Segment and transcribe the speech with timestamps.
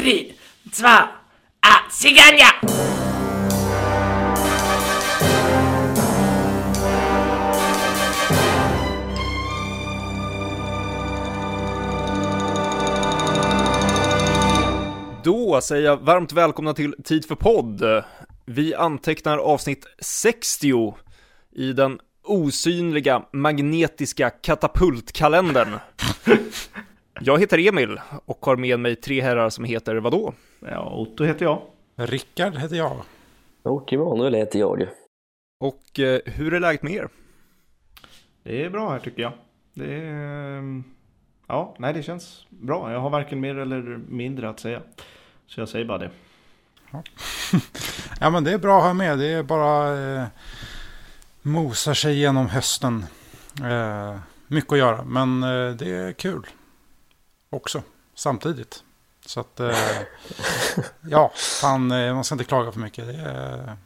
[0.00, 1.08] три, два,
[1.60, 2.46] а, сиганья!
[15.24, 18.04] Då säger jag varmt välkomna till Tid för podd.
[18.44, 20.94] Vi antecknar avsnitt 60
[21.52, 25.78] i den osynliga magnetiska katapultkalendern.
[27.22, 30.32] Jag heter Emil och har med mig tre herrar som heter vadå?
[30.60, 31.62] Ja, Otto heter jag.
[31.96, 33.02] Rickard heter jag.
[33.62, 34.86] Och Emanuel heter jag.
[35.60, 37.08] Och eh, hur är läget med er?
[38.42, 39.32] Det är bra här tycker jag.
[39.74, 40.58] Det är...
[40.58, 40.84] ehm,
[41.46, 42.92] Ja, nej det känns bra.
[42.92, 44.80] Jag har varken mer eller mindre att säga.
[45.46, 46.10] Så jag säger bara det.
[48.20, 49.18] Ja men det är bra att ha med.
[49.18, 50.26] Det är bara eh,
[51.42, 53.04] mosa sig igenom hösten.
[53.64, 55.04] Eh, mycket att göra.
[55.04, 56.46] Men eh, det är kul.
[57.50, 57.82] Också.
[58.14, 58.84] Samtidigt.
[59.26, 59.70] Så att eh,
[61.10, 63.08] ja, fan eh, man ska inte klaga för mycket.
[63.08, 63.76] Är,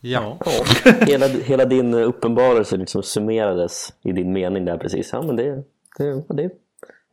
[0.00, 0.38] ja.
[0.44, 0.64] Ja,
[1.06, 5.12] hela, hela din uppenbarelse liksom summerades i din mening där precis.
[5.12, 5.64] Ja, men det,
[5.98, 6.50] det, det,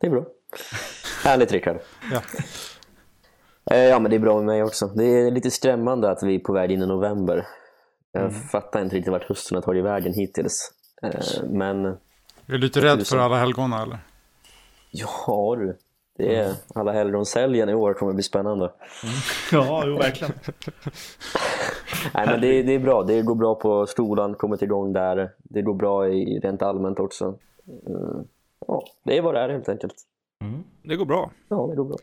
[0.00, 0.24] det är bra.
[1.24, 1.80] Härligt Rickard.
[2.12, 2.20] ja.
[3.70, 4.86] Eh, Ja, men det är bra med mig också.
[4.86, 7.46] Det är lite skrämmande att vi är på väg in i november.
[8.12, 8.34] Jag Mm.
[8.34, 10.70] fattar inte riktigt vart hösten har tagit vägen hittills.
[11.02, 11.96] Eh, Men
[12.50, 13.98] Är du lite rädd för alla helgona eller?
[14.90, 15.76] ja du,
[16.16, 18.72] det är alla helgonshelgen i år kommer bli spännande.
[19.52, 20.32] Ja, jo verkligen.
[22.14, 23.02] Nej, men det, det är bra.
[23.02, 25.30] Det går bra på skolan, kommit igång där.
[25.38, 27.34] Det går bra i rent allmänt också.
[27.86, 28.24] Mm.
[28.66, 29.94] Ja, det är vad det är helt enkelt.
[30.82, 31.30] Det går bra.
[31.48, 31.96] Ja, det går bra.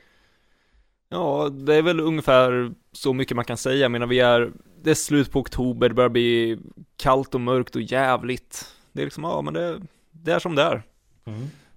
[1.09, 3.75] Ja, det är väl ungefär så mycket man kan säga.
[3.75, 4.51] Jag menar, vi är,
[4.81, 6.59] det är slut på oktober, det börjar bli
[6.95, 8.65] kallt och mörkt och jävligt.
[8.91, 9.81] Det är liksom, ja men det,
[10.23, 10.83] det är som det är.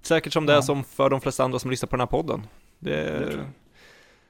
[0.02, 2.46] Säkert som det är som för de flesta andra som lyssnar på den här podden.
[2.78, 3.44] Det är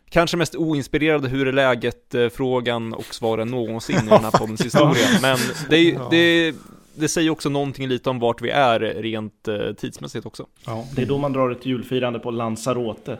[0.08, 4.60] kanske mest oinspirerade hur är läget eh, frågan och svaren någonsin i den här poddens
[4.64, 5.06] historia.
[5.22, 5.38] Men
[5.70, 6.08] det, är, Ja.
[6.10, 6.54] det,
[6.94, 10.46] det säger också någonting lite om vart vi är rent eh, tidsmässigt också.
[10.66, 13.18] Ja, det är då man drar ett julfirande på Lanzarote.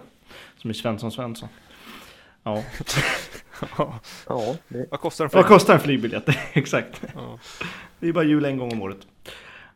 [0.56, 1.48] Som är Svensson Svensson.
[2.42, 2.62] Ja,
[4.28, 5.48] Ja, det, Vad kostar en vad flyg?
[5.58, 6.24] kostar en flygbiljett?
[6.52, 7.02] Exakt.
[7.14, 7.38] Ja.
[8.00, 8.98] Det är bara jul en gång om året.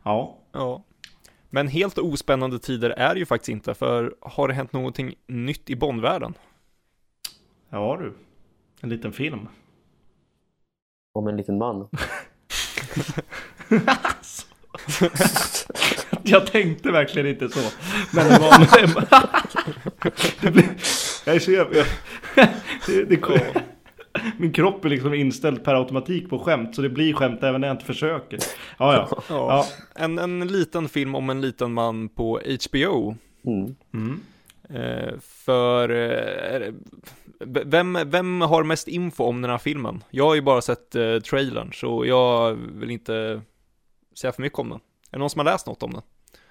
[0.03, 0.83] Ja, Ja.
[1.55, 5.69] Men helt ospännande tider är det ju faktiskt inte, för har det hänt någonting nytt
[5.69, 6.33] i Bondvärlden?
[7.69, 8.13] ja du.
[8.81, 9.47] En liten film.
[11.13, 11.89] om en liten man.
[16.23, 17.59] Jag tänkte verkligen inte så.
[18.13, 18.49] Men det var...
[20.41, 20.65] det blev,
[21.25, 21.83] jag är så jävla...
[22.85, 23.17] Det, det,
[24.37, 26.75] min kropp är liksom inställd per automatik på skämt.
[26.75, 28.39] Så det blir skämt även när jag inte försöker.
[28.77, 29.23] Ja, ja.
[29.29, 29.65] Ja.
[29.95, 33.15] En, en liten film om en liten man på HBO.
[33.45, 33.75] Mm.
[33.93, 34.21] Mm.
[34.69, 36.73] Eh, för, eh,
[37.45, 40.03] vem, vem har mest info om den här filmen?
[40.09, 43.41] Jag har ju bara sett eh, trailern, så jag vill inte
[44.19, 44.79] säga för mycket om den.
[44.79, 46.01] Är det någon som har läst något om den?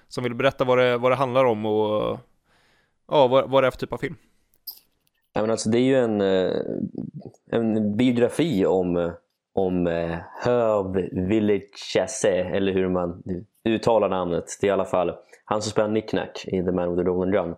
[0.07, 2.19] Som vill berätta vad det, vad det handlar om och
[3.07, 4.15] ja, vad, vad det är för typ av film?
[5.35, 6.61] Ja, men alltså, det är ju en, eh,
[7.51, 9.11] en biografi om,
[9.53, 10.95] om eh, Herb
[12.55, 13.23] eller hur man
[13.69, 14.45] uttalar namnet.
[14.61, 17.31] Det är i alla fall han som spelar Nicknack i The Man with the Golden
[17.31, 17.55] Gun.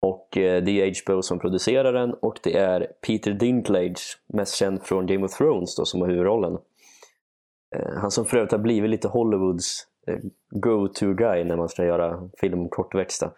[0.00, 4.82] Och eh, det är HBO som producerar den och det är Peter Dinklage, mest känd
[4.82, 6.58] från Game of Thrones då, som har huvudrollen.
[7.76, 9.86] Eh, han som för övrigt har blivit lite Hollywoods
[10.50, 13.30] go-to-guy när man ska göra film om kortväxta.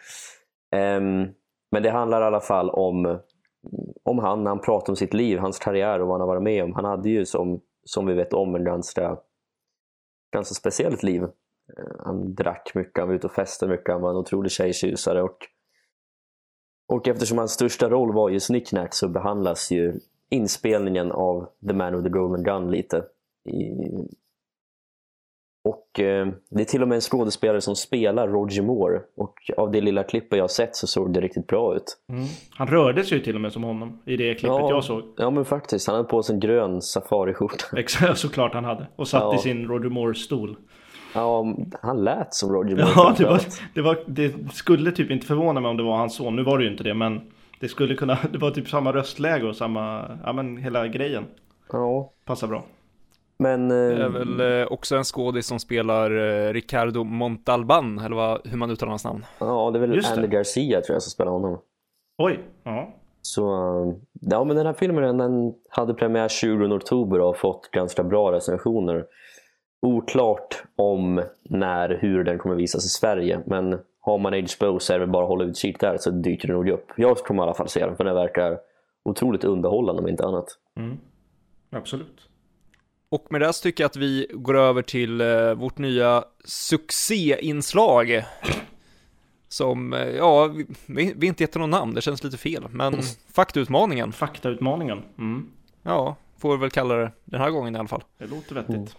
[0.72, 1.28] Ehm,
[1.70, 3.18] men det handlar i alla fall om,
[4.02, 6.42] om han, när han pratar om sitt liv, hans karriär och vad han har varit
[6.42, 6.74] med om.
[6.74, 9.18] Han hade ju som, som vi vet om en ganska,
[10.32, 11.22] ganska speciellt liv.
[11.22, 15.22] Eh, han drack mycket, han var ute och festade mycket, han var en otrolig tjejtjusare
[15.22, 15.38] och,
[16.88, 20.00] och eftersom hans största roll var just Nicknack så behandlas ju
[20.30, 23.04] inspelningen av The Man with the Golden Gun lite.
[23.44, 23.72] I,
[25.68, 29.70] och eh, det är till och med en skådespelare som spelar Roger Moore och av
[29.70, 31.98] det lilla klippet jag har sett så såg det riktigt bra ut.
[32.08, 32.24] Mm.
[32.50, 34.70] Han rörde sig ju till och med som honom i det klippet Ja.
[34.70, 35.02] jag såg.
[35.16, 37.64] Ja men faktiskt, han hade på sig en grön safariskjorta.
[37.78, 38.86] Exakt, såklart han hade.
[38.96, 39.34] Och satt Ja.
[39.34, 40.56] i sin Roger Moore-stol.
[41.14, 42.88] Ja, han lät som Roger Moore.
[42.96, 43.40] Ja, det, var,
[43.74, 46.36] det, var, det skulle typ inte förvåna mig om det var hans son.
[46.36, 47.20] Nu var det ju inte det, men
[47.60, 51.24] det skulle kunna, det var typ samma röstläge och samma, ja men hela grejen.
[51.72, 52.64] Ja, Passar bra.
[53.36, 53.68] Men...
[53.68, 58.46] Det är Eh, väl eh, också en skådis som spelar eh, Ricardo Montalban, eller vad,
[58.46, 59.24] hur man uttalar hans namn.
[59.38, 60.20] ja, det är väl Just det.
[60.20, 61.58] Andy Garcia tror jag som spelar honom.
[62.18, 62.94] Oj, ja.
[63.22, 67.70] Så, eh, ja men den här filmen den hade premiär 20 oktober och har fått
[67.70, 69.04] ganska bra recensioner.
[69.82, 74.98] Oklart om när, hur den kommer visas i Sverige, men har man HBO så är
[74.98, 76.86] det bara att hålla utkik där så dyker det nog upp.
[76.96, 78.58] Jag kommer i alla fall se den för den verkar
[79.04, 80.46] otroligt underhållande om inte annat.
[80.76, 80.98] Mm.
[81.70, 82.25] Absolut.
[83.16, 88.22] Och med det så tycker jag att vi går över till eh, vårt nya succéinslag.
[89.48, 90.54] Som, eh, ja,
[90.86, 93.02] vi, vi inte heter någon namn, det känns lite fel, men
[93.34, 95.02] faktautmaningen, Faktautmaningen.
[95.18, 95.48] Mm.
[95.82, 98.04] ja, får vi väl kalla det den här gången i alla fall.
[98.18, 98.96] Det låter vettigt.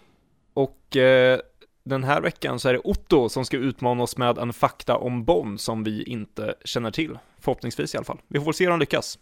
[0.53, 1.39] Och eh,
[1.83, 5.23] den här veckan så är det Otto som ska utmana oss med en fakta om
[5.23, 7.17] Bond som vi inte känner till.
[7.39, 8.19] Förhoppningsvis i alla fall.
[8.27, 9.19] Vi får se om han lyckas.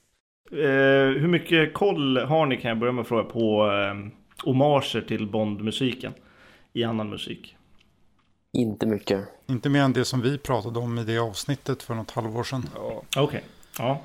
[0.52, 0.58] Eh,
[1.20, 4.12] hur mycket koll har ni kan jag börja med att fråga på eh,
[4.44, 6.14] homager till Bond-musiken
[6.74, 7.56] i annan musik?
[8.54, 9.28] Inte mycket.
[9.48, 12.70] Inte mer än det som vi pratade om i det avsnittet för något halvår sedan.
[13.18, 13.44] Okej,
[13.80, 14.02] ja.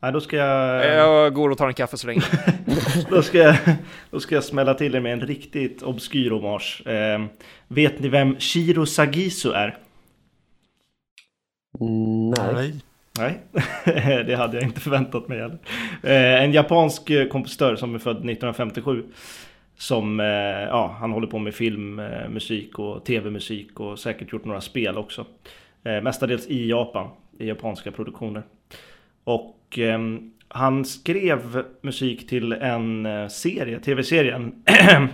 [0.00, 0.86] Nej, då ska jag...
[0.86, 2.22] Jag går och tar en kaffe så länge.
[3.10, 3.56] Då ska, jag,
[4.10, 6.86] då ska jag smälla till er med en riktigt obskyr hommage.
[6.86, 7.24] Eh,
[7.68, 9.78] vet ni vem Shiro Sagisu är?
[12.36, 12.54] Nej.
[12.54, 12.74] Nej.
[13.18, 15.58] Nej, det hade jag inte förväntat mig heller.
[16.02, 19.04] Eh, en japansk eh, kompositör som är född 1957.
[19.78, 20.26] Som, eh,
[20.68, 25.26] ja, han håller på med filmmusik eh, och tv-musik och säkert gjort några spel också.
[25.84, 28.42] Eh, mestadels i Japan, i japanska produktioner.
[29.24, 34.62] Och ehm, han skrev musik till en eh, serie, tv-serie, en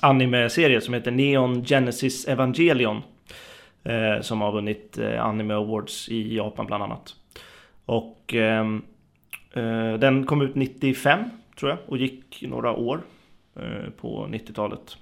[0.00, 3.02] anime-serie som heter Neon Genesis Evangelion.
[3.84, 7.14] Eh, som har vunnit eh, Anime Awards i Japan bland annat.
[7.84, 8.82] Och ehm,
[9.52, 11.20] eh, den kom ut 95
[11.58, 13.00] tror jag och gick några år
[13.56, 14.96] Eh, på 90-talet.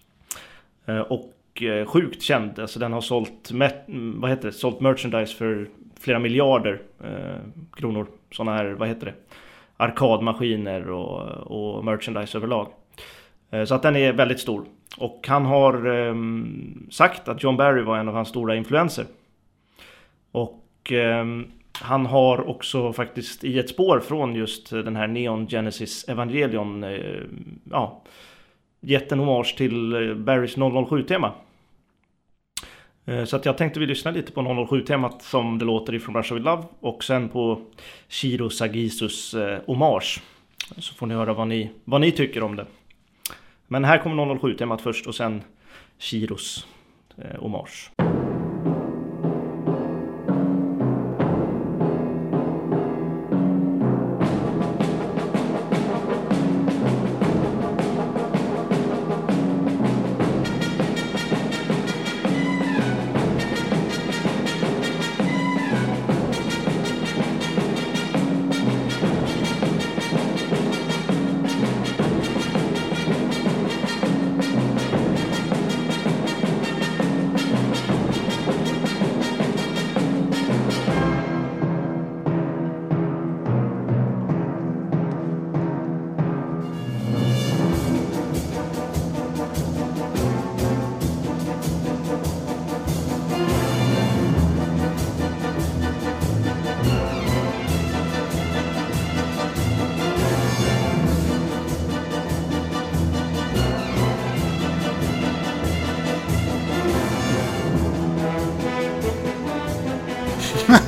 [0.86, 5.36] Eh, och eh, sjukt känd, alltså den har sålt, mm, vad heter det, sålt merchandise
[5.36, 5.68] för
[6.00, 6.80] flera miljarder
[7.72, 8.06] kronor.
[8.32, 9.14] Sådana här, vad heter det,
[9.76, 12.68] arkadmaskiner och, och merchandise överlag.
[13.66, 14.64] Så att den är väldigt stor.
[14.98, 19.04] Och han har ehm, sagt att John Barry var en av hans stora influenser.
[20.32, 26.08] Och ehm, han har också faktiskt i ett spår från just den här Neon Genesis
[26.08, 27.22] Evangelion eh,
[27.70, 28.02] ja,
[28.80, 31.32] gett en hommage till eh, Barrys 007-tema.
[33.06, 36.34] Eh, så att jag tänkte vi lyssnar lite på 007-temat som det låter ifrån Russia
[36.34, 37.60] With Love och sen på
[38.08, 40.22] Shiro Sagisus eh, hommage.
[40.78, 42.66] Så får ni höra vad ni, vad ni tycker om det.
[43.66, 45.42] Men här kommer 007-temat först och sen
[45.98, 46.66] Shiros
[47.18, 47.90] eh, hommage.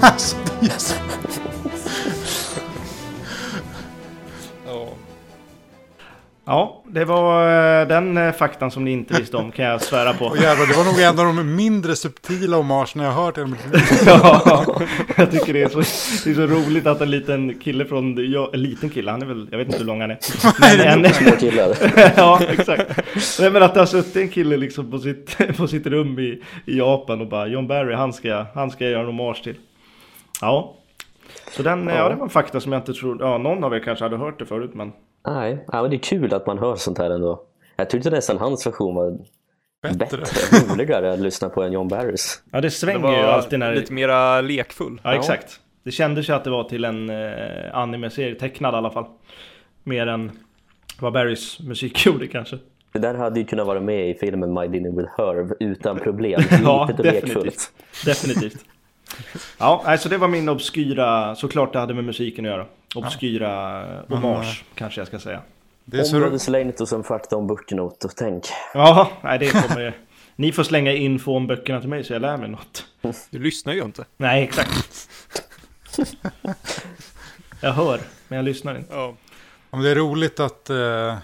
[0.02, 0.94] Alltså, det är så-
[6.44, 7.46] Ja, det var
[7.80, 10.24] eh, den eh, faktan som ni inte visste om kan jag svära på.
[10.26, 13.56] Åh jävlar, det var nog en av de mindre subtila homagerna jag hört liv.
[14.06, 14.64] Ja,
[15.16, 15.78] jag tycker det är, så,
[16.24, 19.26] det är så roligt att en liten kille från, ja, en liten kille, han är
[19.26, 20.18] väl, jag vet inte hur lång han är.
[20.86, 21.76] Men en, Små killar.
[22.16, 23.00] ja, exakt.
[23.40, 26.42] Nej, men att det har suttit en kille liksom på sitt, på sitt rum i,
[26.66, 29.54] i Japan och bara John Barry, han ska, han ska jag göra en hommage till.
[30.42, 30.74] Ja.
[31.50, 31.94] Så den, ja.
[31.94, 32.08] Ja.
[32.08, 34.38] det var en fakta som jag inte tror, ja någon av er kanske hade hört
[34.38, 34.92] det förut men
[35.26, 37.42] Nej, ja, men det är kul att man hör sånt här ändå.
[37.76, 39.18] Jag tyckte nästan hans version var
[39.82, 39.96] Bättre.
[40.18, 42.42] bättre, roligare att lyssna på än John Barrys.
[42.52, 45.00] Ja det Det svänger ju alltid när lite mera lekfull.
[45.04, 45.60] Ja exakt.
[45.84, 49.04] Det kändes ju att det var till en eh, anime-serie, tecknad i alla fall.
[49.84, 50.30] Mer än
[51.00, 52.58] vad Barrys musik gjorde kanske.
[52.92, 56.40] Det där hade ju kunnat vara med i filmen My Dinner with Herb utan problem.
[56.64, 57.24] Ja, Litet definitivt.
[57.44, 57.72] lekfullt.
[58.06, 58.64] Definitivt.
[59.58, 62.66] Ja, alltså det var min obskyra, såklart det hade med musiken att göra.
[62.94, 65.40] Obskyra eh, hommage kanske jag ska säga.
[65.84, 68.44] Det är så, Om du hade slängt oss en fakta om böckerna och tänk.
[68.74, 69.96] Ja, nej det kommer...
[70.36, 72.86] Ni får slänga info om böckerna till mig så jag lär mig något.
[73.30, 74.04] Du lyssnar ju inte.
[74.16, 75.08] Nej, exakt.
[77.60, 78.94] Jag hör, men jag lyssnar inte.
[78.94, 79.14] Ja.
[79.70, 81.22] om det är roligt att, eh, att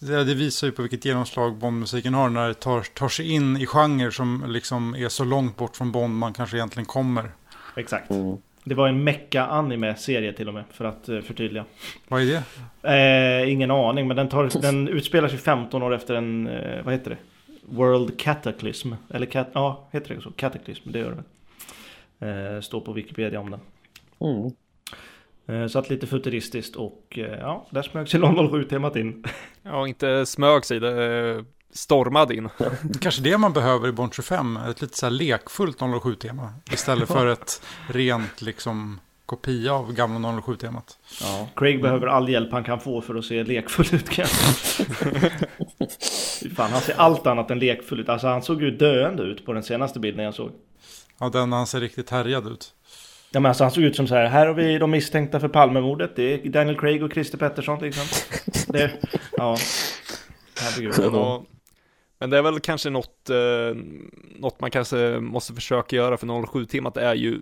[0.00, 3.56] det, det visar ju på vilket genomslag Bondmusiken har när det tar, tar sig in
[3.56, 7.30] i genrer som liksom är så långt bort från Bond man kanske egentligen kommer.
[7.76, 8.10] Exakt.
[8.10, 8.36] Mm.
[8.64, 11.64] Det var en Mecca-anime-serie till och med, för att eh, förtydliga.
[12.08, 13.42] Vad är det?
[13.42, 16.94] Eh, ingen aning, men den, tar, den utspelar sig 15 år efter en, eh, vad
[16.94, 17.18] heter det?
[17.62, 18.92] World Cataclysm.
[19.10, 20.30] Eller cat, ja, heter det så?
[20.30, 22.56] Cataclysm, det gör det väl.
[22.56, 23.60] Eh, står på Wikipedia om den.
[24.20, 24.50] Mm.
[25.50, 29.24] Eh, så att lite futuristiskt och eh, ja, där smög sig 007-temat in.
[29.62, 32.48] Ja, inte smög sig, det eh, stormade in.
[33.00, 36.52] Kanske det man behöver i Bond 25, ett lite så här lekfullt 07-tema.
[36.72, 40.98] Istället för ett rent liksom kopia av gamla 07-temat.
[41.22, 41.48] Ja.
[41.56, 44.84] Craig behöver all hjälp han kan få för att se lekfull ut kanske.
[46.56, 48.08] Fan, han ser allt annat än lekfull ut.
[48.08, 50.50] Alltså han såg ju döende ut på den senaste bilden jag såg.
[51.18, 52.74] Ja, den han ser riktigt härjad ut.
[53.32, 55.48] Ja men alltså han såg ut som så här, här har vi de misstänkta för
[55.48, 56.16] Palmemordet.
[56.16, 58.04] Det är Daniel Craig och Christer Pettersson liksom.
[58.72, 58.90] Det,
[59.36, 59.56] ja.
[60.60, 60.94] Herregud.
[61.12, 61.44] Ja,
[62.18, 63.76] men det är väl kanske något, eh,
[64.36, 67.40] något man kanske måste försöka göra för 07-temat är ju,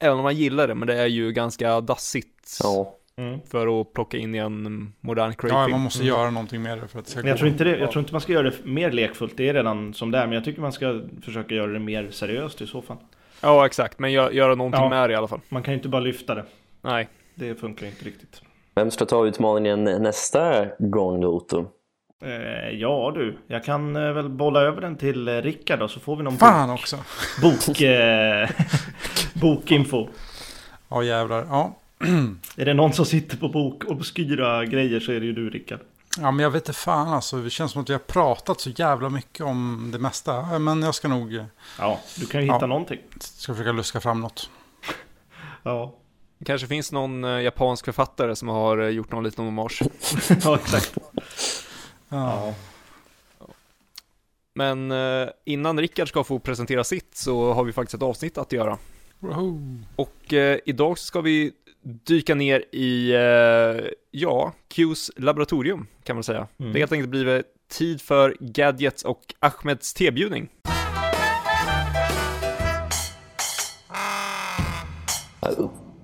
[0.00, 2.96] även om man gillar det, men det är ju ganska dassigt Ja.
[3.16, 3.40] Mm.
[3.50, 5.70] för att plocka in i en modern Ja, Craig-film.
[5.70, 7.38] man måste göra någonting med det för att det ska Men jag gå.
[7.38, 9.94] tror, inte det, jag tror inte man ska göra det mer lekfullt, det är redan
[9.94, 10.26] som det är.
[10.26, 12.96] Men jag tycker man ska försöka göra det mer seriöst i så fall.
[13.42, 14.88] Ja, exakt, men gö göra någonting Ja.
[14.88, 15.40] med det i alla fall.
[15.48, 16.44] Man kan ju inte bara lyfta det.
[16.82, 18.42] Nej, Det funkar inte riktigt.
[18.74, 21.66] Vem ska ta utmaningen nästa gång då, Otto?
[22.24, 26.00] Eh, ja du, jag kan eh, väl bolla över den till eh, Rickard då så
[26.00, 26.96] får vi någon Fan också!
[27.42, 28.48] bok, bok, eh,
[29.34, 30.08] bokinfo.
[30.88, 31.46] Ja, jävlar.
[31.50, 31.76] Ja.
[32.56, 35.80] Är det någon som sitter på bok obskyra grejer så är det ju du Rickard.
[36.18, 37.36] Ja, men jag vet inte fan alltså.
[37.42, 40.58] Det känns som att vi har pratat så jävla mycket om det mesta.
[40.58, 41.44] Men jag ska nog eh,
[41.78, 42.66] Ja, du kan ju hitta Ja.
[42.66, 42.98] någonting.
[43.20, 44.50] ska försöka luska fram något.
[45.62, 45.94] Ja,
[46.38, 49.82] det kanske finns någon eh, japansk författare som har eh, gjort någon liten hommage.
[50.44, 50.92] ja exakt.
[52.08, 52.54] Ja.
[53.38, 53.46] Ja.
[54.54, 54.92] Men
[55.44, 58.78] innan Rickard ska få presentera sitt så har vi faktiskt ett avsnitt att göra.
[59.18, 59.58] Woho.
[59.96, 61.52] Och eh, idag ska vi
[61.82, 66.38] dyka ner i, eh, ja, Qs laboratorium kan man säga.
[66.58, 66.72] Mm.
[66.72, 70.48] Det har helt enkelt blivit tid för Gadgets och Ahmeds tebjudning.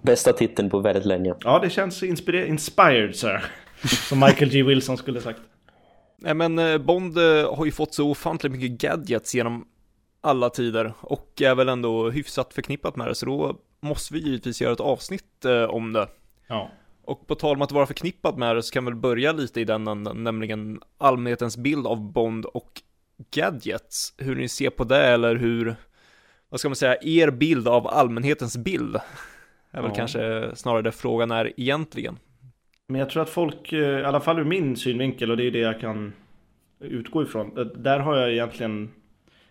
[0.02, 1.34] Bästa titeln på väldigt länge.
[1.40, 3.44] ja, det känns inspire- inspired sir.
[4.08, 4.62] Som Michael G.
[4.62, 5.40] Wilson skulle sagt.
[6.18, 9.64] Nej men eh, Bond eh, har ju fått så ofantligt mycket gadgets genom
[10.20, 14.60] alla tider och är väl ändå hyfsat förknippat med det, så då måste vi givetvis
[14.60, 16.08] göra ett avsnitt eh, om det.
[16.46, 16.70] Ja.
[17.04, 19.60] Och på tal om att vara förknippat med det så kan vi väl börja lite
[19.60, 22.82] i den änden, nämligen allmänhetens bild av Bond och
[23.34, 24.14] gadgets.
[24.18, 25.76] Hur ni ser på det eller hur,
[26.48, 28.96] vad ska man säga, er bild av allmänhetens bild
[29.70, 29.94] är väl Ja.
[29.96, 32.18] kanske snarare det frågan är egentligen.
[32.88, 35.50] Men jag tror att folk, eh, i alla fall ur min synvinkel och det är
[35.50, 36.12] det jag kan
[36.80, 37.58] utgå ifrån.
[37.58, 38.90] eh, Där har jag egentligen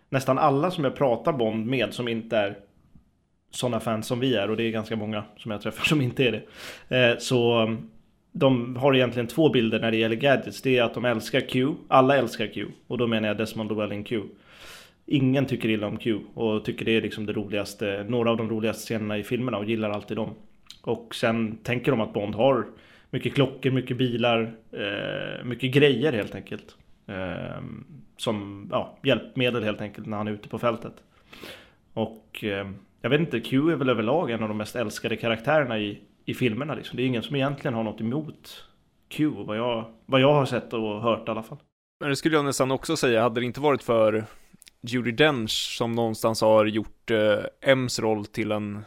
[0.10, 2.58] nästan alla som jag pratar Bond med som inte är
[3.56, 6.24] sådana fans som vi är och det är ganska många som jag träffar som inte
[6.24, 6.42] är det.
[6.98, 7.90] Eh, så mm,
[8.32, 10.62] de har egentligen två bilder när det gäller gadgets.
[10.62, 14.04] Det är att de älskar Q, alla älskar Q och då menar jag Desmond Llewellyn
[14.04, 14.22] Q.
[15.06, 18.50] Ingen tycker illa om Q och tycker det är liksom det roligaste, några av de
[18.50, 20.30] roligaste scenerna i filmerna och gillar alltid dem.
[20.82, 22.66] Och sen tänker de att Bond har
[23.10, 26.76] mycket klockor, mycket bilar, eh, mycket grejer helt enkelt.
[27.08, 27.86] Ehm,
[28.18, 30.94] som ja, hjälpmedel helt enkelt när han är ute på fältet.
[31.94, 35.80] Och ehm, jag vet inte, Q är väl överlag en av de mest älskade karaktärerna
[35.80, 36.76] i, i filmerna.
[36.76, 36.98] Liksom.
[36.98, 38.64] Det är ingen som egentligen har något emot
[39.10, 41.58] Q, vad jag, vad jag har sett och hört i alla fall.
[42.00, 44.26] Men det skulle jag nästan också säga, hade det inte varit för
[44.82, 48.86] Judi Dench som någonstans har gjort eh, M's roll till en,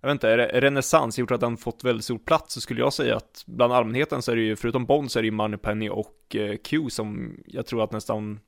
[0.00, 2.92] jag vet inte, re- renässans, gjort att den fått väldigt stor plats, så skulle jag
[2.92, 5.88] säga att bland allmänheten så är det ju, förutom Bond så är det ju Moneypenny
[5.88, 8.40] och eh, Q som jag tror att nästan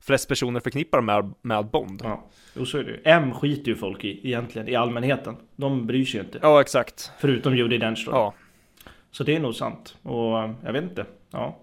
[0.00, 2.00] flest personer förknippar med, med Bond.
[2.04, 3.00] Ja, jo, så är det ju.
[3.04, 5.36] M skiter ju folk i egentligen, i allmänheten.
[5.56, 6.38] De bryr sig ju inte.
[6.42, 7.10] Ja, exakt.
[7.18, 8.12] Förutom Judi Dench då.
[8.12, 8.34] Ja.
[9.10, 9.96] Så det är nog sant.
[10.02, 11.06] Och eh, jag vet inte.
[11.30, 11.58] Ja.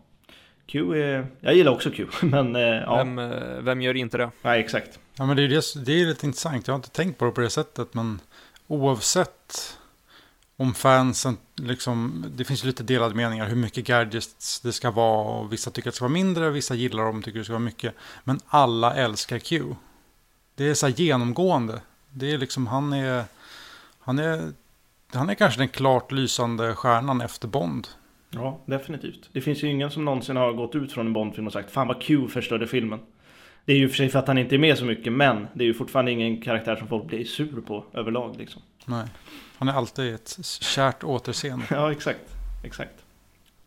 [0.66, 1.28] Q är...
[1.40, 2.98] Jag gillar också Q, men eh, ja.
[2.98, 4.32] Vem, eh, vem gör inte det?
[4.42, 5.00] Nej, exakt.
[5.18, 6.68] Ja, men det är, det, det är lite intressant.
[6.68, 7.94] Jag har inte tänkt på det på det sättet.
[7.94, 8.20] Men
[8.68, 9.78] oavsett
[10.58, 15.40] om fansen, liksom, det finns lite delade meningar hur mycket gadgets det ska vara.
[15.40, 17.54] Och vissa tycker att det ska vara mindre, vissa gillar dem och tycker det ska
[17.54, 17.96] vara mycket.
[18.24, 19.64] Men alla älskar Q.
[20.56, 21.82] Det är så här genomgående.
[22.10, 23.24] Det är liksom, han är,
[24.00, 24.52] han är,
[25.14, 27.88] han är kanske den klart lysande stjärnan efter Bond.
[28.30, 29.30] Ja, definitivt.
[29.32, 31.88] Det finns ju ingen som någonsin har gått ut från en Bondfilm och sagt Fan
[31.88, 33.00] vad Q förstörde filmen.
[33.66, 35.64] Det är ju för sig för att han inte är med så mycket, men det
[35.64, 38.62] är ju fortfarande ingen karaktär som folk blir sur på överlag liksom.
[38.86, 39.06] Nej.
[39.58, 41.66] Han är alltid ett kärt återseende.
[41.70, 42.20] Ja, exakt.
[42.64, 42.92] Exakt.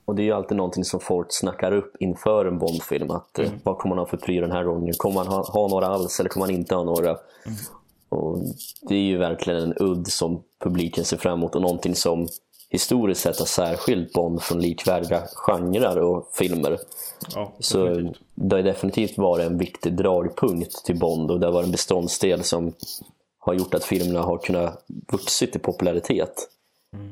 [0.05, 3.11] Och det är ju alltid någonting som folk snackar upp inför en Bondfilm.
[3.11, 4.95] Att, eh, Vad kommer man ha för pryl den här gången?
[4.97, 7.17] Kommer man ha, ha några alls eller kommer man inte ha några?
[8.09, 8.39] Och
[8.83, 12.29] det är ju verkligen en udd som publiken ser fram emot och någonting som
[12.69, 16.79] historiskt sett har särskilt Bond från likvärdiga genrer och filmer.
[17.35, 18.19] Ja, Så definitivt.
[18.35, 22.43] det har definitivt varit en viktig dragpunkt till Bond och det har varit en beståndsdel
[22.45, 22.73] som
[23.41, 26.35] har gjort att filmerna har kunnat vuxit i popularitet.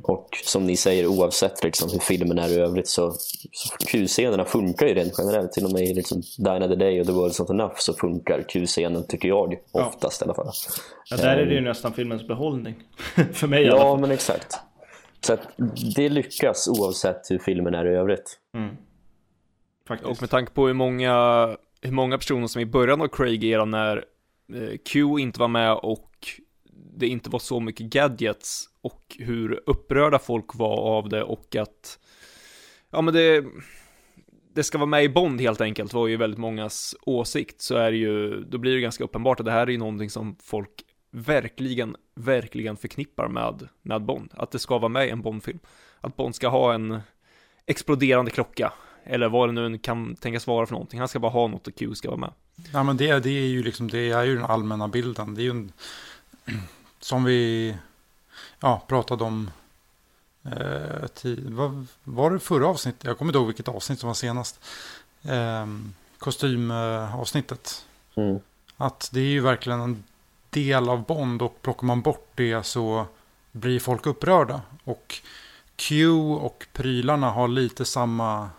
[0.02, 3.12] Och som ni säger, oavsett liksom hur filmen är i övrigt så,
[3.52, 5.52] så Q-scenerna funkar ju rent generellt.
[5.52, 7.92] Till och med i liksom Dine of the Day och The World's Not Enough så
[7.94, 10.50] funkar Q-scenen, tycker jag, oftast i alla fall.
[11.10, 12.74] Ja, där är det ju nästan filmens behållning.
[13.32, 14.00] För mig i alla Ja, fall.
[14.00, 14.54] men exakt.
[15.20, 15.40] Så att
[15.96, 18.38] det lyckas oavsett hur filmen är i övrigt.
[19.88, 20.10] Faktiskt.
[20.10, 21.46] Och med tanke på hur många,
[21.82, 23.96] hur många personer som i början av Craig-eran när
[24.54, 26.07] eh, Q inte var med och
[26.98, 31.98] det inte var så mycket gadgets och hur upprörda folk var av det och att
[32.90, 33.44] ja men det
[34.54, 37.90] det ska vara med i Bond helt enkelt var ju väldigt mångas åsikt så är
[37.90, 40.84] det ju då blir det ganska uppenbart att det här är ju någonting som folk
[41.10, 44.32] verkligen, verkligen förknippar med, med Bond.
[44.36, 45.58] Att det ska vara med i en Bond-film.
[46.00, 47.00] Att Bond ska ha en
[47.66, 48.72] exploderande klocka.
[49.04, 50.98] Eller vad det nu kan tänkas vara för någonting.
[50.98, 52.32] Han ska bara ha något och Q ska vara med.
[52.72, 55.34] Ja, men det, det är ju liksom, det är ju den allmänna bilden.
[55.34, 55.72] Det är ju en,
[57.00, 57.74] som vi
[58.60, 59.50] ja, pratade om
[60.44, 63.04] eh, tid, vad, var det förra avsnittet?
[63.04, 64.60] Jag kommer inte ihåg vilket avsnitt som var senast.
[65.22, 65.66] Eh,
[66.18, 67.86] kostymavsnittet.
[68.14, 68.40] Mm.
[68.76, 70.04] Att det är ju verkligen en
[70.50, 73.06] del av Bond och plockar man bort det så
[73.52, 74.62] blir folk upprörda.
[74.84, 75.20] Och
[75.76, 78.50] Q och prylarna har lite samma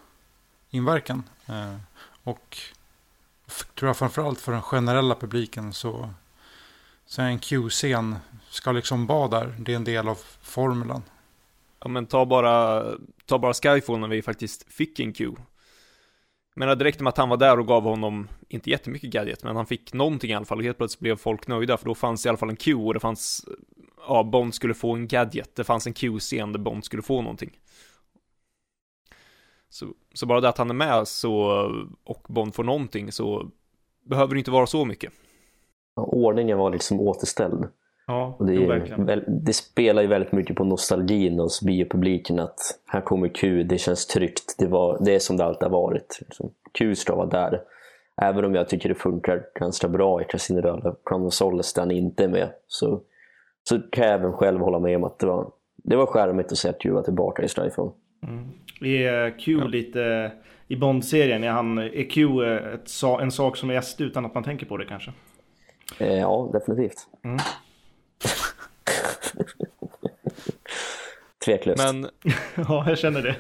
[0.70, 1.24] inverkan.
[1.46, 1.76] Eh,
[2.24, 2.58] och
[3.76, 6.10] tror jag framförallt för den generella publiken så,
[7.10, 8.16] så en Q-scen
[8.50, 9.56] ska liksom vara där.
[9.60, 11.04] Det är en del av formulan.
[11.80, 12.84] Ja men ta bara,
[13.26, 15.28] ta bara Skyfall när vi faktiskt fick en Q.
[15.28, 15.40] Men
[16.56, 19.66] menar direkt med att han var där och gav honom, inte jättemycket gadget, men han
[19.66, 22.30] fick någonting i alla fall och helt plötsligt blev folk nöjda för då fanns i
[22.30, 23.46] alla fall en Q och det fanns,
[24.08, 27.60] ja Bond skulle få en gadget, det fanns en Q-scen där Bond skulle få någonting.
[29.70, 31.36] Så, så bara det att han är med så,
[32.04, 33.52] och Bond får någonting så
[34.06, 35.14] behöver det inte vara så mycket.
[36.00, 37.68] Ja, Ordningen var liksom återställd.
[38.08, 43.02] Ja, Och det, är, det spelar ju väldigt mycket på nostalgin hos biopubliken att här
[43.02, 46.18] kommer Q, det känns tryggt, det, var, det är som det alltid har varit.
[46.22, 46.52] Liksom.
[46.80, 47.62] Q ska vara där.
[48.22, 50.94] Även om jag tycker det funkar ganska bra i Casino Royale
[51.26, 53.02] of Solace där han inte är med så,
[53.70, 55.52] så kan jag även själv hålla med om att det var,
[55.84, 57.92] det var charmigt att se att Q var tillbaka i Strifon.
[58.82, 60.32] Är Q lite
[60.68, 61.44] i Bond-serien?
[61.44, 62.28] Är, han, är Q
[62.74, 65.12] ett, sa- en sak som är gäst utan att man tänker på det kanske?
[65.98, 67.08] Eh, ja, definitivt.
[71.46, 71.84] Tveklöst.
[71.84, 72.10] Men
[72.56, 73.36] ja, jag känner det.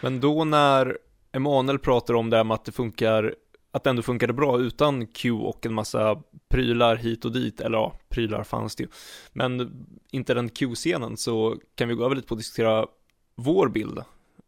[0.00, 0.98] Men då när
[1.32, 3.34] Emanuel pratar om det här med att det funkar,
[3.70, 7.78] att det ändå funkade bra utan Q och en massa prylar hit och dit, eller
[7.78, 8.88] ja, prylar fanns det ju.
[9.32, 12.86] Men inte den Q-scenen så kan vi gå över lite på att diskutera
[13.34, 14.00] vår bild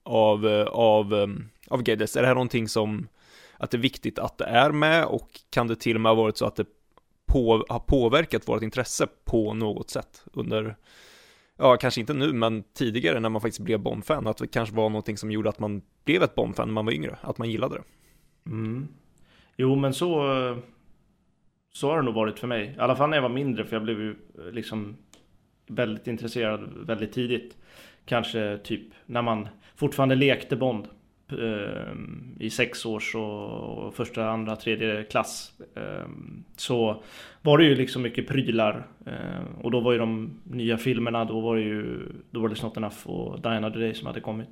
[0.03, 1.37] av, av,
[1.69, 2.17] av gadgets.
[2.17, 3.09] Är det här någonting som,
[3.57, 6.17] att det är viktigt att det är med och kan det till och med ha
[6.23, 6.67] varit så att det
[7.27, 10.77] på, har påverkat vårt intresse på något sätt under
[11.57, 14.89] ja, kanske inte nu, men tidigare när man faktiskt blev Bond-fan, att det kanske var
[14.89, 17.75] någonting som gjorde att man blev ett Bond-fan när man var yngre, att man gillade
[17.75, 17.83] det.
[18.51, 18.89] Mm.
[19.57, 20.27] Jo, men så,
[21.73, 22.75] så har det nog varit för mig.
[22.77, 24.97] I alla fall när jag var mindre, för jag blev ju eh, liksom
[25.67, 27.57] väldigt intresserad väldigt tidigt.
[28.05, 30.89] Kanske typ när man fortfarande lekte Bond
[31.29, 31.95] Eh,
[32.41, 35.53] i sex års och första, andra, tredje klass.
[35.77, 36.09] Eh,
[36.57, 37.03] så
[37.43, 38.87] var det ju liksom mycket prylar.
[39.07, 41.99] Eh, och då var ju de nya filmerna, då var det ju
[42.31, 44.49] då var det Snot Enough och Diana the Day som hade kommit.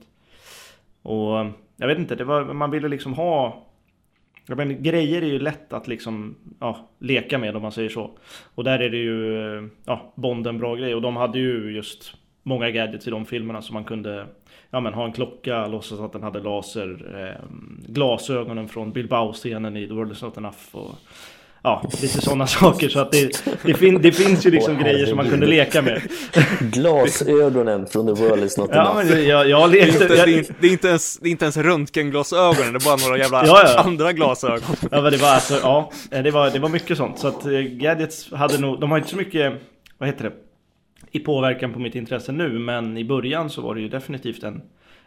[1.03, 3.67] Och jag vet inte, det var, man ville liksom ha
[4.47, 8.11] jag men grejer är ju lätt att liksom ja, leka med om man säger så.
[8.55, 10.95] Och där är det ju ja, Bond en bra grej.
[10.95, 14.27] Och de hade ju just många gadgets i de filmerna som man kunde
[14.73, 17.45] ja, men, ha en klocka, låtsas att den hade laser, eh,
[17.89, 20.57] glasögonen från Bilbao-scenen i The World Is Not Enough.
[20.73, 20.91] Och,
[21.63, 22.89] ja, lite sådana saker.
[22.89, 25.83] Så att det, det, fin, det finns ju liksom Åh, grejer som man kunde leka
[25.83, 26.03] med.
[26.61, 28.97] Glasögonen från The World Is Not Ja, Enough.
[28.97, 30.03] men det- jag, jag Det är, lekte...
[30.05, 30.29] inte, Jag,
[30.61, 33.63] det, är, inte ens, det är inte ens röntgenglasögon, det är bara några jävla Ja,
[33.77, 33.81] ja.
[33.83, 34.77] andra glasögon.
[34.91, 37.19] Ja men det var alltså, ja, det var, det var mycket sånt.
[37.19, 39.53] Så att eh, Gadgets hade nog, de har inte så mycket,
[39.99, 40.33] vad heter det,
[41.11, 42.59] i påverkan på mitt intresse nu.
[42.59, 44.63] Men i början så var det ju definitivt en,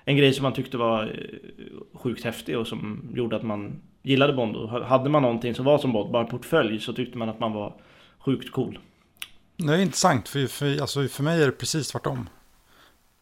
[0.06, 4.34] en grej som man tyckte var eh, sjukt häftig och som gjorde att man gillade
[4.34, 4.56] Bond.
[4.56, 7.54] Och hade man någonting som var som Bond, bara portfölj, så tyckte man att man
[7.54, 7.74] var
[8.20, 8.80] sjukt cool.
[9.58, 12.30] Det är intressant, för, för, alltså, för mig är det precis tvärtom.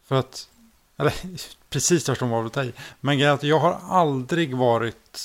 [0.04, 0.48] För att
[0.96, 1.12] Eller
[1.70, 2.72] precis tvärtom var det att ta i.
[3.00, 5.20] Men grejen är att jag har aldrig varit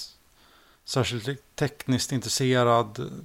[0.85, 3.23] särskilt tekniskt intresserad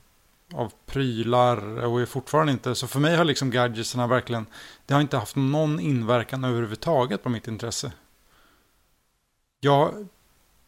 [0.55, 2.75] av prylar och är fortfarande inte.
[2.75, 4.47] Så för mig har liksom gadgetsarna verkligen,
[4.87, 7.93] det har inte haft någon inverkan överhuvudtaget på mitt intresse.
[9.61, 10.09] Jag,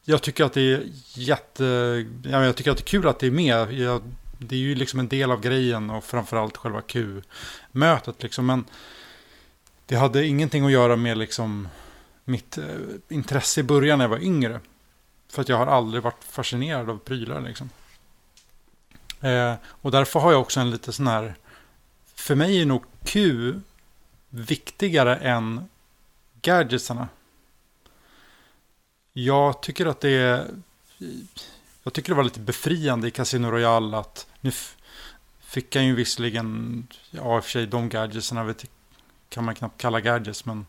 [0.04, 0.82] jag tycker att det är
[1.14, 1.64] jätte,
[2.22, 3.72] ja, jag tycker att det är kul att det är med.
[3.72, 4.02] Jag,
[4.38, 8.46] det är ju liksom en del av grejen och framförallt själva Q-mötet liksom.
[8.46, 8.64] Men
[9.86, 11.68] det hade ingenting att göra med liksom
[12.24, 12.64] mitt eh,
[13.08, 14.60] intresse i början när jag var yngre.
[15.28, 17.70] För att jag har aldrig varit fascinerad av prylar liksom.
[19.20, 21.34] Eh, och därför har jag också en lite sån här,
[22.14, 23.54] för mig är nog Q
[24.30, 25.68] viktigare än
[26.42, 27.08] gadgetsarna.
[29.12, 30.46] Jag tycker att det är,
[31.82, 34.52] jag tycker det var lite befriande i Casino Royale att nu
[35.40, 38.64] fick jag ju visserligen, ja i och för sig de gadgetsarna vet,
[39.28, 40.66] kan man knappt kalla gadgets men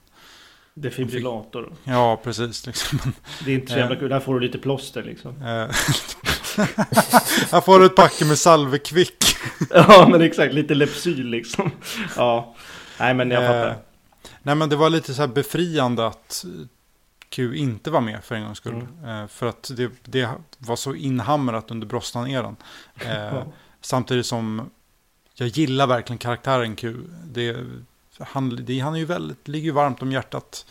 [0.73, 1.73] Defibrillator.
[1.83, 2.65] Ja, precis.
[2.67, 2.99] Liksom.
[3.45, 4.09] Det är inte så jävla kul.
[4.09, 5.35] Där får du lite plåster liksom.
[7.51, 9.35] Här får du ett packe med salvekvick.
[9.69, 10.53] ja, men exakt.
[10.53, 11.71] Lite Lepsyl liksom.
[12.15, 12.55] Ja.
[12.99, 13.69] Nej, men jag fattar.
[13.69, 13.75] Eh,
[14.41, 16.45] nej, men det var lite så här befriande att
[17.29, 18.87] Q inte var med för en gångs skull.
[19.03, 19.21] Mm.
[19.21, 22.55] Eh, för att det, det, var så inhamrat under Brosnan-eran.
[22.95, 23.43] Eh,
[23.81, 24.69] samtidigt som
[25.33, 26.95] jag gillar verkligen karaktären Q.
[27.25, 27.57] Det,
[28.19, 30.65] han, det, han är ju väldigt, ligger ju varmt om hjärtat.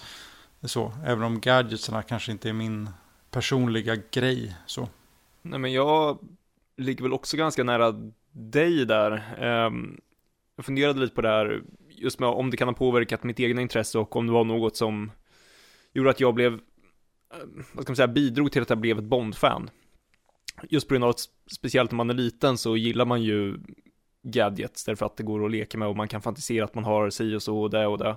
[0.62, 2.90] Så, även om gadgetsarna kanske inte är min
[3.31, 4.57] personliga grej.
[4.66, 4.88] Så.
[5.51, 6.19] Nej men jag
[6.77, 9.37] ligger väl också ganska nära dig där.
[9.41, 10.01] Ehm,
[10.57, 13.63] jag funderade lite på det här, just med om det kan ha påverkat mitt egna
[13.63, 15.11] intresse och om det var något som
[15.93, 19.05] gjorde att jag blev, eh, vad ska man säga, bidrog till att jag blev ett
[19.05, 19.71] Bond-fan.
[20.63, 21.21] Just på grund av att
[21.53, 23.59] speciellt när man är liten så gillar man ju
[24.23, 27.11] gadgets därför att det går att leka med och man kan fantisera att man har
[27.11, 28.17] si och så och det och det.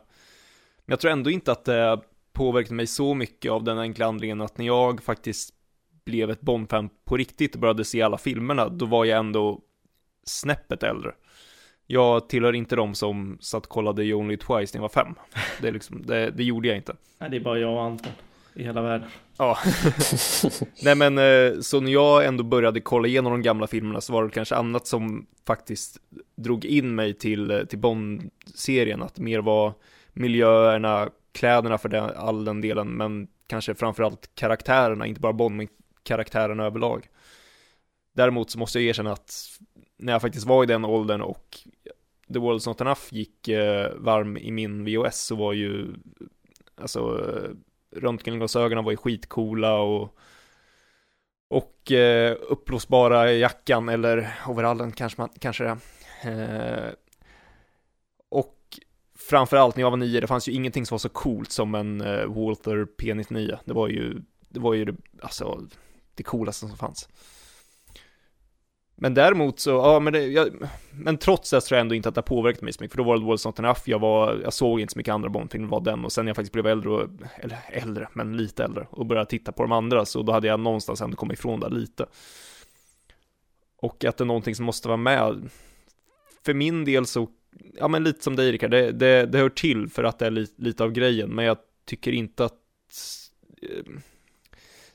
[0.85, 2.01] Men jag tror ändå inte att det
[2.33, 5.53] påverkade mig så mycket av den enkla anledningen att när jag faktiskt
[6.09, 9.59] blev ett Bond-fan på riktigt och började se alla filmerna, då var jag ändå
[10.23, 11.11] snäppet äldre.
[11.87, 15.15] Jag tillhör inte de som satt och kollade You Only Twice när jag var fem.
[15.61, 16.95] Det, är liksom, det, det gjorde jag inte.
[17.19, 18.11] Nej, det är bara jag och Anton
[18.53, 19.09] i hela världen.
[19.37, 19.57] Ja.
[20.83, 24.23] Nej men, eh, så när jag ändå började kolla igenom de gamla filmerna så var
[24.23, 25.97] det kanske annat som faktiskt
[26.35, 29.03] drog in mig till, eh, till Bond-serien.
[29.03, 29.73] Att mer var
[30.13, 35.67] miljöerna, kläderna för den, all den delen, men kanske framförallt karaktärerna, inte bara Bond, men
[36.09, 37.07] karaktären överlag.
[38.13, 39.59] Däremot så måste jag erkänna att
[39.97, 41.57] när jag faktiskt var i den åldern och
[42.33, 45.87] The World's Not Enough gick eh, varm i min VOS så var ju,
[46.75, 47.49] alltså, eh,
[47.99, 50.17] röntgenglasögonen var ju skitcoola och
[51.49, 55.77] och eh, uppblåsbara jackan eller overallen kanske man, kanske det.
[56.31, 56.93] Eh,
[58.29, 58.57] och
[59.17, 62.01] framförallt när jag var nio, det fanns ju ingenting som var så coolt som en
[62.01, 63.57] eh, Walther P99.
[63.65, 65.67] Det var ju, det var ju det, alltså,
[66.23, 67.09] det coolaste som fanns.
[69.01, 70.49] Men däremot så, ja men det, jag,
[70.91, 72.91] men trots det så tror jag ändå inte att det har påverkat mig så mycket,
[72.91, 75.29] för då var det World's Not Enough, jag var, jag såg inte så mycket andra
[75.29, 78.63] Bondfilmer, var den, och sen när jag faktiskt blev äldre, och, eller äldre, men lite
[78.63, 81.59] äldre, och började titta på de andra, så då hade jag någonstans ändå kommit ifrån
[81.59, 82.05] det lite.
[83.77, 85.49] Och att det är någonting som måste vara med,
[86.45, 87.27] för min del så,
[87.77, 90.31] ja men lite som dig Rickard, det, det, det hör till för att det är
[90.31, 92.53] li, lite av grejen, men jag tycker inte att,
[93.61, 93.93] eh,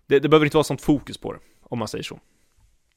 [0.06, 2.18] det, det behöver inte vara sånt fokus på det, om man säger så.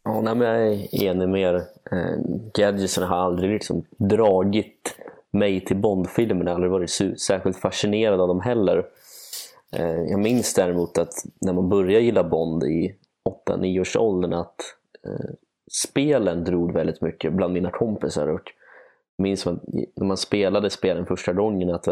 [0.04, 1.56] Ja, nej, men jag är enig med er.
[1.92, 2.18] Eh,
[2.54, 4.96] Gadgetsen har aldrig liksom dragit
[5.32, 6.44] mig till Bondfilmerna.
[6.44, 8.86] Jag har aldrig varit särskilt fascinerad av dem heller.
[9.72, 12.96] Eh, jag minns däremot att när man började gilla Bond i
[13.50, 14.56] 8-9 års åldern att
[15.06, 15.30] eh,
[15.72, 18.28] spelen drog väldigt mycket bland mina kompisar.
[18.28, 18.52] Och
[19.18, 19.64] jag minns att
[19.96, 21.88] när man spelade spelen första gången att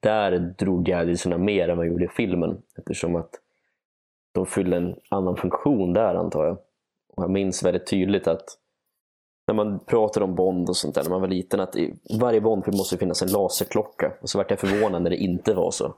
[0.00, 2.62] där drog gadgetserna mer än vad gjorde i filmen.
[2.78, 3.30] Eftersom att
[4.40, 6.58] de fyllde en annan funktion där antar jag.
[7.16, 8.44] Och jag minns väldigt tydligt att
[9.46, 12.40] när man pratar om Bond och sånt där när man var liten att i varje
[12.40, 14.12] Bondfilm måste det finnas en laserklocka.
[14.20, 15.94] Och så vart jag förvånad när det inte var så.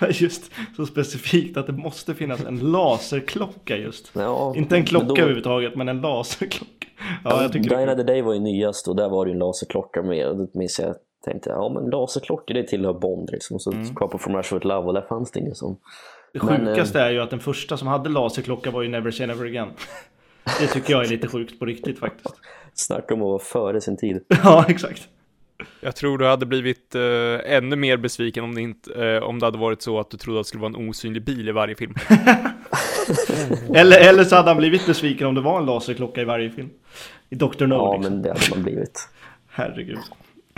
[0.10, 4.10] just så specifikt att det måste finnas en laserklocka just.
[4.14, 5.16] Ja, inte en klocka då...
[5.16, 6.88] överhuvudtaget men en laserklocka.
[7.24, 9.38] Ja, jag tycker Dine of the Day var ju nyast och där var det en
[9.38, 10.28] laserklocka med.
[10.28, 13.58] Och då minns jag tänkte ja men laserklockor det tillhör Bond liksom.
[13.58, 13.94] Så mm.
[13.94, 15.76] på From With Love och där fanns det ingen sån.
[16.34, 19.26] Det sjukaste men, är ju att den första som hade laserklocka var ju Never Say
[19.26, 19.68] Never Again.
[20.60, 22.34] Det tycker jag är lite sjukt på riktigt faktiskt.
[22.74, 24.24] Snacka om att vara före sin tid.
[24.44, 25.08] ja, exakt.
[25.80, 29.46] Jag tror du hade blivit uh, ännu mer besviken om det, inte, uh, om det
[29.46, 31.74] hade varit så att du trodde att det skulle vara en osynlig bil i varje
[31.74, 31.94] film.
[33.74, 36.70] eller, eller så hade han blivit besviken om det var en laserklocka i varje film.
[37.30, 37.66] I Dr.
[37.66, 37.74] No.
[37.74, 38.12] Ja, liksom.
[38.12, 39.08] men det hade man blivit.
[39.48, 39.98] Herregud.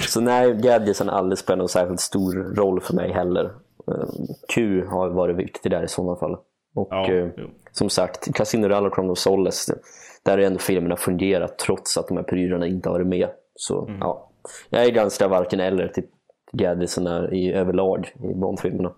[0.09, 3.51] Så nej, gadgetsen har aldrig spelat någon särskilt stor roll för mig heller.
[3.88, 4.09] Eh,
[4.55, 6.37] Q har varit viktig där i sådana fall.
[6.75, 7.29] Och Ja, eh,
[7.72, 9.75] som sagt, Casino Royale och Crown of Solace,
[10.22, 13.29] där har ändå filmerna fungerat trots att de här prylarna inte har varit med.
[13.55, 13.99] Så Mm.
[14.01, 14.31] ja,
[14.70, 16.05] jag är ganska varken eller till
[16.53, 18.92] gadgetsarna i överlag i Bond-filmerna.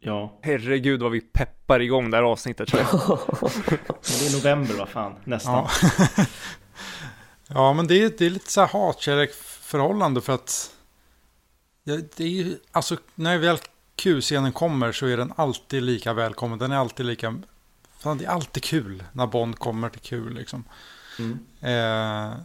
[0.00, 0.38] ja.
[0.42, 2.68] Herregud vad vi peppar igång det här avsnittet.
[2.68, 3.18] känner jag.
[3.40, 5.12] Men det är november, vad fan.
[5.24, 5.54] Nästan.
[5.54, 5.68] Ja.
[7.48, 10.70] ja, men det är, det är lite så här hatkärleksförhållande för att
[11.84, 13.56] ja, det är ju, alltså när väl
[13.96, 16.58] Q-scenen kommer så är den alltid lika välkommen.
[16.58, 17.42] Den är alltid lika,
[17.98, 20.64] fan det är alltid kul när Bond kommer till Q liksom.
[21.18, 21.38] Mm.
[21.60, 22.36] Eh,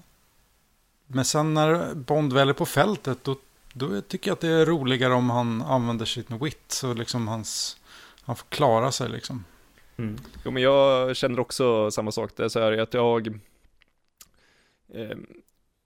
[1.08, 3.36] men sen när Bond väl är på fältet då,
[3.74, 7.78] då tycker jag att det är roligare om han använder sitt wit så liksom hans,
[8.22, 9.46] han får klara sig liksom.
[9.98, 10.18] Mm.
[10.46, 13.28] Jo men jag känner också samma sak, det är så här att jag
[14.94, 15.18] eh,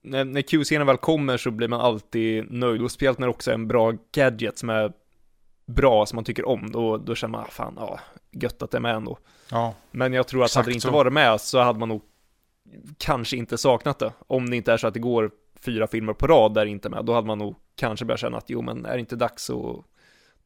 [0.03, 3.51] när, när Q-scenen väl kommer så blir man alltid nöjd och speciellt när det också
[3.51, 4.93] är en bra gadget som är
[5.65, 7.99] bra, som man tycker om, då, då känner man, ah, fan, ja,
[8.31, 9.17] gött att det är med ändå.
[9.49, 10.91] Ja, Men jag tror att hade det inte så.
[10.91, 12.01] varit med så hade man nog
[12.97, 14.13] kanske inte saknat det.
[14.27, 16.87] Om det inte är så att det går fyra filmer på rad där det inte
[16.87, 19.15] är med, då hade man nog kanske börjat känna att jo, men är det inte
[19.15, 19.75] dags att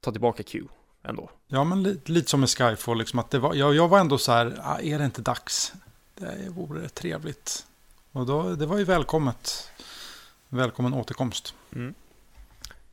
[0.02, 0.64] ta tillbaka Q
[1.04, 1.30] ändå?
[1.48, 4.18] Ja, men lite, lite som med Skyfall, liksom att det var, jag, jag var ändå
[4.18, 5.74] så här, ah, är det inte dags?
[6.16, 7.66] Det vore trevligt.
[8.12, 9.72] Och då, det var ju välkommet.
[10.50, 11.56] Välkommen återkomst.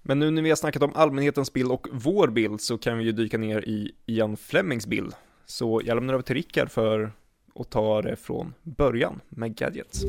[0.06, 3.04] Men nu när vi har snackat om allmänhetens bild och vår bild så kan vi
[3.04, 5.14] ju dyka ner i Ian Flemings bild.
[5.46, 7.12] Så jag lämnar över till Rickard för
[7.54, 10.04] att ta det från början med gadgets.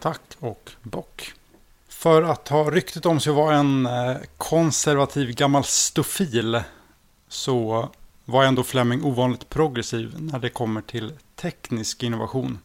[0.00, 1.32] Tack och bock.
[1.88, 6.60] För att ha ryktet om sig att vara en eh, konservativ gammal stofil
[7.28, 7.88] så
[8.24, 12.58] var ändå Fleming ovanligt progressiv när det kommer till teknisk innovation.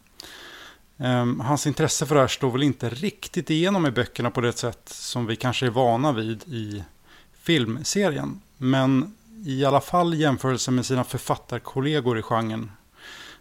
[0.98, 4.52] Ehm, hans intresse för det här står väl inte riktigt igenom i böckerna på det
[4.52, 6.84] sätt som vi kanske är vana vid i
[7.32, 8.40] filmserien.
[8.58, 9.14] Men
[9.46, 12.70] i alla fall i jämförelse med sina författarkollegor i genren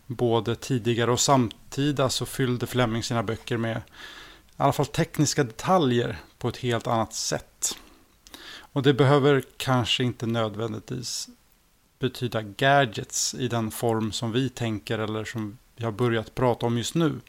[0.08, 3.82] både tidigare och samtida så fyllde Fleming sina böcker med i
[4.58, 7.78] alla fall tekniska detaljer på ett helt annat sätt.
[8.56, 11.30] Och det behöver kanske inte nödvändigtvis
[12.00, 16.78] betyda gadgets i den form som vi tänker eller som vi har börjat prata om
[16.78, 17.20] just nu.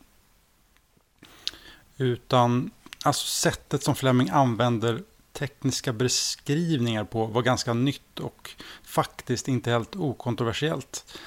[1.97, 2.71] Utan
[3.05, 5.03] alltså sättet som Fleming använder
[5.33, 8.51] tekniska beskrivningar på var ganska nytt och
[8.83, 11.19] faktiskt inte helt okontroversiellt.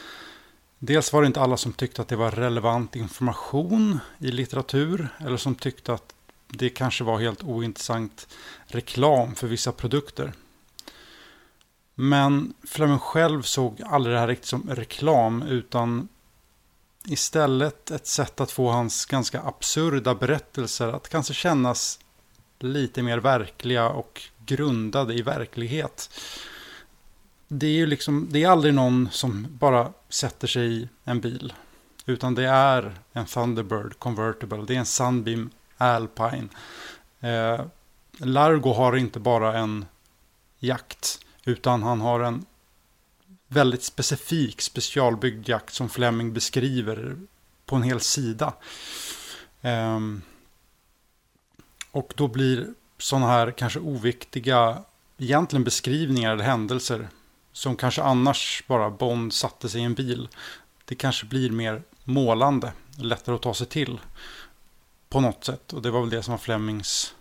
[0.79, 5.37] Dels var det inte alla som tyckte att det var relevant information i litteratur eller
[5.37, 6.13] som tyckte att
[6.47, 8.27] det kanske var helt ointressant
[8.65, 10.33] reklam för vissa produkter.
[11.95, 16.07] Men Fleming själv såg aldrig det här riktigt som reklam utan
[17.07, 21.99] istället ett sätt att få hans ganska absurda berättelser att kanske kännas
[22.59, 26.09] lite mer verkliga och grundade i verklighet
[27.47, 31.53] det är ju liksom, det är aldrig någon som bara sätter sig i en bil.
[32.05, 36.47] Utan det är en Thunderbird Convertible, det är en Sunbeam Alpine.
[37.19, 37.65] Eh,
[38.17, 39.85] Largo har inte bara en
[40.59, 42.45] jakt, utan han har en
[43.47, 47.17] väldigt specifik specialbyggd jakt som Fleming beskriver
[47.65, 48.53] på en hel sida.
[49.61, 50.21] Um,
[51.91, 54.83] och då blir sådana här kanske oviktiga
[55.17, 57.07] egentligen beskrivningar eller händelser
[57.53, 60.29] som kanske annars bara Bond satte sig i en bil.
[60.85, 63.99] Det kanske blir mer målande, lättare att ta sig till
[65.09, 65.73] på något sätt.
[65.73, 67.13] Och det var väl det som var Flemings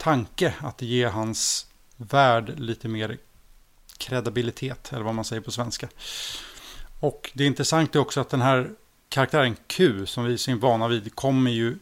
[0.00, 3.18] tanke, att ge hans värld lite mer
[4.00, 5.88] kredibilitet, eller vad man säger på svenska.
[7.00, 8.70] Och det intressanta är också att den här
[9.08, 11.78] karaktären Q, som vi är så vana vid, kommer ju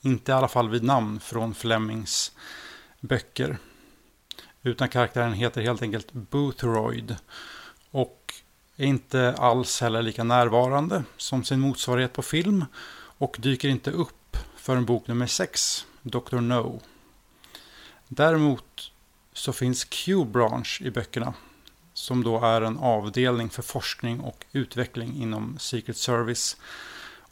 [0.00, 2.32] inte i alla fall vid namn från Flemings
[3.00, 3.58] böcker.
[4.62, 7.16] Utan karaktären heter helt enkelt Boothroyd.
[7.90, 8.34] Och
[8.76, 12.64] är inte alls heller lika närvarande som sin motsvarighet på film.
[13.18, 16.36] Och dyker inte upp förrän bok nummer 6, Dr.
[16.36, 16.80] No.
[18.08, 18.92] Däremot
[19.32, 21.34] så finns Q-branch i böckerna.
[21.98, 26.56] Som då är en avdelning för forskning och utveckling inom Secret Service.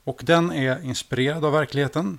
[0.04, 2.18] Och den är inspirerad av verkligheten.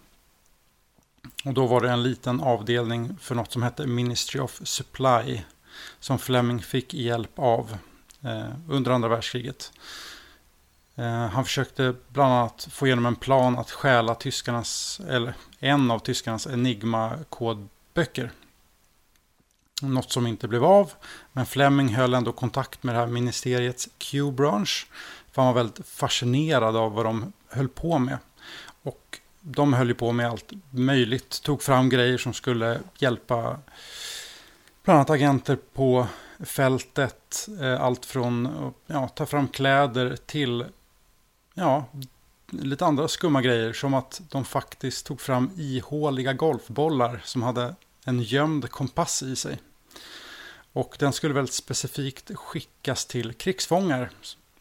[1.45, 5.41] Och då var det en liten avdelning för något som hette Ministry of Supply.
[5.99, 7.77] Som Fleming fick hjälp av
[8.23, 9.71] eh, under andra världskriget.
[10.95, 15.99] Eh, han försökte bland annat få igenom en plan att stjäla tyskarnas, eller en av
[15.99, 18.31] tyskarnas Enigma-kodböcker.
[19.81, 20.91] Något som inte blev av.
[21.33, 24.87] Men Fleming höll ändå kontakt med det här ministeriets Q-branch.
[25.31, 28.17] För han var väldigt fascinerad av vad de höll på med.
[28.83, 31.41] Och de höll ju på med allt möjligt.
[31.43, 33.59] Tog fram grejer som skulle hjälpa
[34.83, 36.07] bland annat agenter på
[36.39, 37.47] fältet.
[37.61, 40.65] Eh, allt från att ja, ta fram kläder till
[41.53, 41.85] ja,
[42.49, 43.73] lite andra skumma grejer.
[43.73, 47.75] Som att de faktiskt tog fram ihåliga golfbollar som hade
[48.07, 49.59] en gömd kompass i sig.
[50.73, 54.09] Och den skulle väldigt specifikt skickas till krigsfångar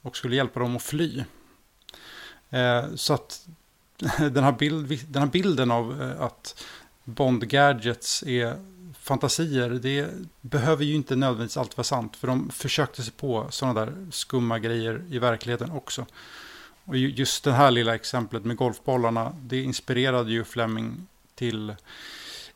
[0.03, 1.25] och skulle hjälpa dem att fly.
[2.51, 3.47] Eh, så att
[4.19, 6.65] den här, bild, den här bilden av eh, att
[7.05, 8.57] Bond-gadgets är
[9.01, 12.17] fantasier, det behöver ju inte nödvändigtvis alltid vara sant.
[12.17, 16.07] För de försökte sig på sådana där skumma grejer i verkligheten också.
[16.85, 21.75] Och just det här lilla exemplet med golfbollarna, det inspirerade ju Fleming till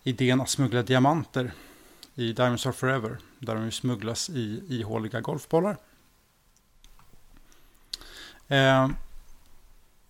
[0.04, 1.52] idén att smuggla diamanter
[2.14, 3.18] i Diamonds Are Forever.
[3.38, 5.76] Där de ju smugglas i ihåliga golfbollar.
[8.48, 8.88] Eh,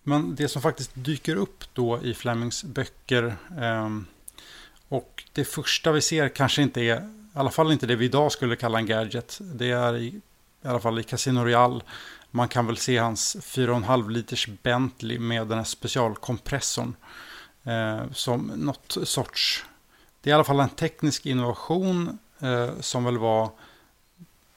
[0.02, 3.88] men det som faktiskt dyker upp då i Flemings böcker eh,
[4.88, 8.32] och det första vi ser kanske inte är, i alla fall inte det vi idag
[8.32, 9.38] skulle kalla en gadget.
[9.40, 10.06] Det är i,
[10.62, 11.80] i alla fall i Casino Royale.
[12.30, 16.96] Man kan väl se hans 4,5 liters Bentley med den här specialkompressorn.
[17.64, 19.64] Eh, som något sorts,
[20.20, 23.50] det är i alla fall en teknisk innovation eh, som väl var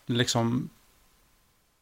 [0.05, 0.69] liksom,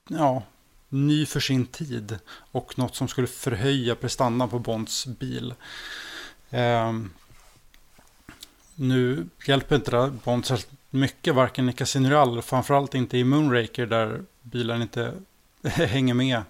[0.10, 0.44] ja,
[0.90, 2.20] ny för sin tid.
[2.52, 5.54] Och något som skulle förhöja prestandan på Bonds bil.
[6.50, 6.94] Eh,
[8.76, 13.86] nu hjälper inte det Bond särskilt mycket, varken i Casino Royale, framförallt inte i Moonraker
[13.86, 15.14] där bilen inte
[15.64, 16.44] hänger med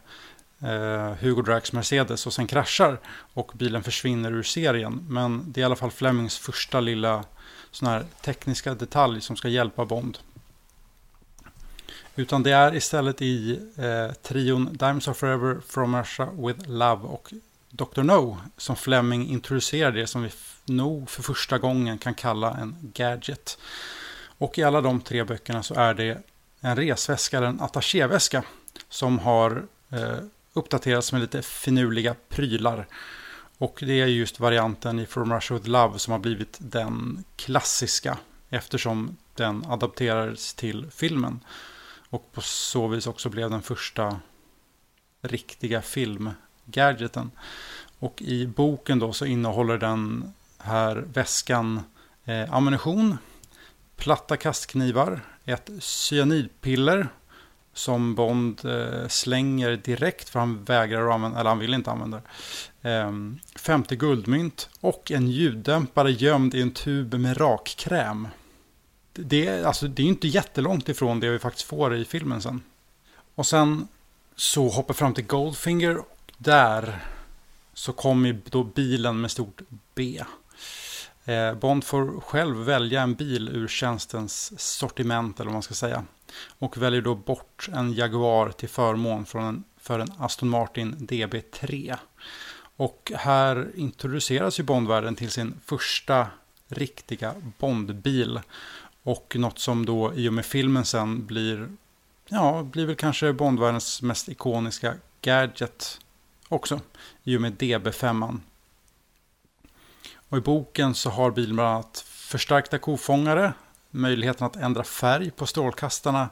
[0.64, 3.00] eh, Hugo Drax Mercedes och sen kraschar
[3.34, 5.06] och bilen försvinner ur serien.
[5.10, 7.24] Men det är i alla fall Flemings första lilla
[7.72, 10.18] sån här tekniska detalj som ska hjälpa Bond.
[12.16, 17.34] Utan det är istället i eh, trion Dimes of Forever, From Russia with Love och
[17.70, 18.04] Dr.
[18.04, 20.30] No som Fleming introducerar det som vi
[20.66, 23.58] nog för första gången kan kalla en gadget.
[24.38, 26.18] Och i alla de tre böckerna så är det
[26.62, 28.44] en resväska, eller en attachéväska,
[28.90, 30.18] som har eh,
[30.54, 32.88] uppdateras med lite finurliga prylar.
[33.58, 38.18] Och det är just varianten i From Russia with Love som har blivit den klassiska
[38.50, 41.40] eftersom den adapterades till filmen.
[42.10, 44.20] Och på så vis också blev den första
[45.22, 47.32] riktiga filmgadgeten.
[48.00, 51.82] Och i boken då så innehåller den här väskan
[52.26, 53.18] eh, ammunition,
[53.96, 57.08] platta kastknivar, ett cyanidpiller
[57.74, 62.22] som Bond eh, slänger direkt för han vägrar att använda, eller han vill inte använda
[62.82, 62.90] det.
[62.90, 68.28] Ehm, 50 guldmynt och en ljuddämpare gömd i en tub med rakkräm.
[69.14, 72.64] Det är, alltså, det är inte jättelångt ifrån det vi faktiskt får i filmen sen.
[73.36, 73.88] Och sen
[74.36, 77.00] så hoppar fram till Goldfinger och där
[77.74, 79.62] så kommer då bilen med stort
[79.96, 80.24] B.
[81.26, 86.04] Eh, Bond får själv välja en bil ur tjänstens sortiment eller vad man ska säga.
[86.60, 91.98] Och väljer då bort en Jaguar till förmån för en, för en Aston Martin DB3.
[92.76, 96.28] Och här introduceras ju Bondvärlden till sin första
[96.68, 98.40] riktiga Bondbil.
[99.04, 101.70] Och något som då i och med filmen sen blir,
[102.28, 106.00] ja, blir väl kanske Bondvärldens mest ikoniska gadget
[106.48, 106.80] också.
[107.24, 108.40] I och med DB5.
[110.30, 113.54] Och i boken så har bilen bland annat förstärkta kofångare,
[113.92, 116.30] möjligheten att ändra färg på strålkastarna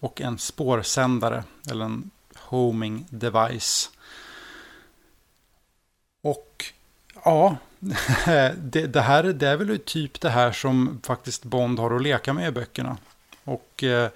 [0.00, 3.90] och en spårsändare eller en homing device.
[6.22, 6.64] Och
[7.24, 7.56] ja,
[8.56, 12.32] det, det, här det är väl typ det här som faktiskt Bond har att leka
[12.32, 12.96] med i böckerna.
[13.44, 14.10] Och eh,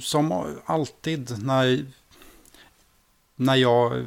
[0.00, 1.86] som alltid när,
[3.36, 4.06] när jag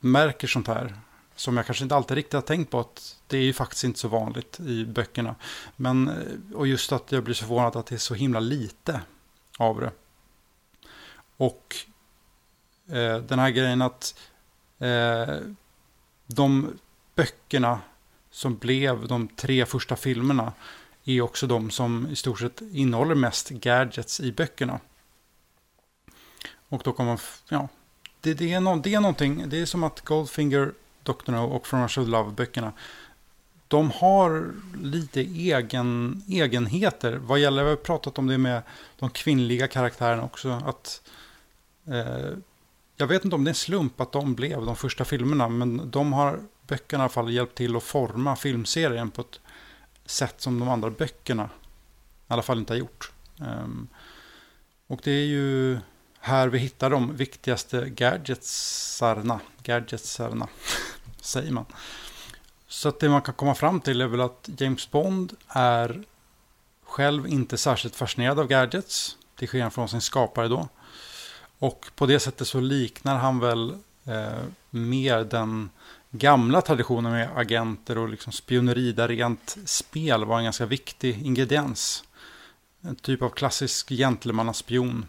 [0.00, 0.94] märker sånt här
[1.42, 3.98] som jag kanske inte alltid riktigt har tänkt på att det är ju faktiskt inte
[3.98, 5.34] så vanligt i böckerna.
[5.76, 9.00] Men, eh, och just att jag blir så förvånad att det är så himla lite
[9.58, 9.92] av det.
[11.36, 11.76] Och
[12.88, 14.18] eh, den här grejen att
[14.78, 15.36] eh,
[16.26, 16.78] de
[17.14, 17.80] böckerna
[18.30, 20.52] som blev de tre första filmerna
[21.04, 24.80] är också de som i stort sett innehåller mest gadgets i böckerna.
[26.68, 27.68] Och då kommer man, ja,
[28.20, 30.72] det, det, är no, det är någonting, det är som att Goldfinger
[31.02, 31.32] Dr.
[31.32, 32.72] No och From Russia Love-böckerna.
[33.68, 37.12] De har lite egen, egenheter.
[37.12, 38.62] Vad gäller, vi har pratat om det med
[38.98, 40.62] de kvinnliga karaktärerna också.
[40.66, 41.02] Att,
[41.86, 42.38] eh,
[42.96, 45.48] jag vet inte om det är en slump att de blev de första filmerna.
[45.48, 49.40] Men de har, böckerna i alla fall, hjälpt till att forma filmserien på ett
[50.06, 53.12] sätt som de andra böckerna i alla fall inte har gjort.
[53.38, 53.88] Um,
[54.86, 55.78] och det är ju
[56.24, 59.40] här vi hittar de viktigaste gadgetsarna.
[59.62, 60.48] Gadgetsarna,
[61.20, 61.64] säger man.
[62.68, 66.02] Så att det man kan komma fram till är väl att James Bond är
[66.84, 69.16] själv inte särskilt fascinerad av gadgets.
[69.36, 70.68] Till skillnad från sin skapare då.
[71.58, 75.70] Och på det sättet så liknar han väl eh, mer den
[76.10, 82.04] gamla traditionen med agenter och liksom spioneri där rent spel var en ganska viktig ingrediens.
[82.80, 85.06] En typ av klassisk gentlemannaspion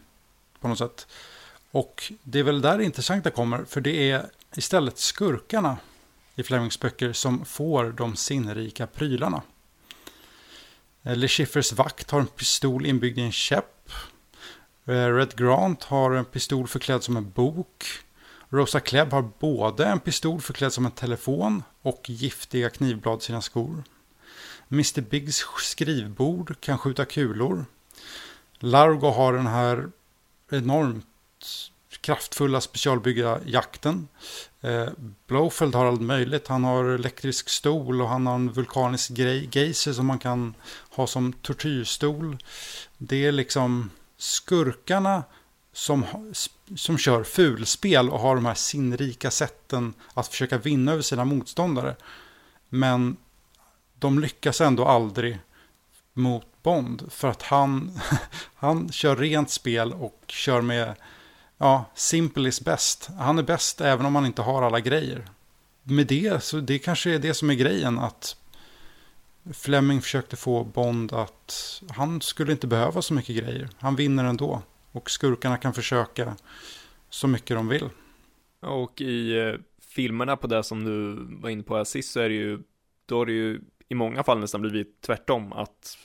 [0.63, 1.07] på något sätt.
[1.71, 5.77] Och det är väl där det intressanta kommer, för det är istället skurkarna
[6.35, 9.41] i Flemings böcker som får de sinnrika prylarna.
[11.03, 13.89] Eh, Le Chiffers vakt har en pistol inbyggd i en käpp.
[14.85, 17.85] Eh, Red Grant har en pistol förklädd som en bok.
[18.49, 23.41] Rosa Klebb har både en pistol förklädd som en telefon och giftiga knivblad i sina
[23.41, 23.83] skor.
[24.71, 27.65] Mr Biggs skrivbord kan skjuta kulor.
[28.59, 29.89] Largo har den här
[30.53, 31.05] enormt
[32.01, 34.07] kraftfulla specialbyggda jakten.
[34.61, 34.87] Eh,
[35.27, 36.47] Blowfeld har allt möjligt.
[36.47, 39.11] Han har elektrisk stol och han har en vulkanisk
[39.51, 40.55] geyser som man kan
[40.89, 42.37] ha som tortyrstol.
[42.97, 45.23] Det är liksom skurkarna
[45.73, 46.05] som,
[46.75, 51.95] som kör fulspel och har de här sinnrika sätten att försöka vinna över sina motståndare.
[52.69, 53.17] Men
[53.99, 55.39] de lyckas ändå aldrig
[56.13, 57.99] mot Bond för att han,
[58.55, 60.95] han kör rent spel och kör med
[61.57, 63.09] ja, simple is best.
[63.19, 65.25] Han är bäst även om han inte har alla grejer.
[65.83, 68.37] Med det, så det kanske är det som är grejen att
[69.53, 73.69] Fleming försökte få Bond att han skulle inte behöva så mycket grejer.
[73.77, 74.61] Han vinner ändå.
[74.91, 76.35] Och skurkarna kan försöka
[77.09, 77.89] så mycket de vill.
[78.59, 82.29] Och i eh, filmerna på det som du var inne på här sist så är
[82.29, 82.59] det ju,
[83.05, 83.61] då är det ju
[83.93, 85.97] i många fall nästan blivit tvärtom att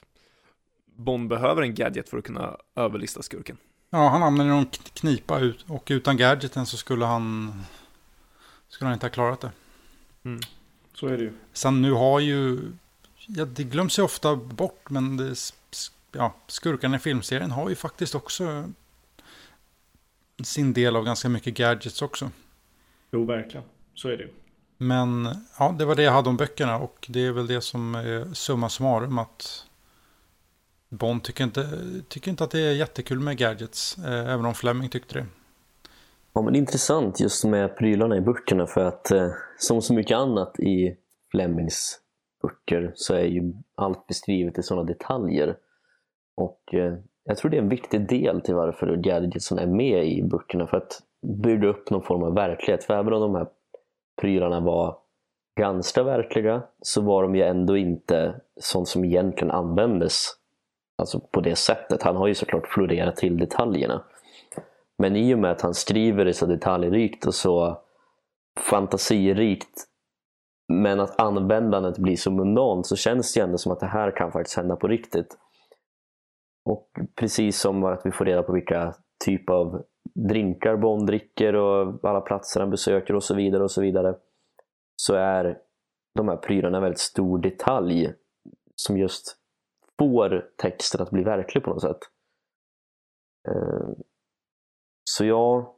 [0.84, 3.56] Bond behöver en gadget för att kunna överlista skurken.
[3.90, 7.52] Ja, han hamnar i någon knipa ut och utan gadgeten så skulle han
[8.68, 9.50] skulle han inte ha klarat det.
[10.24, 10.40] Mm.
[10.94, 11.32] Så är det ju.
[11.52, 12.60] Sen nu har ju,
[13.26, 15.34] ja, det glöms ju ofta bort, men det,
[16.12, 18.72] ja, skurkarna i filmserien har ju faktiskt också
[20.44, 22.30] sin del av ganska mycket gadgets också.
[23.10, 23.66] Jo, verkligen.
[23.94, 24.30] Så är det ju.
[24.78, 27.94] Men ja, det var det jag hade om böckerna och det är väl det som
[27.94, 29.64] är summa summarum att
[30.88, 31.66] Bond tycker inte,
[32.08, 35.26] tycker inte att det är jättekul med gadgets, eh, även om Fleming tyckte det.
[36.32, 39.94] Ja, men det är intressant just med prylarna i böckerna för att eh, som så
[39.94, 40.96] mycket annat i
[41.30, 42.00] Flemings
[42.42, 45.56] böcker så är ju allt beskrivet i sådana detaljer.
[46.36, 50.22] Och eh, jag tror det är en viktig del till varför gadgetsen är med i
[50.22, 51.02] böckerna för att
[51.42, 52.84] bygga upp någon form av verklighet.
[52.84, 53.46] För även om de här
[54.20, 54.96] prylarna var
[55.60, 60.26] ganska verkliga så var de ju ändå inte sånt som egentligen användes
[60.98, 62.02] alltså på det sättet.
[62.02, 64.04] Han har ju såklart florerat till detaljerna.
[64.98, 67.82] Men i och med att han skriver det så detaljrikt och så
[68.60, 69.84] fantasirikt
[70.72, 74.32] men att användandet blir så mundant så känns det ändå som att det här kan
[74.32, 75.36] faktiskt hända på riktigt.
[76.64, 78.94] Och precis som att vi får reda på vilka
[79.24, 79.82] typ av
[80.18, 84.16] drinkar Bond dricker och alla platser han besöker och så vidare och så vidare
[84.96, 85.58] så är
[86.14, 88.12] de här prylarna en väldigt stor detalj
[88.74, 89.36] som just
[89.98, 91.98] får texten att bli verklig på något sätt.
[93.48, 93.88] Eh,
[95.04, 95.76] så ja,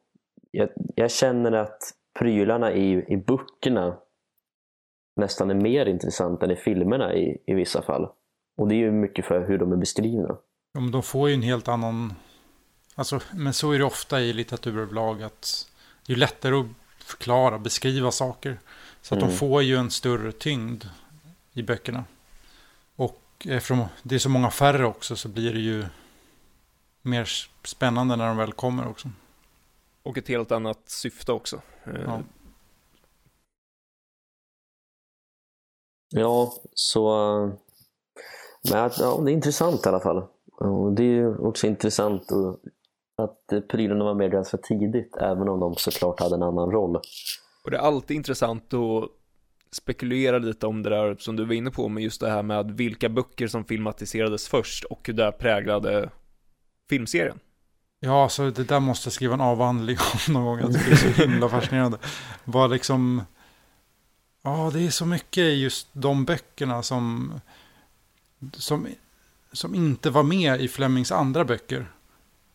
[0.51, 1.79] jag, jag känner att
[2.19, 3.99] prylarna i, i böckerna
[5.17, 8.09] nästan är mer intressanta än i filmerna i, i vissa fall.
[8.57, 10.39] Och det är ju mycket för hur de är beskrivna.
[10.73, 12.13] Ja, men de får ju en helt annan...
[13.01, 15.69] Alltså, men så är det ofta i litteratur överlag att
[16.07, 16.67] det är lättare att
[16.99, 18.61] förklara, beskriva saker.
[19.03, 19.31] Så att mm.
[19.31, 20.85] de får ju en större tyngd
[21.53, 22.05] i böckerna.
[22.97, 25.87] Och eftersom det är så många färre också så blir det ju
[27.03, 27.29] mer
[27.65, 29.11] spännande när de väl kommer också.
[30.03, 31.63] Och ett helt annat syfte också.
[31.85, 32.23] Eh, ja,
[36.09, 37.13] ja så...
[38.71, 40.29] Men ja, det är intressant i alla fall.
[40.57, 42.61] Och det är också intressant att
[43.71, 46.97] prylarna var med ganska tidigt, även om de såklart hade en annan roll.
[47.65, 49.09] Och det är alltid intressant att
[49.73, 52.71] spekulera lite om det där som du var inne på med just det här med
[52.71, 56.11] vilka böcker som filmatiserades först och hur det präglade
[56.89, 57.39] filmserien.
[58.01, 59.97] Ja, så det där måste jag skriva en avhandling
[60.29, 60.59] om någon gång.
[60.59, 61.99] Jag tycker det är så himla fascinerande.
[62.45, 63.23] Vad liksom...
[64.43, 67.33] Ja, det är så mycket i just de böckerna som...
[68.53, 68.87] Som
[69.53, 71.87] som inte var med i Flemings andra böcker.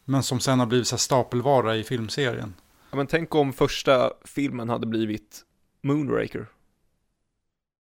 [0.05, 2.53] Men som sen har blivit så stapelvara i filmserien.
[2.91, 5.41] Ja, men tänk om första filmen hade blivit
[5.81, 6.47] Moonraker.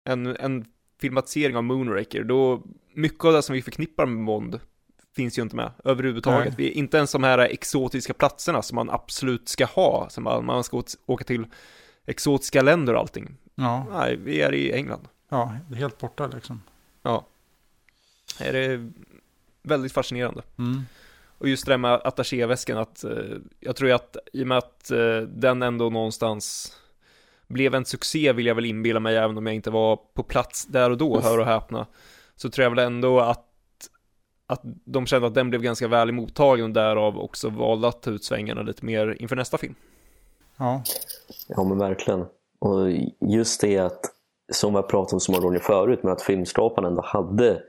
[0.03, 0.65] En, en
[1.01, 2.23] filmatisering av Moonraker.
[2.23, 2.63] Då,
[2.93, 4.59] mycket av det som vi förknippar med Bond
[5.15, 6.53] finns ju inte med överhuvudtaget.
[6.57, 10.09] Vi, inte ens de här exotiska platserna som man absolut ska ha.
[10.09, 11.45] Som man, man ska åka till
[12.05, 13.37] exotiska länder och allting.
[13.55, 13.85] Ja.
[13.91, 15.07] Nej, vi är i England.
[15.29, 16.61] ja, helt borta liksom.
[17.01, 17.25] Ja.
[18.37, 18.91] Det är
[19.63, 20.41] väldigt fascinerande.
[20.57, 20.85] Mm.
[21.37, 23.11] Och just det där med attachéväskan, att eh,
[23.59, 26.73] jag tror att i och med att eh, den ändå någonstans
[27.47, 30.65] blev en succé vill jag väl inbilla mig, även om jag inte var på plats
[30.65, 31.87] där och då, hör och häpna,
[32.35, 33.43] så tror jag väl ändå att
[34.49, 38.11] att de kände att den blev ganska väl mottagen och därav också valde att ta
[38.11, 39.75] ut svängarna lite mer inför nästa film.
[40.57, 40.83] Ja,
[41.47, 42.25] Ja men verkligen.
[42.59, 44.05] Och just det att,
[44.51, 47.61] som jag pratat om så många gånger förut, men att filmskaparna ändå hade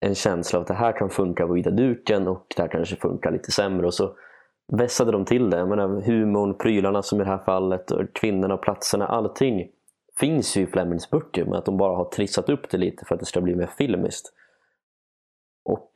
[0.00, 2.96] en känsla av att det här kan funka på vita duken och det här kanske
[2.96, 3.86] funkar lite sämre.
[3.86, 4.14] Och så
[4.72, 5.58] vässade de till det.
[5.58, 9.70] Jag menar, humorn, prylarna som i det här fallet, och kvinnorna, platserna, allting
[10.20, 13.14] finns ju i Flemings böcker men att de bara har trissat upp det lite för
[13.14, 14.32] att det ska bli mer filmiskt.
[15.64, 15.90] Och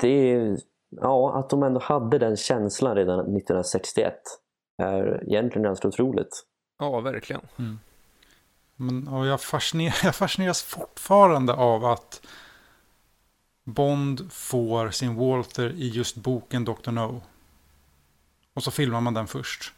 [0.00, 0.56] det,
[0.90, 4.14] ja, att de ändå hade den känslan redan 1961
[4.78, 6.46] är egentligen ganska otroligt.
[6.78, 7.42] Ja, verkligen.
[8.76, 12.26] men, och jag, fasciner, jag fascineras fortfarande av att
[13.72, 16.90] Bond får sin Walter i just boken Dr.
[16.90, 17.22] No.
[18.54, 19.72] Och så filmar man den först.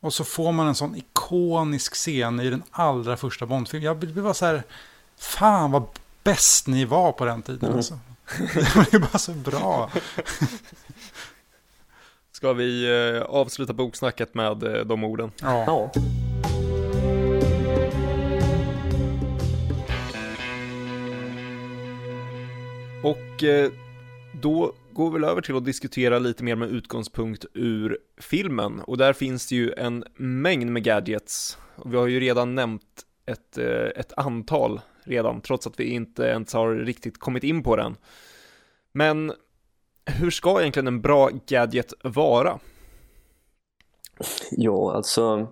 [0.00, 3.86] Och så får man en sån ikonisk scen i den allra första Bond-filmen.
[3.86, 4.62] Jag blir bara så här,
[5.16, 5.84] fan vad
[6.22, 7.64] bäst ni var på den tiden.
[7.64, 7.76] Mm.
[7.76, 7.98] Alltså.
[8.90, 9.90] Det är bara så bra.
[12.32, 12.84] Ska vi
[13.16, 15.32] eh, avsluta boksnacket med eh, de orden?
[15.40, 15.64] Ja.
[15.66, 15.92] Ja,
[23.06, 23.70] Och eh,
[24.42, 28.80] då går vi väl över till att diskutera lite mer med utgångspunkt ur filmen.
[28.80, 31.58] Och där finns det ju en mängd med gadgets.
[31.76, 32.82] Och vi har ju redan nämnt
[33.26, 37.76] ett, eh, ett antal redan, trots att vi inte ens har riktigt kommit in på
[37.76, 37.96] den.
[38.92, 39.32] Men
[40.06, 42.58] hur ska egentligen en bra gadget vara?
[44.50, 45.48] Ja, alltså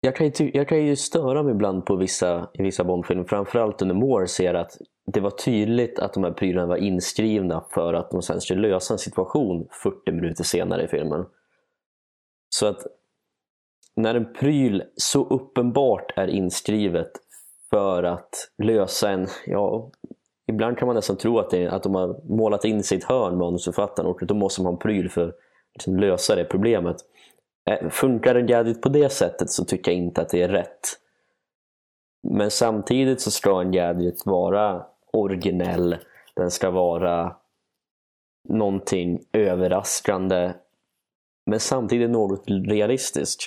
[0.00, 3.82] jag kan, ju jag kan ju störa mig ibland på vissa, i vissa Bondfilmer, framförallt
[3.82, 8.10] under Moore ser att det var tydligt att de här prylarna var inskrivna för att
[8.10, 11.26] de sen skulle lösa en situation 40 minuter senare i filmen.
[12.48, 12.86] Så att
[13.96, 17.10] när en pryl så uppenbart är inskrivet
[17.70, 19.90] för att lösa en, ja,
[20.46, 24.10] ibland kan man nästan tro att, det, att de har målat in sitt hörn manusförfattaren
[24.10, 25.34] och då måste man ha en pryl för att
[25.74, 26.96] liksom lösa det problemet.
[27.70, 30.80] Eh, funkar en gadget på det sättet så tycker jag inte att det är rätt.
[32.22, 34.86] Men samtidigt så ska en gadget vara
[35.16, 35.96] originell.
[36.34, 37.36] Den ska vara
[38.48, 40.52] någonting överraskande.
[41.50, 43.42] Men samtidigt något realistiskt.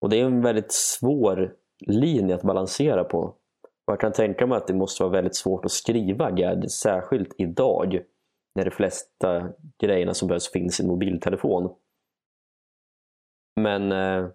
[0.00, 1.54] Och det är en väldigt svår
[1.86, 3.18] linje att balansera på.
[3.86, 7.34] Och jag kan tänka mig att det måste vara väldigt svårt att skriva gadgets, särskilt
[7.38, 8.00] idag.
[8.54, 9.48] När de flesta
[9.82, 11.74] grejerna som behövs finns i en mobiltelefon.
[13.60, 14.28] Men eh,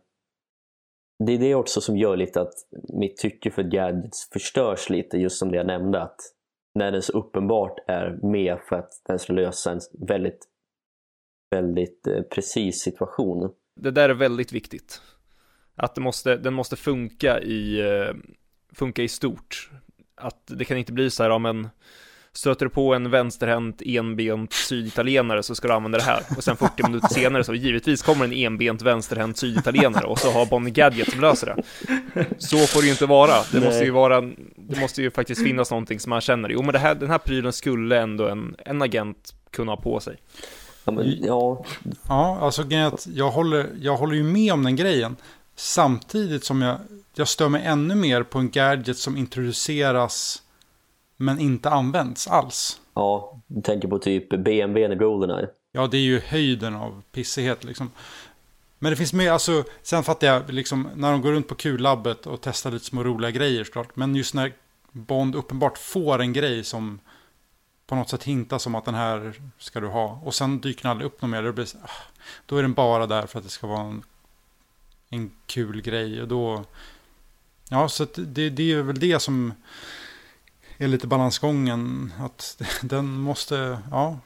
[1.25, 2.53] det är det också som gör lite att
[2.93, 6.01] mitt tycke för gadgets förstörs lite, just som det jag nämnde.
[6.01, 6.19] Att
[6.75, 10.47] när den så uppenbart är med för att den ska lösa en väldigt,
[11.51, 13.51] väldigt eh, precis situation.
[13.75, 15.01] Det där är väldigt viktigt.
[15.75, 18.15] Att det måste, den måste funka i, eh,
[18.73, 19.71] funka i stort.
[20.15, 21.69] Att det kan inte bli så här, ja men
[22.33, 26.23] stöter du på en vänsterhänt enbent syditalienare så ska du använda det här.
[26.37, 30.45] Och sen 40 minuter senare så givetvis kommer en enbent vänsterhänt syditalienare och så har
[30.45, 31.63] Bonnie Gadget som löser det.
[32.37, 33.33] Så får det ju inte vara.
[33.51, 33.63] Det Nej.
[33.63, 34.21] måste ju vara,
[34.55, 37.17] det måste ju faktiskt finnas någonting som man känner, jo men det här, den här
[37.17, 40.17] prylen skulle ändå en, en agent kunna ha på sig.
[40.85, 41.65] Ja, men, ja,
[42.07, 42.63] Ja, alltså
[43.05, 45.15] jag håller, jag håller ju med om den grejen.
[45.55, 46.77] Samtidigt som jag,
[47.15, 50.42] jag stör mig ännu mer på en gadget som introduceras
[51.17, 52.79] men inte används alls.
[52.93, 55.47] ja, du tänker på typ BMW i Goldeneye.
[55.71, 57.91] Ja, det är ju höjden av pissighet liksom.
[58.79, 62.27] Men det finns mer, alltså, sen fattar jag liksom när de går runt på kullabbet
[62.27, 63.95] och testar lite små roliga grejer såklart.
[63.95, 64.53] Men just när
[64.91, 66.99] Bond uppenbart får en grej som
[67.87, 70.21] på något sätt hintar som att den här ska du ha.
[70.23, 71.43] Och sen dyker den aldrig upp någon mer.
[71.43, 71.89] Då, blir ah,
[72.45, 74.03] då är den bara där för att det ska vara en,
[75.09, 76.21] en kul grej.
[76.21, 76.63] Och då,
[77.69, 79.53] ja, så det, det är väl det som
[80.77, 82.13] är lite balansgången.
[82.19, 84.17] Att den måste, ja,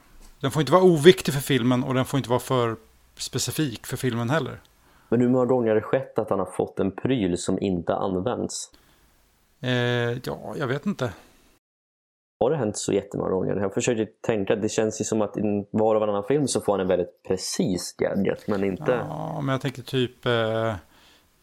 [0.42, 2.76] den får inte vara oviktig för filmen och den får inte vara för
[3.18, 4.62] specifik för filmen heller.
[5.10, 7.96] Men hur många gånger har det skett att han har fått en pryl som inte
[7.96, 8.72] används?
[9.62, 9.72] Eh,
[10.24, 11.14] ja, jag vet inte.
[12.40, 13.56] Har det hänt så jättemånga gånger?
[13.56, 15.42] Jag försöker tänka, det känns ju som att i
[15.72, 18.92] var och varannan film så får han en väldigt precis gadget, men inte...
[18.92, 20.76] Ja, Ja, men jag tänker typ eh,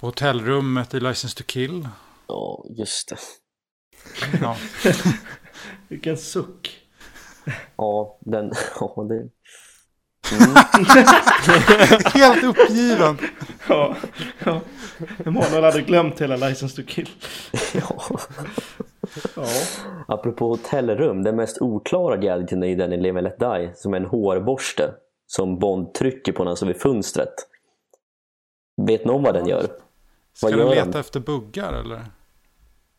[0.01, 1.89] på hotellrummet i License to Kill.
[2.79, 3.17] just det.
[4.41, 4.57] Ja,
[5.89, 6.81] Vilken suck.
[7.77, 8.53] Ja, den...
[8.81, 9.29] Ja, det...
[12.19, 13.19] Helt uppgiven.
[13.69, 13.97] Ja,
[14.45, 14.61] ja.
[15.25, 17.09] Emanuel hade glömt hela License to Kill.
[17.75, 18.19] Ja.
[19.37, 19.47] Ja.
[20.09, 23.95] Apropå hotellrum, den mest oklara gadgeten är ju den i Live and Let Die som
[23.95, 24.95] är en hårborste
[25.27, 27.35] som Bond trycker på när han står vid fönstret.
[28.87, 29.63] Vet någon vad den gör?
[29.63, 29.73] Ska
[30.43, 30.95] Vad den gör leta han?
[31.01, 32.05] efter buggar eller?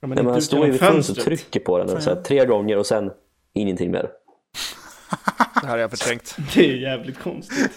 [0.05, 2.21] Ja, men Nej, men han står ju vid fönstret och trycker på den så här,
[2.21, 3.11] tre gånger och sen
[3.53, 4.01] ingenting mer.
[5.61, 6.37] Det här har jag förträngt.
[6.55, 7.71] Det är jävligt konstigt.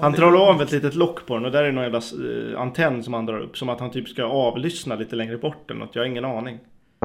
[0.00, 3.02] Han drar av ett litet lock på den och där är någon jävla eh, antenn
[3.02, 3.56] som han drar upp.
[3.56, 5.94] Som att han typ ska avlyssna lite längre bort eller något.
[5.94, 6.58] Jag har ingen aning.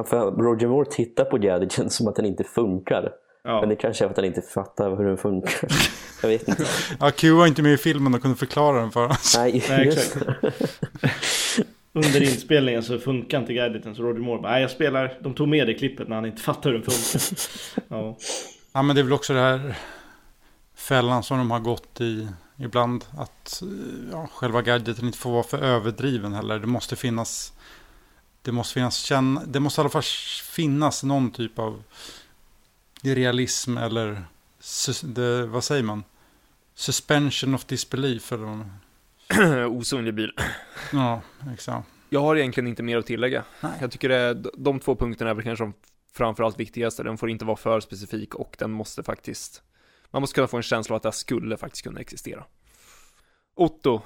[0.06, 3.12] För Roger Moore tittar på gadgeten som att den inte funkar.
[3.44, 3.60] Ja.
[3.60, 5.68] Men det kanske är för att han inte fattar hur den funkar.
[6.22, 6.64] Jag vet inte.
[7.00, 9.34] ja, Q var inte med i filmen och kunde förklara den för oss.
[9.38, 10.26] Nej, Nej, exakt.
[11.92, 15.48] Under inspelningen så funkar inte gadgeten så Roger Moore bara, nej jag spelar, de tog
[15.48, 17.38] med det klippet när han inte fattar hur den funkar.
[17.96, 18.16] Ja.
[18.72, 19.78] Ja, men det är väl också det här
[20.74, 23.04] fällan som de har gått i ibland.
[23.18, 23.62] Att
[24.12, 26.58] ja, själva gadgeten inte får vara för överdriven heller.
[26.58, 27.52] Det måste finnas,
[28.42, 30.02] det måste finnas, känna, det måste i alla fall
[30.42, 31.82] finnas någon typ av
[33.02, 34.24] realism eller,
[35.02, 36.04] det, vad säger man?
[36.74, 38.32] Suspension of disbelief.
[38.32, 38.64] Eller,
[39.70, 40.32] Osynlig bil.
[40.92, 41.20] ja,
[41.52, 41.88] exakt.
[42.08, 43.44] Jag har egentligen inte mer att tillägga.
[43.60, 43.72] Nej.
[43.80, 45.74] Jag tycker det, de två punkterna är väl kanske de
[46.14, 47.02] framförallt viktigaste.
[47.02, 49.62] Den får inte vara för specifik och den måste faktiskt,
[50.10, 52.44] man måste kunna få en känsla av att det skulle faktiskt kunna existera.
[53.56, 54.00] Otto,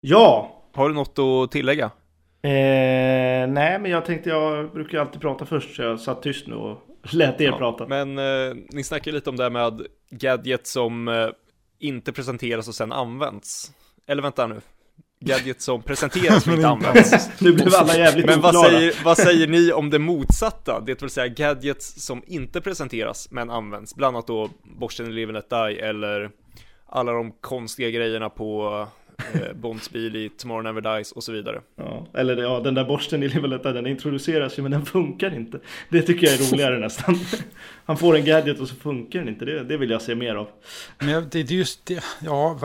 [0.00, 0.56] ja!
[0.74, 1.84] har du något att tillägga?
[2.42, 6.54] Eh, nej men jag tänkte jag brukar alltid prata först så jag satt tyst nu
[6.54, 6.78] och
[7.12, 7.86] lät er Ja, prata.
[7.86, 11.28] Men eh, ni snackar lite om det här med gadget som eh,
[11.78, 13.72] inte presenteras och sen används.
[14.06, 14.60] Eller vänta nu.
[15.20, 17.30] Gadget som presenteras men inte används.
[17.40, 20.80] Nu blev alla jävligt Men vad säger, vad säger ni om det motsatta?
[20.80, 23.94] Det vill säga gadgets som inte presenteras men används.
[23.94, 26.30] Bland annat då borsten i Live and Die eller
[26.86, 28.86] alla de konstiga grejerna på
[29.32, 31.60] eh, Bonds bil i Tomorrow Never Dies och så vidare.
[31.76, 35.60] Ja, eller ja, den där borsten i Liveletta, den introduceras ju men den funkar inte.
[35.88, 37.18] Det tycker jag är roligare nästan.
[37.84, 39.44] Han får en gadget och så funkar den inte.
[39.44, 40.48] Det, det vill jag se mer av.
[40.98, 42.58] Men det, är just det, ja,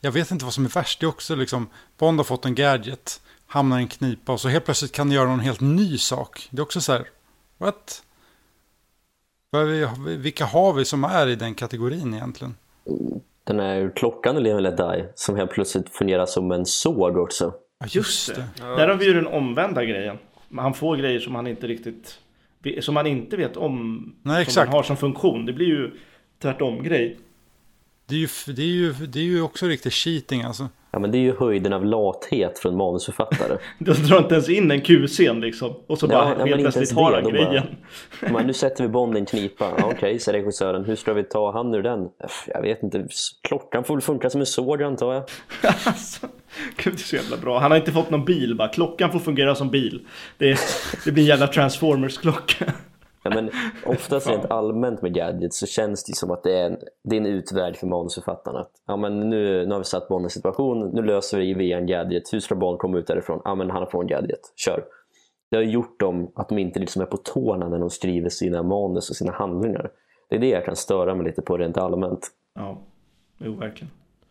[0.00, 1.00] jag vet inte vad som är värst.
[1.00, 1.68] Det är också liksom,
[1.98, 5.16] Bond har fått en gadget, hamnar i en knipa och så helt plötsligt kan den
[5.16, 6.48] göra någon helt ny sak.
[6.50, 7.04] Det är också så här,
[7.58, 8.02] what?
[10.06, 12.54] Vilka har vi som är i den kategorin egentligen?
[13.44, 17.16] Den här klockan i Live and Let Die som helt plötsligt fungerar som en såg
[17.16, 17.54] också.
[17.78, 18.46] Ja, Just det.
[18.60, 20.18] Där har vi ju den omvända grejen.
[20.56, 22.18] Han får grejer som han inte riktigt
[22.80, 24.68] som han inte vet om Nej, som exakt.
[24.68, 25.46] han har som funktion.
[25.46, 25.90] Det blir ju
[26.42, 27.18] tvärtom grej.
[28.06, 30.68] Det är ju, det är ju, det är ju också riktigt cheating alltså.
[30.94, 33.58] Ja men det är ju höjden av lathet från manusförfattare.
[33.78, 35.74] De drar inte ens in en Q-scen liksom.
[35.86, 37.64] Och så Ja, bara ja, helt plötsligt har han de bara- grejen.
[38.32, 39.72] Men nu sätter vi Bond i en knipa.
[39.78, 40.84] Ja, Okej, säger regissören.
[40.84, 42.08] Hur ska vi ta han ur den?
[42.46, 43.06] Jag vet inte.
[43.48, 45.22] Klockan får väl funka som en såg antar jag.
[45.86, 46.26] Alltså,
[46.76, 47.58] Gud, det är så jävla bra.
[47.58, 48.68] Han har inte fått någon bil bara.
[48.68, 50.00] Klockan får fungera som bil.
[50.38, 50.58] Det,
[51.04, 52.64] det blir en jävla Transformers-klocka.
[53.24, 53.50] Ja, men
[53.86, 57.20] oftast rent allmänt med gadgets så känns det som att det är en, det är
[57.20, 58.60] en utväg för manusförfattarna.
[58.60, 61.54] Att, Ja, men nu, nu har vi satt Bond i en situation, nu löser vi
[61.54, 62.32] via en gadget.
[62.32, 63.40] Hur ska Bond komma ut därifrån?
[63.44, 64.40] Ja, men han får en gadget.
[64.56, 64.84] Kör.
[65.50, 68.62] Det har gjort dem att de inte liksom är på tårna när de skriver sina
[68.62, 69.90] manus och sina handlingar.
[70.28, 72.28] Det är det jag kan störa mig lite på rent allmänt.
[72.54, 72.80] Ja,
[73.38, 73.90] jo verkligen.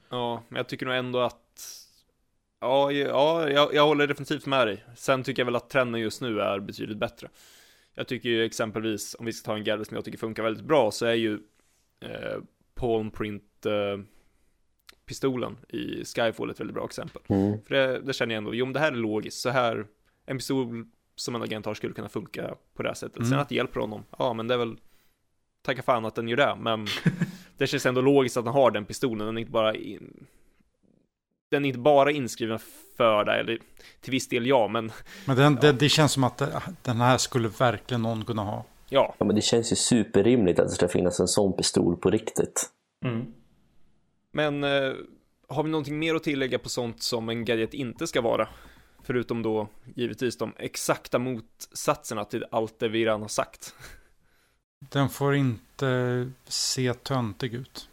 [0.09, 1.39] Ja, men jag tycker nog ändå att
[2.59, 4.83] Ja, ja jag, jag håller definitivt med dig.
[4.95, 7.27] Sen tycker jag väl att trenden just nu är betydligt bättre.
[7.95, 10.65] Jag tycker ju exempelvis, om vi ska ta en gadget som jag tycker funkar väldigt
[10.65, 11.33] bra, så är ju
[11.99, 12.41] eh,
[12.75, 14.03] Palm Print eh,
[15.05, 17.21] pistolen i Skyfall ett väldigt bra exempel.
[17.27, 17.61] Mm.
[17.63, 19.87] För det, det känner jag ändå, jo men det här är logiskt, så här,
[20.25, 20.85] en pistol
[21.15, 23.17] som en agent har skulle kunna funka på det här sättet.
[23.17, 23.39] Sen Mm.
[23.39, 24.77] att det hjälper honom, ja men det är väl,
[25.61, 26.87] tacka fan att den gör det, men
[27.57, 30.25] det känns ändå logiskt att den har den pistolen, den är inte bara in,
[31.53, 32.59] den är inte bara inskriven
[32.97, 33.59] för det, eller
[34.01, 34.91] till viss del ja, men
[35.25, 38.65] Men den, det, det känns som att det, den här skulle verkligen någon kunna ha.
[38.89, 42.09] ja, Ja, men det känns ju superrimligt att det ska finnas en sån pistol på
[42.09, 42.69] riktigt.
[43.05, 43.25] Mm.
[44.31, 44.93] men eh,
[45.47, 48.47] har vi någonting mer att tillägga på sånt som en gadget inte ska vara?
[49.03, 53.75] Förutom då givetvis de exakta motsatserna till allt det vi redan har sagt.
[54.79, 57.89] Den får inte se töntig ut.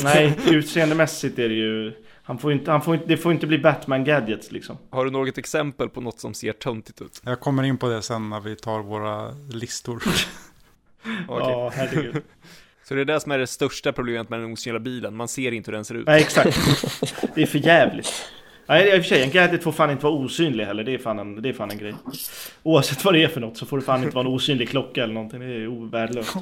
[0.04, 1.92] Nej, utseendemässigt är det ju...
[2.22, 4.78] Han får inte, han får inte, det får inte bli Batman Gadgets liksom.
[4.90, 7.20] Har du något exempel på något som ser töntigt ut?
[7.24, 10.02] Jag kommer in på det sen när vi tar våra listor.
[11.28, 12.22] Ja, herregud.
[12.84, 15.52] Så det är det som är det största problemet med den osynliga bilen, man ser
[15.52, 16.06] inte hur den ser ut.
[16.06, 16.58] Nej, exakt.
[17.34, 18.30] Det är för jävligt.
[18.66, 20.84] Nej, i och för sig, en gadget får fan inte vara osynlig heller.
[20.84, 21.94] Det är fan en, det är fan en grej.
[22.62, 25.02] Oavsett vad det är för något så får det fan inte vara en osynlig klocka
[25.02, 25.40] eller någonting.
[25.40, 26.34] Det är ovärdelöst.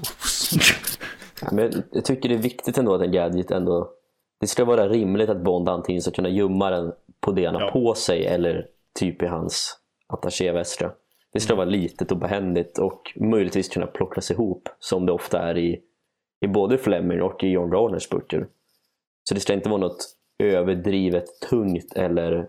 [1.53, 3.91] Men jag tycker det är viktigt ändå att en gadget ändå...
[4.41, 7.63] Det ska vara rimligt att Bond antingen ska kunna gömma den på det han har
[7.63, 7.71] Ja.
[7.71, 8.67] på sig eller
[8.99, 10.93] typ i hans attachéväska.
[11.33, 15.59] Det ska vara litet och behändigt och möjligtvis kunna plockas ihop som det ofta är
[15.59, 15.81] i,
[16.41, 18.47] i både Fleming och i John Roners böcker.
[19.29, 22.49] Så det ska inte vara något överdrivet tungt eller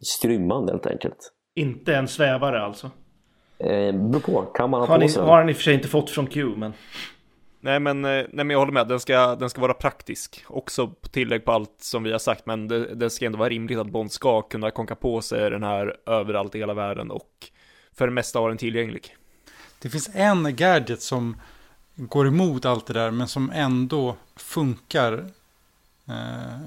[0.00, 1.32] skrymmande helt enkelt.
[1.54, 2.90] Inte en svävare alltså.
[3.58, 5.62] Eh, beror på, kan man ha Har, på ni, sig har han i och för
[5.62, 6.72] sig inte fått från Q, men...
[7.64, 10.44] Nej men, eh, nej men jag håller med, den ska, den ska vara praktisk.
[10.46, 13.48] Också på tillägg på allt som vi har sagt, men det, det ska ändå vara
[13.48, 17.50] rimligt att Bond ska kunna konka på sig den här överallt i hela världen och
[17.92, 19.16] för det mesta ha den tillgänglig.
[19.78, 21.36] Det finns en gadget som
[21.94, 25.12] går emot allt det där men som ändå funkar
[26.08, 26.60] eh,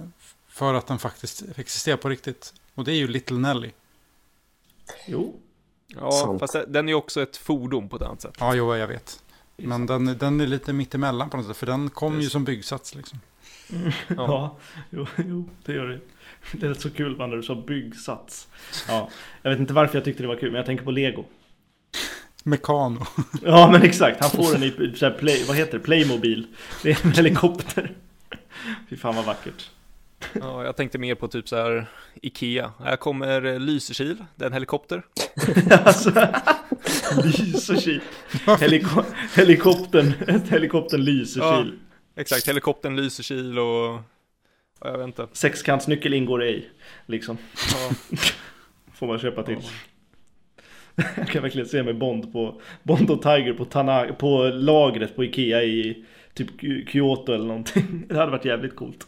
[0.48, 2.54] för att den faktiskt existerar på riktigt.
[2.76, 3.72] Och det är ju Little Nelly.
[5.06, 5.36] Jo.
[5.88, 6.40] Ja, Sant.
[6.40, 8.36] fast den är ju också ett fordon på ett annat sätt.
[8.40, 9.24] Ja, jo, jag vet.
[9.58, 11.58] Men den, den är lite mittemellan på något sätt.
[11.58, 13.20] För den kom ju som byggsats liksom.
[14.08, 14.58] Ja,
[14.90, 16.00] jo, jo, det gör det.
[16.52, 18.48] Det är så kul man när du sa byggsats.
[18.88, 19.10] Ja,
[19.42, 21.26] jag vet inte varför jag tyckte det var kul, men jag tänker på Lego.
[22.44, 23.06] Mekano.
[23.42, 24.22] Ja, men exakt.
[24.22, 25.84] Han får den i så här play, vad heter det?
[25.84, 26.48] Playmobil.
[26.84, 27.96] Det är en helikopter.
[28.90, 29.70] Fy fan vad vackert.
[30.34, 31.86] Ja, jag tänkte mer på typ så här
[32.22, 32.72] Ikea.
[32.80, 35.06] Här kommer eh, Lysekil, det är en helikopter.
[35.86, 36.28] Alltså,
[37.24, 38.02] Lysekil.
[38.60, 39.04] Heliko
[39.36, 40.14] helikoptern,
[40.50, 41.80] helikoptern Lysekil.
[42.16, 43.66] Exakt, helikoptern Lysekil och...
[43.66, 44.02] ja,
[44.82, 45.28] Jag vet inte.
[45.34, 46.70] Sexkantsnyckel ingår ej,
[47.06, 47.38] liksom.
[47.56, 48.18] Ja,
[48.94, 49.58] Får man köpa till.
[51.16, 55.24] Jag kan verkligen se mig Bond på Bond och Tiger på, Tana, på lagret på
[55.24, 56.50] Ikea i typ
[56.90, 58.04] Kyoto eller någonting.
[58.08, 59.08] Det hade varit jävligt coolt.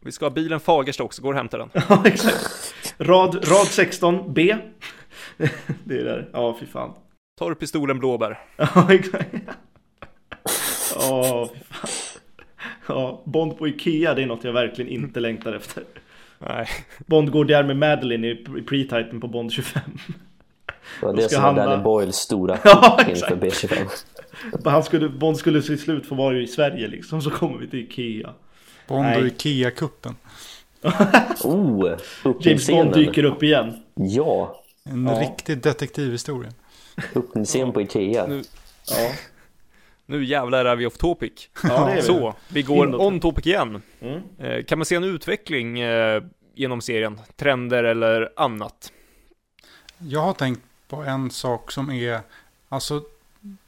[0.00, 1.70] vi ska ha bilen Fagersta också, går och hämta den.
[1.88, 2.74] Ja, exakt.
[2.98, 4.56] Rad, rad 16, B.
[5.84, 6.30] Det är där.
[6.32, 6.94] Ja, fy fan.
[7.38, 8.40] Tar du pistolen blåbär?
[8.56, 9.34] Ja, exakt.
[12.88, 15.84] Ja, Bond på Ikea, det är något jag verkligen inte längtar efter.
[16.38, 16.66] Nej.
[17.06, 18.34] Bond går där med Madeline i
[18.68, 19.82] pre-titeln på Bond 25.
[21.00, 23.88] Det var det ska som han var Danny Boyles stora Ja, inför B25.
[24.64, 27.78] Han skulle, Bond skulle till slut få vara i Sverige liksom, så kommer vi till
[27.80, 28.34] Ikea.
[28.88, 29.20] Bond Nej.
[29.20, 30.14] och Ikea-kuppen.
[31.44, 31.96] Oh,
[32.40, 32.66] James.
[32.70, 33.82] Bond dyker upp igen.
[33.94, 35.20] Ja, En Ja.
[35.20, 36.50] riktig detektivhistoria.
[37.14, 38.26] Öppningsscen på Ikea.
[38.26, 38.42] Nu,
[38.90, 39.12] Ja,
[40.06, 41.48] nu jävlar är vi off topic.
[41.62, 42.02] ja det är vi.
[42.02, 43.82] Så, vi går on topic igen.
[44.00, 44.22] Mm.
[44.38, 46.22] Eh, Kan man se en utveckling eh,
[46.54, 47.20] genom serien?
[47.36, 48.92] Trender eller annat?
[49.98, 52.20] Jag har tänkt på en sak som är,
[52.68, 53.02] alltså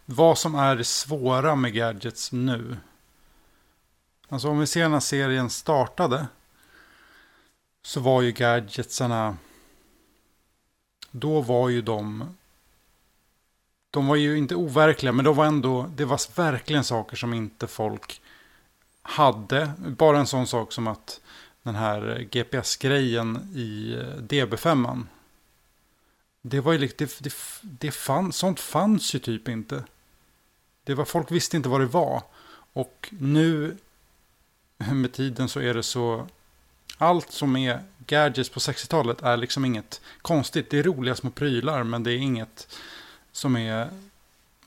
[0.04, 2.76] vad som är det svåra med gadgets nu.
[4.28, 6.26] Alltså om vi ser när serien startade
[7.82, 9.36] så var ju gadgetsarna,
[11.10, 12.36] då var ju de,
[13.96, 17.66] de var ju inte overkliga men de var ändå, det var verkligen saker som inte
[17.66, 18.20] folk
[19.02, 19.72] hade.
[19.78, 21.20] Bara en sån sak som att
[21.62, 25.04] den här GPS-grejen i eh, DB5.
[26.42, 29.84] Det var ju liksom, det, det, det fanns, sånt fanns ju typ inte.
[30.84, 32.22] Det var, folk visste inte vad det var.
[32.72, 33.76] Och nu
[34.76, 36.26] med tiden så är det så,
[36.98, 40.70] allt som är gadgets på 60-talet är liksom inget konstigt.
[40.70, 42.68] Det är roliga små prylar men det är inget
[43.36, 43.90] som är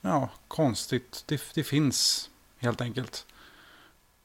[0.00, 1.24] ja, konstigt.
[1.26, 3.26] Det, det finns helt enkelt.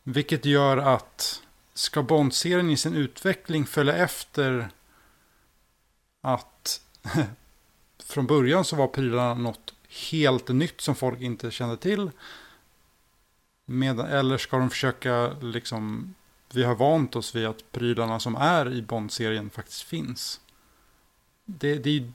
[0.04, 1.42] Vilket gör att
[1.74, 4.70] ska Bond-serien i sin utveckling följa efter
[6.22, 6.82] att
[8.04, 9.74] från början så var prylarna något
[10.12, 12.12] helt nytt som folk inte kände till.
[13.66, 16.16] Med, eller ska de försöka liksom,
[16.54, 20.42] vi har vant oss vid att prylarna som är i Bond-serien faktiskt finns.
[21.46, 22.12] Det, det, är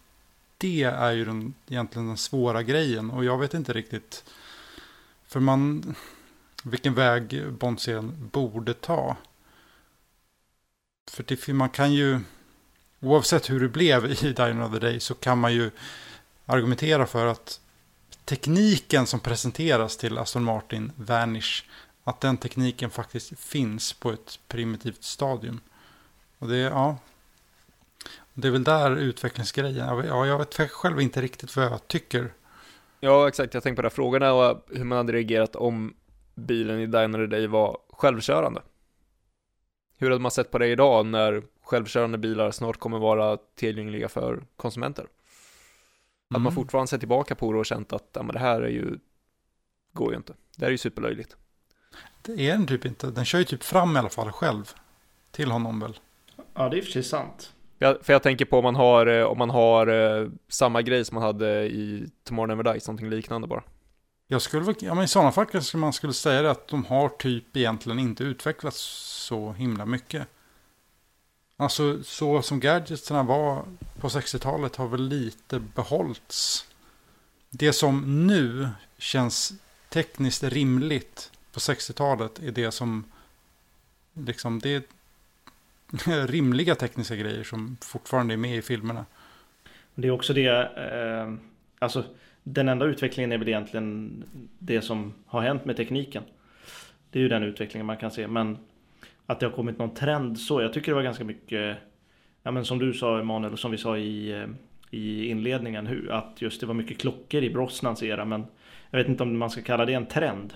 [0.60, 4.24] det är ju den, egentligen den svåra grejen och jag vet inte riktigt.
[5.26, 5.94] För man,
[6.64, 9.16] vilken väg Bond-serien borde ta.
[11.10, 12.20] För det, man kan ju,
[13.00, 15.70] oavsett hur det blev i Die Another Day så kan man ju
[16.46, 17.60] argumentera för att
[18.24, 21.64] tekniken som presenteras till Aston Martin Vanish,
[22.04, 25.60] att den tekniken faktiskt finns på ett primitivt stadium.
[26.38, 26.96] Och det, ja,
[28.40, 32.32] det är väl där utvecklingsgrejen, ja, ja, jag vet själv inte riktigt vad jag tycker.
[33.00, 33.54] Ja, exakt.
[33.54, 33.88] Jag tänkte på det.
[33.88, 33.94] här.
[33.94, 35.94] Frågan är hur man hade reagerat om
[36.34, 38.62] bilen i Diner Day var självkörande.
[39.96, 44.42] Hur hade man sett på det idag när självkörande bilar snart kommer vara tillgängliga för
[44.56, 45.02] konsumenter?
[45.04, 45.10] Att
[46.30, 46.54] man Mm.
[46.54, 48.98] fortfarande sett tillbaka på det och känt att ja, men det här är ju,
[49.92, 50.32] går ju inte.
[50.56, 51.36] Det här är ju superlöjligt.
[52.22, 54.70] Det är den typ inte, den kör ju typ fram i alla fall själv.
[55.30, 55.98] Till honom väl.
[56.54, 57.52] Ja, det är i och för sig sant.
[57.82, 61.04] Jag, för jag tänker på om man har, eh, om man har eh, samma grej
[61.04, 63.62] som man hade i Tomorrow Never Dies, någonting liknande bara.
[64.26, 66.84] Jag skulle väl- ja men i sådana fall kanske man skulle säga det att de
[66.84, 68.78] har typ egentligen inte utvecklats
[69.28, 70.28] så himla mycket.
[71.56, 73.64] Alltså så som gadgetsarna var
[74.00, 76.66] på 60-talet har väl lite behållits.
[77.50, 78.68] Det som nu
[78.98, 79.52] känns
[79.88, 83.04] tekniskt rimligt på 60-talet är det som
[84.14, 84.84] liksom det
[86.26, 89.06] rimliga tekniska grejer som fortfarande är med i filmerna.
[89.94, 91.34] Det är också det, eh,
[91.78, 92.04] alltså
[92.42, 94.24] den enda utvecklingen är väl egentligen
[94.58, 96.22] det som har hänt med tekniken.
[97.10, 98.58] Det är ju den utvecklingen man kan se, men
[99.26, 100.62] att det har kommit någon trend så.
[100.62, 101.76] Jag tycker det var ganska mycket,
[102.42, 104.46] ja men som du sa Emanuel, som vi sa i, eh,
[104.90, 108.46] i inledningen, hur, att just det var mycket klockor i Brosnans era, men
[108.90, 110.54] jag vet inte om man ska kalla det en trend.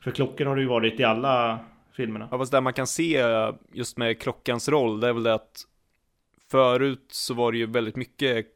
[0.00, 1.58] För klockor har det ju varit i alla
[1.96, 2.28] filmerna.
[2.30, 3.22] Ja, fast där man kan se
[3.72, 5.66] just med klockans roll, det är väl det att
[6.50, 8.46] förut så var det ju väldigt mycket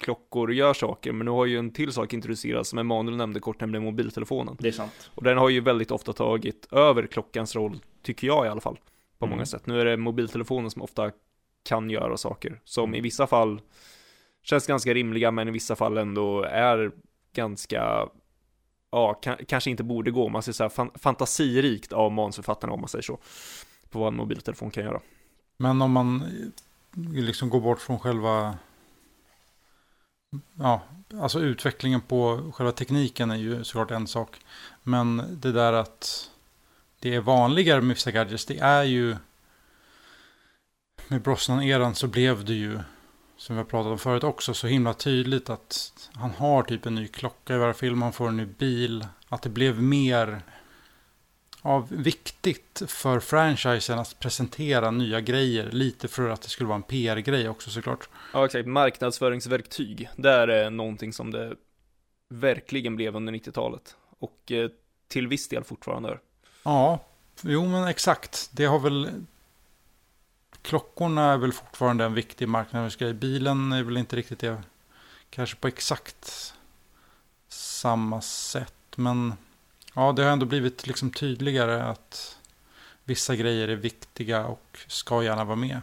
[0.00, 3.60] klockor gör saker, men nu har ju en till sak introducerats som Emanuel nämnde kort,
[3.60, 4.56] nämligen mobiltelefonen.
[4.60, 5.10] Det är sant.
[5.14, 8.76] Och den har ju väldigt ofta tagit över klockans roll, tycker jag i alla fall,
[9.18, 9.36] på Mm.
[9.36, 9.66] många sätt.
[9.66, 11.10] Nu är det mobiltelefonen som ofta
[11.64, 13.60] kan göra saker, som i vissa fall
[14.42, 16.90] känns ganska rimliga, men i vissa fall ändå är
[17.34, 18.08] ganska,
[18.92, 22.88] ja, kanske inte borde gå, man ser så här fan- fantasirikt av manusförfattarna om man
[22.88, 23.18] säger så,
[23.90, 25.00] på vad en mobiltelefon kan göra.
[25.56, 28.58] Men om man eh, liksom går bort från själva...
[30.54, 30.82] Ja,
[31.20, 34.40] alltså utvecklingen på själva tekniken är ju såklart en sak.
[34.82, 36.30] Men det där att
[37.00, 39.16] det är vanligare med vissa gadgets, det är ju...
[41.08, 42.78] Med Brosnan-eran så blev det ju,
[43.42, 46.94] som vi har pratat om förut också, så himla tydligt att han har typ en
[46.94, 49.06] ny klocka i varje film, han får en ny bil.
[49.28, 50.42] Att det blev mer
[51.62, 55.70] av viktigt för franchisen att presentera nya grejer.
[55.70, 58.08] Lite för att det skulle vara en PR-grej också såklart.
[58.32, 61.56] Ja, exakt, marknadsföringsverktyg, det är någonting som det
[62.28, 64.70] verkligen blev under 90-talet, och eh,
[65.08, 66.20] till viss del fortfarande är.
[66.62, 67.04] Ja,
[67.42, 68.50] jo men exakt.
[68.52, 69.10] Det har väl...
[70.62, 73.14] Klockorna är väl fortfarande en viktig marknadsgrej.
[73.14, 74.62] Bilen är väl inte riktigt det.
[75.30, 76.54] Kanske på exakt
[77.48, 78.74] samma sätt.
[78.96, 79.34] Men
[79.94, 82.38] ja, det har ändå blivit liksom tydligare att
[83.04, 85.80] vissa grejer är viktiga och ska gärna vara med.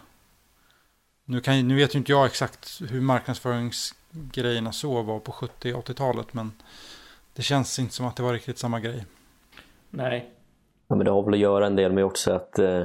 [1.25, 5.87] Nu, kan, nu vet ju inte jag exakt hur marknadsföringsgrejerna så var på 70 och
[5.87, 6.33] 80-talet.
[6.33, 6.51] Men
[7.33, 9.05] det känns inte som att det var riktigt samma grej.
[9.89, 10.33] Nej,
[10.89, 12.83] Ja, men det har väl att göra en del med också att eh,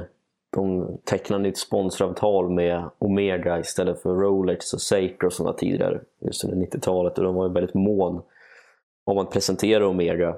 [0.55, 6.43] de tecknar nytt sponsoravtal med Omega istället för Rolex och Seiko som var tidigare just
[6.43, 8.21] under 90-talet och de var ju väldigt mån
[9.05, 10.37] om att presentera Omega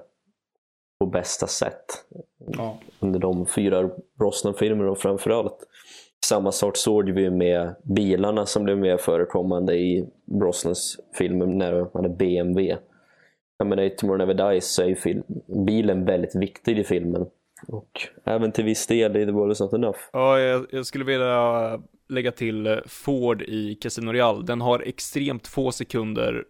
[0.99, 2.05] på bästa sätt
[2.47, 2.77] ja.
[2.99, 3.89] under de fyra
[4.19, 5.57] Brosnan-filmerna och framförallt.
[6.25, 11.89] Samma sak såg vi med bilarna som blev mer förekommande i Brosnans filmer när de
[11.93, 12.77] hade BMW.
[13.57, 15.23] Jag menar, i Tomorrow Never Dies så är ju
[15.65, 17.25] bilen väldigt viktig i filmen.
[17.67, 19.99] Och även till viss del i The World Is Not Enough.
[20.13, 24.43] Ja, jag, jag skulle vilja lägga till eh, Ford i Casino Royale.
[24.45, 26.43] Den har extremt få sekunder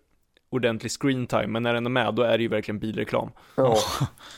[0.50, 3.32] ordentlig screen time, men när den är med, då är det ju verkligen bilreklam.
[3.56, 3.76] Ja.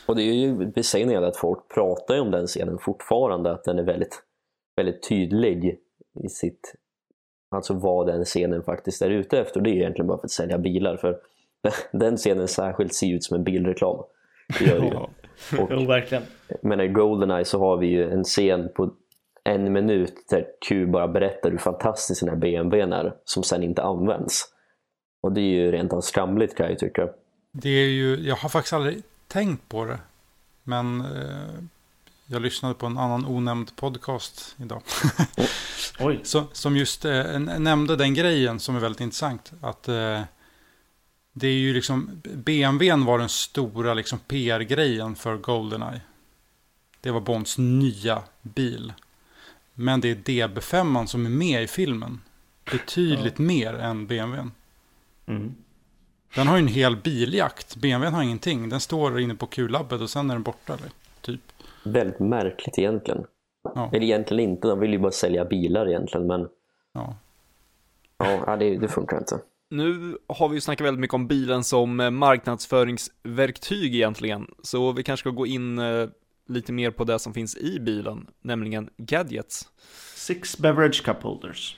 [0.05, 3.79] Och det är ju beseende att folk pratar ju om den scenen fortfarande, att den
[3.79, 4.23] är väldigt,
[4.75, 5.79] väldigt tydlig
[6.23, 6.75] i sitt,
[7.51, 9.59] alltså vad den scenen faktiskt är ute efter.
[9.59, 11.17] Och det är ju egentligen bara för att sälja bilar, för
[11.91, 14.03] den scenen särskilt ser ut som en bilreklam.
[14.59, 14.93] Det gör det ju.
[14.93, 15.09] Ja.
[15.51, 16.23] Jo, Och, verkligen.
[16.61, 18.91] Men i Goldeneye så har vi ju en scen på
[19.43, 23.83] en minut där Q bara berättar hur fantastisk den här BMWn är, som sen inte
[23.83, 24.45] används.
[25.21, 27.07] Och det är ju rent av skramligt kan jag ju tycka.
[27.51, 29.99] Det är ju, jag har faktiskt aldrig tänkt på det.
[30.63, 31.63] Men eh,
[32.25, 34.81] jag lyssnade på en annan onämnd podcast idag.
[35.99, 39.51] Oj, Så, som just eh, nämnde den grejen som är väldigt intressant.
[39.61, 40.21] Att eh,
[41.33, 46.01] det är ju liksom, BMWn var den stora liksom PR-grejen för Goldeneye.
[47.01, 48.93] Det var Bonds nya bil.
[49.73, 52.21] Men det är DB5 som är med i filmen.
[52.71, 54.51] Betydligt mer än BMWn.
[55.25, 55.55] mm.
[56.35, 57.75] Den har ju en hel biljakt.
[57.75, 58.69] BMWn har ingenting.
[58.69, 60.73] Den står inne på Q-labbet och sen är den borta.
[60.73, 60.89] Eller?
[61.21, 61.41] Typ.
[61.83, 63.23] Väldigt märkligt egentligen.
[63.75, 63.89] Ja.
[63.93, 66.47] Eller egentligen inte, de vill ju bara sälja bilar egentligen men
[66.93, 67.15] Ja.
[68.17, 69.39] ja, ja, det, det funkar inte.
[69.69, 75.03] Nu har vi ju snackat väldigt mycket om bilen som eh, marknadsföringsverktyg egentligen, så vi
[75.03, 76.09] kanske ska gå in eh,
[76.49, 79.69] lite mer på det som finns i bilen, nämligen gadgets.
[80.15, 81.77] Six beverage cup holders.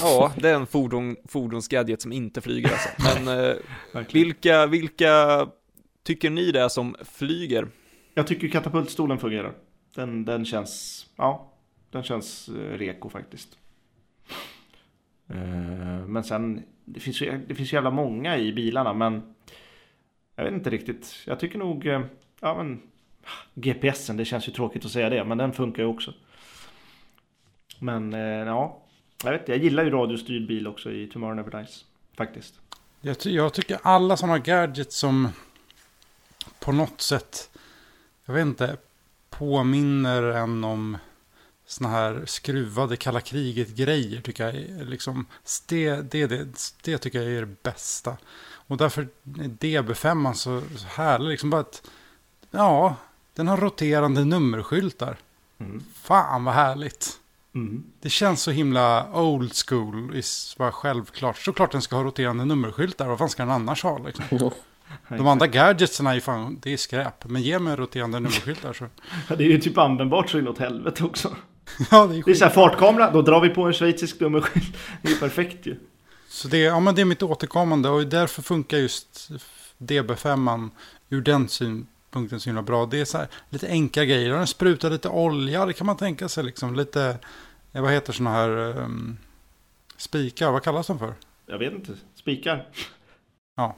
[0.00, 2.88] Ja, det är en fordon, fordonsgadget som inte flyger alltså.
[3.24, 3.56] Men eh,
[4.12, 5.46] vilka, vilka
[6.02, 7.68] tycker ni det är som flyger?
[8.14, 9.54] Jag tycker katapultstolen fungerar.
[9.94, 11.52] Den, den känns, ja,
[11.90, 13.58] den känns eh, reko faktiskt.
[15.28, 19.34] Eh, Men sen, det finns det finns jävla många i bilarna, men
[20.36, 21.22] jag vet inte riktigt.
[21.26, 22.00] Jag tycker nog, eh,
[22.40, 22.82] ja men
[23.54, 26.14] GPSen, det känns ju tråkigt att säga det, men den funkar ju också.
[27.78, 28.82] Men eh, ja,
[29.24, 31.84] jag vet jag gillar ju radiostyrd bil också i Tomorrow Never Dies.
[32.16, 32.54] Faktiskt.
[33.00, 35.28] Jag, ty jag tycker alla sådana gadgets som
[36.60, 37.50] på något sätt,
[38.24, 38.76] jag vet inte,
[39.30, 40.98] påminner en om
[41.66, 45.26] sådana här skruvade kalla kriget-grejer tycker jag är liksom,
[45.68, 46.46] det, det, det,
[46.82, 48.16] det tycker jag är det bästa.
[48.70, 49.08] Och därför är
[49.48, 51.90] DB5 så, så härlig, liksom bara att,
[52.50, 52.96] ja,
[53.40, 55.16] den har roterande nummerskyltar.
[55.60, 55.82] Mm.
[55.94, 57.18] Fan vad härligt.
[57.54, 57.84] Mm.
[58.00, 61.38] Det känns så himla old school, is bara självklart.
[61.38, 64.50] Såklart den ska ha roterande nummerskyltar, vad fan ska den annars ha liksom?
[65.08, 67.24] De andra gadgetsen är ju fan, det är skräp.
[67.24, 68.86] Men ge mig roterande nummerskyltar så.
[69.28, 71.36] Ja, det är ju typ användbart så inåt helvete också.
[71.90, 74.76] ja, det är Det är så här fartkamera, då drar vi på en schweizisk nummerskylt.
[75.02, 75.76] Det är ju perfekt ju.
[76.28, 79.30] Så det, ja, men det är mitt återkommande och därför funkar just
[79.78, 80.70] DB5
[81.10, 81.86] ur den synpunkten
[82.40, 82.86] så himla bra.
[82.86, 84.30] Det är så här lite enkla grejer.
[84.30, 86.74] Den sprutar lite olja, det kan man tänka sig liksom.
[86.74, 87.18] Lite,
[87.72, 89.18] vad heter sådana här um,
[89.96, 91.14] spikar, vad kallas de för?
[91.46, 92.66] Jag vet inte, spikar.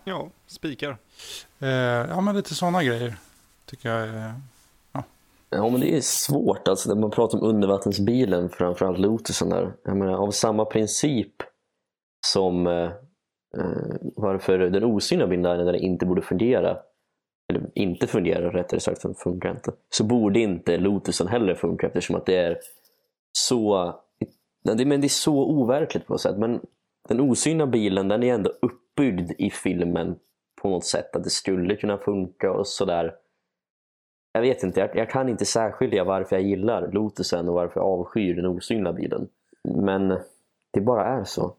[0.04, 0.96] Ja, spikar.
[1.58, 3.16] Eh, ja, men lite sådana grejer.
[3.66, 4.34] Tycker jag är...
[5.54, 6.68] Ja, men det är svårt.
[6.68, 9.72] Alltså, när man pratar om undervattensbilen, framförallt Lotusen där.
[9.84, 11.32] Jag menar, av samma princip
[12.26, 12.92] som eh,
[13.58, 16.78] eh, varför den osynliga bilen där, när den inte borde fungera,
[17.56, 22.16] eller inte fungerar rättare sagt, den funkar inte, så borde inte Lotusen heller funka eftersom
[22.16, 22.58] att det är
[23.32, 23.94] så
[24.64, 26.38] men det är så overkligt på något sätt.
[26.38, 26.60] Men
[27.08, 30.16] den osynliga bilen den är ändå uppbyggd i filmen
[30.62, 31.16] på något sätt.
[31.16, 33.14] Att det skulle kunna funka och sådär.
[34.32, 37.86] Jag vet inte, jag, jag kan inte särskilja varför jag gillar Lotusen och varför jag
[37.86, 39.28] avskyr den osynliga bilen.
[39.64, 40.18] Men
[40.72, 41.54] det bara är så.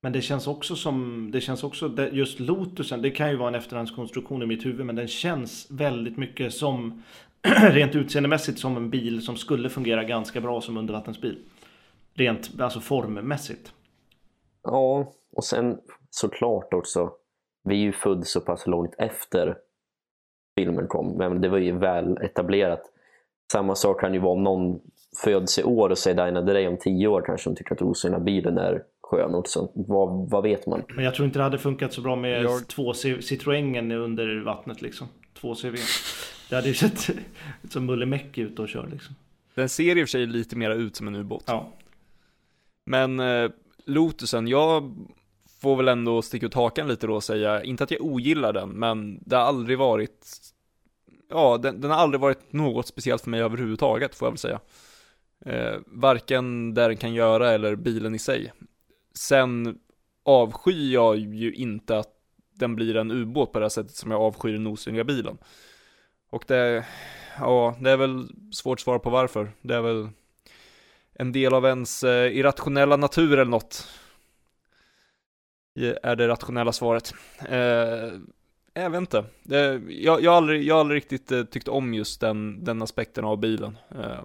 [0.00, 3.54] Men det känns också som, det känns också, just Lotusen, det kan ju vara en
[3.54, 7.02] efterhandskonstruktion i mitt huvud, men den känns väldigt mycket som,
[7.70, 11.38] rent utseendemässigt, som en bil som skulle fungera ganska bra som undervattensbil.
[12.14, 13.72] Rent, alltså formmässigt.
[14.62, 15.78] Ja, och sen
[16.10, 17.10] såklart också.
[17.64, 19.56] Vi är ju född så pass långt efter
[20.58, 22.82] filmen kom, men det var ju väl etablerat.
[23.52, 24.80] Samma sak kan ju vara om någon
[25.24, 28.20] föds i år och säger Dina Day om tio år kanske de tycker att osynliga
[28.20, 29.68] bilen är skön också.
[29.74, 30.82] Vad, vad vet man?
[30.88, 34.82] Men jag tror inte det hade funkat så bra med Jag- två Citroengen under vattnet
[34.82, 35.08] liksom.
[35.40, 35.76] Två CV.
[36.48, 37.10] Det hade ju sett
[37.70, 39.14] som Mulle Meck ut och kör liksom.
[39.54, 41.44] Den ser i och för sig lite mer ut som en ubåt.
[41.46, 41.68] Ja.
[42.86, 43.50] Men eh,
[43.84, 44.94] Lotusen, jag
[45.60, 48.68] får väl ändå sticka ut hakan lite då och säga, inte att jag ogillar den,
[48.68, 50.26] men det har aldrig varit,
[51.30, 54.60] ja, den, den har aldrig varit något speciellt för mig överhuvudtaget, får jag väl säga.
[55.46, 58.52] Eh, varken det den kan göra eller bilen i sig.
[59.18, 59.78] Sen
[60.22, 62.08] avskyr jag ju inte att
[62.54, 65.38] den blir en ubåt på det här sättet som jag avskyr den osynliga bilen.
[66.30, 66.86] Och det,
[67.38, 69.50] ja, det är väl svårt att svara på varför.
[69.62, 70.08] Det är väl
[71.12, 73.88] en del av ens eh, irrationella natur eller något.
[76.02, 77.14] Är det rationella svaret.
[77.48, 78.12] Eh,
[78.74, 79.24] jag vet inte.
[79.42, 82.82] Det, jag, jag, har aldrig, jag har aldrig riktigt eh, tyckt om just den, den
[82.82, 83.78] aspekten av bilen.
[83.90, 84.24] Eh,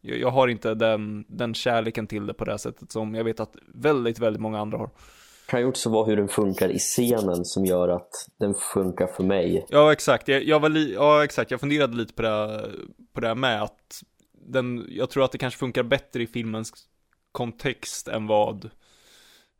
[0.00, 3.40] jag, jag har inte den, den kärleken till det på det sättet som jag vet
[3.40, 4.90] att väldigt, väldigt många andra har.
[5.48, 9.24] kan ju också vara hur den funkar i scenen som gör att den funkar för
[9.24, 9.66] mig.
[9.68, 10.28] Ja, exakt.
[10.28, 11.50] Jag, jag var ja, exakt.
[11.50, 12.64] Jag funderade lite på det,
[13.12, 16.72] på det här med att den, jag tror att det kanske funkar bättre i filmens
[17.32, 18.70] kontext än vad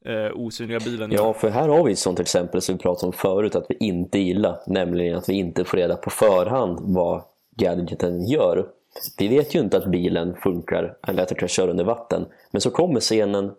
[0.04, 3.12] eh, osynliga bilen Ja, för här har vi ett sånt exempel som vi pratade om
[3.12, 7.22] förut att vi inte gillar, nämligen att vi inte får reda på förhand vad
[7.56, 8.66] gadgeten gör.
[9.18, 12.60] Vi vet ju inte att bilen funkar, eller att den kan köra under vatten, men
[12.60, 13.52] så kommer scenen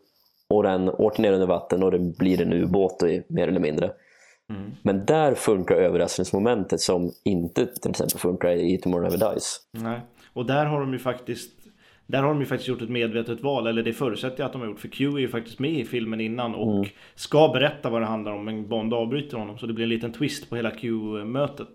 [0.48, 3.92] och den åker ner under vatten och det blir en ubåt mer eller mindre.
[4.82, 9.60] Men där funkar överraskningsmomentet som inte till exempel funkar i Tomorrow Never Dies.
[9.72, 10.02] Nej.
[10.34, 11.52] Och där har de ju faktiskt
[12.08, 14.62] där har de ju faktiskt gjort ett medvetet val, eller det förutsätter jag att de
[14.62, 18.02] har gjort, för Q är ju faktiskt med i filmen innan och ska berätta vad
[18.02, 20.72] det handlar om, men Bond avbryter honom, så det blir en liten twist på hela
[20.72, 21.68] Q-mötet.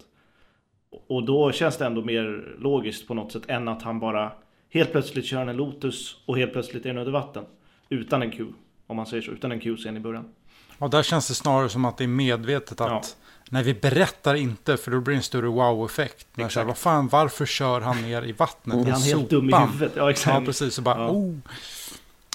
[1.09, 4.32] Och då känns det ändå mer logiskt på något sätt än att han bara
[4.70, 7.45] helt plötsligt kör en Lotus och helt plötsligt är den under vatten.
[7.89, 8.45] Utan en Q,
[8.87, 10.24] om man säger så, utan en Q-scen i början.
[10.78, 13.03] Och där känns det snarare som att det är medvetet att Ja.
[13.51, 16.26] nej vi berättar inte för då blir det en större wow-effekt.
[16.34, 18.76] När Vad fan, varför kör han ner i vattnet?
[18.76, 19.68] Är med han helt dum i sopan?
[19.68, 19.93] huvudet?
[19.97, 20.34] Ja, exakt.
[20.41, 20.74] Ja, precis.
[20.74, 21.11] Så bara, Ja.
[21.11, 21.34] oh.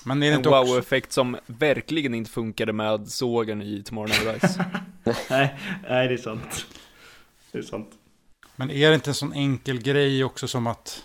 [0.06, 0.74] Men är det En inte också...
[0.74, 4.58] wow-effekt som verkligen inte funkade med sågen i Tomorrow Never Dies.
[5.30, 5.56] Nej,
[5.90, 6.66] nej, det är sant.
[7.52, 7.90] Det är sant.
[8.62, 11.04] Men är det inte en sån enkel grej också som att,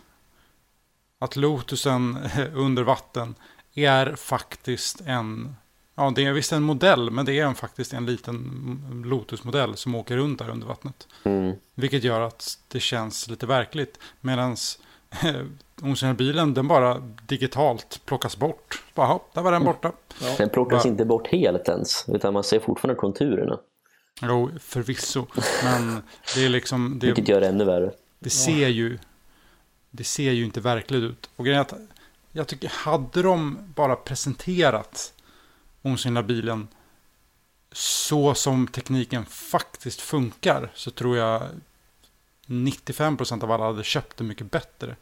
[1.19, 2.19] att Lotusen
[2.55, 3.35] under vatten
[3.75, 5.57] är faktiskt en
[5.95, 9.95] Ja, det är visst en modell, men det är en, faktiskt en liten Lotus-modell som
[9.95, 11.09] åker runt där under vattnet.
[11.25, 11.57] Mm.
[11.75, 13.99] Vilket gör att det känns lite verkligt.
[14.21, 14.57] Medan
[16.17, 18.83] bilen, den bara digitalt plockas bort.
[18.95, 19.93] Bara, hopp, där var den borta.
[20.39, 23.59] Den plockas Va- inte bort helt ens, utan man ser fortfarande konturerna.
[24.23, 25.27] Jo, förvisso.
[25.65, 26.03] Men
[26.35, 27.93] det är liksom, det, Vilket gör det ännu värre.
[28.19, 28.99] det ser ju,
[29.91, 31.31] det ser ju inte verkligt ut.
[31.37, 31.75] Och grejen är att
[32.33, 35.15] jag tycker, hade de bara presenterat
[35.83, 36.69] osynliga bilen
[37.73, 41.43] så som tekniken faktiskt funkar så tror jag
[42.47, 44.97] 95% av alla hade köpt det mycket bättre.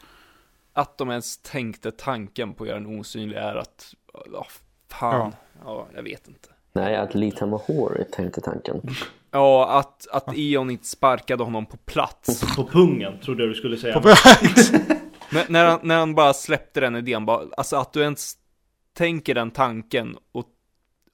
[0.73, 3.95] Att de ens tänkte tanken på att göra den osynlig är att,
[4.33, 4.47] ja,
[4.89, 5.35] fan,
[5.65, 5.89] ja.
[5.95, 6.54] jag vet inte.
[6.75, 8.81] Nej, att Lita Mahori tänkte tanken.
[9.31, 12.57] Ja, att, att Eon inte sparkade honom på plats.
[12.57, 14.01] På pungen, trodde jag du skulle säga.
[14.01, 14.09] På-
[15.33, 18.35] när, när, han, när han bara släppte den idén, bara, alltså att du ens
[18.97, 20.45] tänker den tanken och,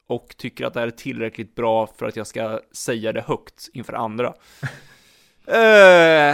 [0.09, 3.69] och tycker att det här är tillräckligt bra för att jag ska säga det högt
[3.73, 4.35] inför andra.
[5.47, 5.55] Eh,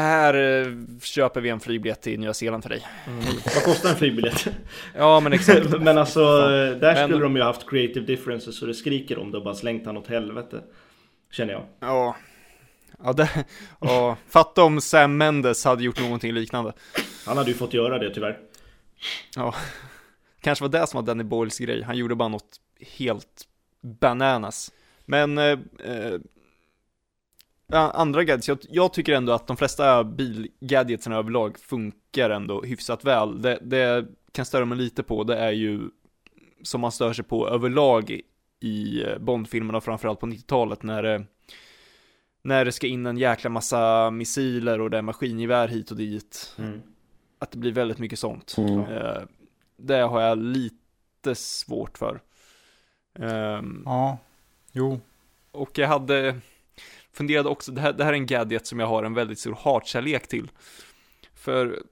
[0.00, 2.86] här eh, köper vi en flygbiljett till Nya Zeeland för dig.
[3.54, 4.46] Vad kostar en flygbiljett?
[4.94, 5.70] Ja, men exakt.
[5.80, 9.38] Men alltså, där Men- skulle de ju haft creative differences så det skriker om det
[9.38, 10.60] och bara slängt han åt helvete.
[11.30, 11.62] Känner jag.
[11.80, 12.16] Ja.
[13.04, 13.44] Ja, det,
[13.80, 16.72] ja, fatta om Sam Mendes hade gjort någonting liknande.
[17.26, 18.38] Han hade ju fått göra det tyvärr.
[19.36, 19.54] Ja,
[20.40, 21.82] kanske var det som var Danny Boyles grej.
[21.82, 22.60] Han gjorde bara något
[22.98, 23.44] helt
[24.00, 24.72] bananas.
[25.04, 25.44] Men eh,
[25.84, 26.14] eh,
[27.72, 33.42] andra gadgets, jag, jag tycker ändå att de flesta bilgadgetsen överlag funkar ändå hyfsat väl.
[33.42, 35.80] Det, det kan störa mig lite på, det är ju
[36.62, 38.20] som man stör sig på överlag
[38.60, 41.24] i Bondfilmerna, framförallt på 90-talet, när det
[42.42, 46.54] när det ska in en jäkla massa missiler och det är maskingevär hit och dit.
[46.58, 46.82] Mm.
[47.38, 48.54] Att det blir väldigt mycket sånt.
[48.58, 48.80] Mm.
[48.80, 49.22] Eh,
[49.76, 52.20] det har jag lite svårt för.
[53.18, 54.18] Ehm, Ja,
[54.72, 55.00] jo.
[55.50, 56.40] och jag hade
[57.16, 59.58] Funderade också, det här, det här är en gadget som jag har en väldigt stor
[59.60, 60.50] hatkärlek till.
[61.34, 61.82] För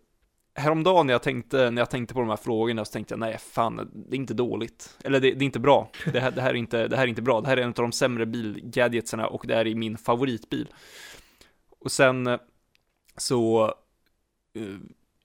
[0.55, 3.39] häromdagen när jag tänkte, när jag tänkte på de här frågorna så tänkte jag, nej
[3.39, 4.99] fan, det är inte dåligt.
[5.05, 5.91] Eller det, det är inte bra.
[6.13, 7.41] Det här, det, här är inte, det här är inte bra.
[7.41, 10.69] Det här är en av de sämre bilgadgetsarna och det här är min favoritbil.
[11.81, 12.41] Och sen eh,
[13.17, 13.75] så
[14.59, 14.79] uh,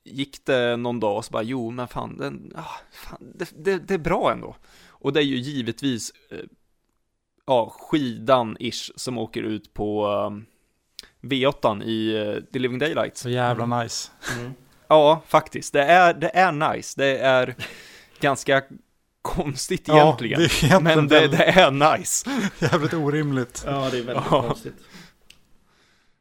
[0.04, 3.78] gick det någon dag och så bara, jo men fan, den, ah, fan det, det,
[3.78, 4.56] det är bra ändå.
[4.88, 6.45] Och det är ju givetvis eh,
[7.50, 10.45] ja, skidan-ish som åker ut på um,
[11.22, 13.22] V8 i uh, The Living Daylights.
[13.22, 14.12] Så jävla nice.
[14.39, 14.54] Mm.
[14.88, 15.74] Ja, faktiskt.
[15.74, 16.93] Det är, det är nice.
[17.02, 17.56] Det är
[18.20, 18.64] ganska
[19.22, 20.39] konstigt Ja, egentligen.
[20.39, 22.30] det är egentligen men det, det är nice.
[22.60, 23.64] Jävligt orimligt.
[23.66, 24.41] Ja, det är väldigt Ja.
[24.41, 24.76] konstigt.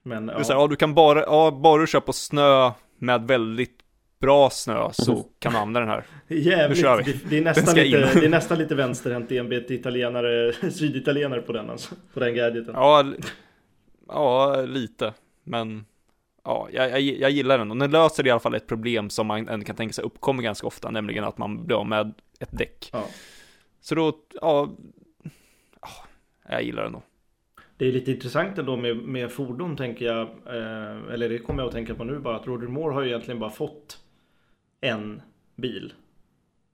[0.02, 0.44] Men Det är ja.
[0.44, 3.78] så här, ja, du kan bara, ja, bara du kör på snö med väldigt
[4.20, 6.04] bra snö så kan du använda den här.
[6.28, 6.76] Jävligt.
[6.78, 7.12] Nu kör vi.
[7.12, 8.20] Det, det, är nästan lite, in.
[8.20, 11.94] det är nästan lite vänsterhänt enbent italienare, syditalienare på den alltså.
[12.14, 12.74] På den gadgeten.
[12.74, 13.12] Ja,
[14.08, 15.12] ja lite.
[15.44, 15.84] Men
[16.44, 19.26] ja, jag, jag, jag gillar den och den löser i alla fall ett problem som
[19.26, 22.58] man ändå kan tänka sig uppkommer ganska ofta, nämligen att man blir av med ett
[22.58, 22.90] däck.
[22.92, 23.06] Ja.
[23.80, 24.76] Så då, ja,
[25.80, 25.88] ja,
[26.48, 27.02] jag gillar den då.
[27.76, 30.20] Det är lite intressant ändå med, med fordon tänker jag.
[30.46, 32.36] Eh, eller det kommer jag att tänka på nu bara.
[32.36, 33.98] Att Roger Moore har ju egentligen bara fått
[34.80, 35.22] en
[35.56, 35.92] bil.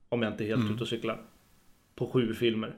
[0.09, 0.73] Om jag inte är helt Mm.
[0.73, 1.21] ute och cyklar.
[1.95, 2.75] På sju filmer.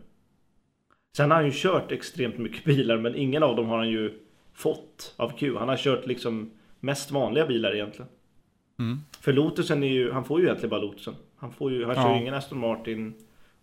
[1.17, 4.19] Sen har han ju kört extremt mycket bilar men ingen av dem har han ju
[4.53, 5.55] fått av Q.
[5.57, 8.11] Han har kört liksom mest vanliga bilar egentligen.
[8.79, 8.99] Mm.
[9.21, 11.15] För Lotusen är ju, han får ju egentligen bara Lotusen.
[11.37, 12.15] Han får ju, han kör Ja.
[12.15, 13.13] ju ingen Aston Martin.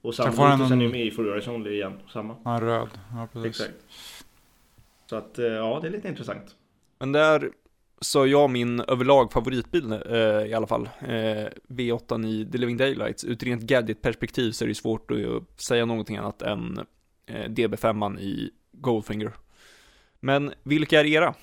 [0.01, 1.93] Och han Lotusen är en- ju med i For Eyes Only igen.
[2.13, 2.37] Samma.
[2.45, 2.89] Han är röd.
[3.13, 3.61] Ja, precis.
[3.61, 3.85] Exakt.
[5.07, 6.57] Så att eh, ja, det är lite intressant.
[6.99, 7.51] Men där
[8.05, 10.89] så jag min överlag favoritbil eh, i alla fall.
[11.01, 13.25] Eh, V8 i The Living Daylights.
[13.25, 16.87] Ur ett rent gadget-perspektiv så är det svårt att eh, säga någonting annat än
[17.27, 19.33] eh, DB5 i Goldfinger.
[20.21, 21.35] Men vilka är era?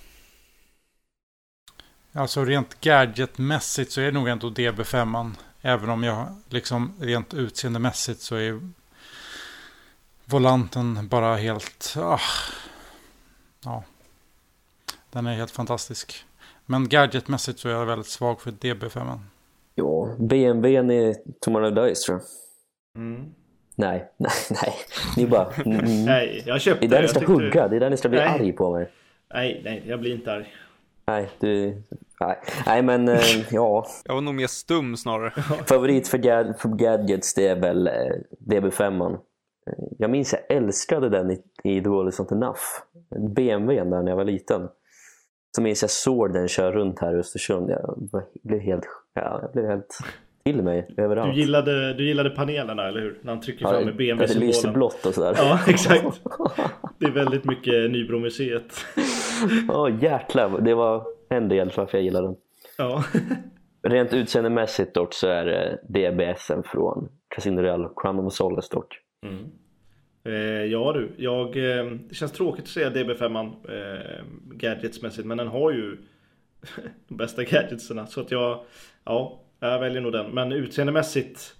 [2.13, 5.31] Alltså rent gadgetmässigt så är det nog ändå DB5.
[5.61, 8.69] Även om jag liksom rent utseendemässigt så är
[10.25, 11.95] volanten bara helt...
[11.97, 12.19] Ah,
[13.63, 13.83] ja.
[15.09, 16.25] Den är helt fantastisk.
[16.71, 19.19] Men gadgetmässigt så är jag väldigt svag för DB5.
[19.75, 23.01] Ja, BMWn är Tomorrow Dice tror jag.
[23.03, 23.25] Mm.
[23.75, 24.31] Nej, nej,
[24.63, 24.73] nej.
[25.17, 25.51] Ni bara...
[25.65, 26.05] Mm.
[26.05, 28.09] Nej, jag köpte Det är där ni ska tyckte- hugga, det är där ni ska
[28.09, 28.27] bli Nej.
[28.27, 28.91] arg på mig.
[29.33, 30.53] Nej, nej, jag blir inte arg.
[31.05, 31.81] Nej, du...
[32.19, 33.19] Nej, nej men eh,
[33.51, 33.85] ja.
[34.05, 35.31] Jag var nog mer stum snarare.
[35.65, 37.93] Favorit för, gad för gadgets det är väl eh,
[38.47, 39.11] DB5.
[39.13, 39.17] Eh,
[39.99, 42.59] Jag minns jag älskade den i, i The World Is Not Enough.
[43.35, 44.69] BMWn där när jag var liten.
[45.55, 47.69] Så minns jag såg den köra runt här i Östersund.
[47.69, 48.09] Jag
[48.43, 48.83] blev helt...
[49.13, 49.97] Ja, jag blev helt...
[50.43, 51.33] till mig överallt.
[51.33, 53.19] Du gillade, du gillade panelerna, eller hur?
[53.21, 54.73] När han trycker fram med det lyser BMW-symbolen.
[54.73, 55.33] blått och sådär.
[55.37, 56.03] Ja, exakt.
[56.99, 58.85] Det är väldigt mycket Nybromuseet.
[59.67, 60.61] Ja, jäklar.
[60.61, 62.35] Det var en del varför jag gillade den.
[62.77, 63.03] Ja.
[63.87, 68.97] Rent utseendemässigt dock så är det DBSen från Casino Real Crown of Solace dock.
[70.23, 70.33] Eh,
[70.65, 75.71] ja du, jag, eh, det känns tråkigt att säga DB5 eh, gadgetsmässigt men den har
[75.71, 75.97] ju
[77.07, 78.63] de bästa gadgetserna så att jag,
[79.03, 80.31] ja, jag väljer nog den.
[80.31, 81.55] Men utseendemässigt,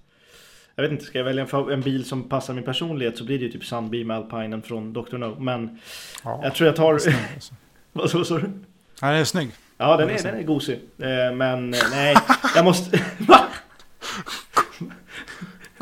[0.75, 3.39] jag vet inte, ska jag välja en, en bil som passar min personlighet så blir
[3.39, 5.17] det ju typ Sunbeam Alpinen från Dr.
[5.17, 5.39] No.
[5.39, 5.79] Men
[6.23, 7.11] Ja, jag tror jag tar, alltså.
[7.93, 9.51] vad så, Nej, det är snygg.
[9.77, 10.79] Ja den är, den är gosig.
[10.97, 12.15] Eh, men eh, nej,
[12.55, 12.99] jag måste?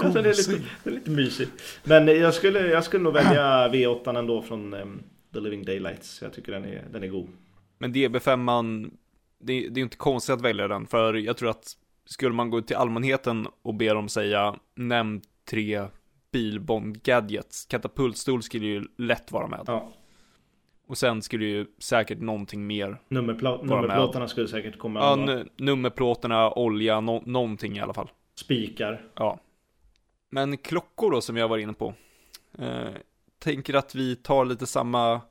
[0.06, 1.48] Alltså, det, är lite, det är lite mysig.
[1.84, 5.04] Men jag skulle, jag skulle nog välja V8 ändå från em,
[5.34, 6.22] The Living Daylights.
[6.22, 7.28] Jag tycker den är, den är god.
[7.78, 8.92] Men DB5,
[9.40, 11.74] det, det är ju inte konstigt att välja den, för jag tror att
[12.06, 15.84] skulle man gå till allmänheten och be dem säga nämn tre
[16.32, 19.64] bilbond-gadgets, katapultstol skulle ju lätt vara med.
[19.68, 19.92] Ja,
[20.88, 22.88] Och sen skulle ju säkert någonting mer.
[22.88, 22.98] med.
[23.10, 25.00] nummerplåtarna skulle säkert komma.
[25.00, 28.10] Ja, nummerplåtarna, olja, no- någonting i alla fall.
[28.36, 29.02] Spikar.
[29.16, 29.40] Ja.
[30.30, 31.94] Men klockor då som jag var inne på.
[32.58, 32.94] Eh,
[33.40, 35.22] tänker att vi tar lite samma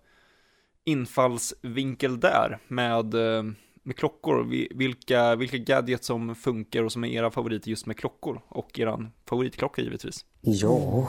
[0.84, 3.42] infallsvinkel där med, eh,
[3.82, 4.44] med klockor.
[4.44, 8.40] Vi, vilka, vilka gadgets som funkar och som är era favoriter just med klockor.
[8.48, 10.24] Och eran favoritklocka givetvis.
[10.40, 11.08] Ja,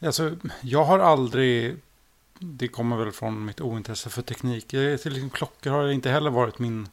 [0.00, 1.76] Alltså, jag har aldrig,
[2.38, 4.66] det kommer väl från mitt ointresse för teknik.
[4.66, 6.88] Till liksom, klockor har inte heller varit min,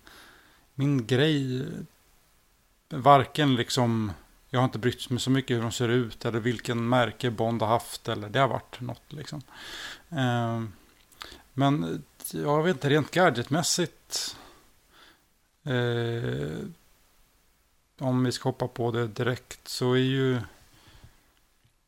[0.76, 1.66] min grej.
[2.90, 4.12] Varken liksom,
[4.54, 7.62] jag har inte brytt mig så mycket hur de ser ut eller vilken märke Bond
[7.62, 8.08] har haft.
[8.08, 9.42] Eller det har varit något liksom.
[10.10, 10.64] Eh,
[11.54, 12.04] Men
[12.34, 14.36] jag vet inte, rent gadgetmässigt.
[15.64, 16.68] Eh,
[18.00, 20.42] om vi ska hoppa på det direkt så är ju...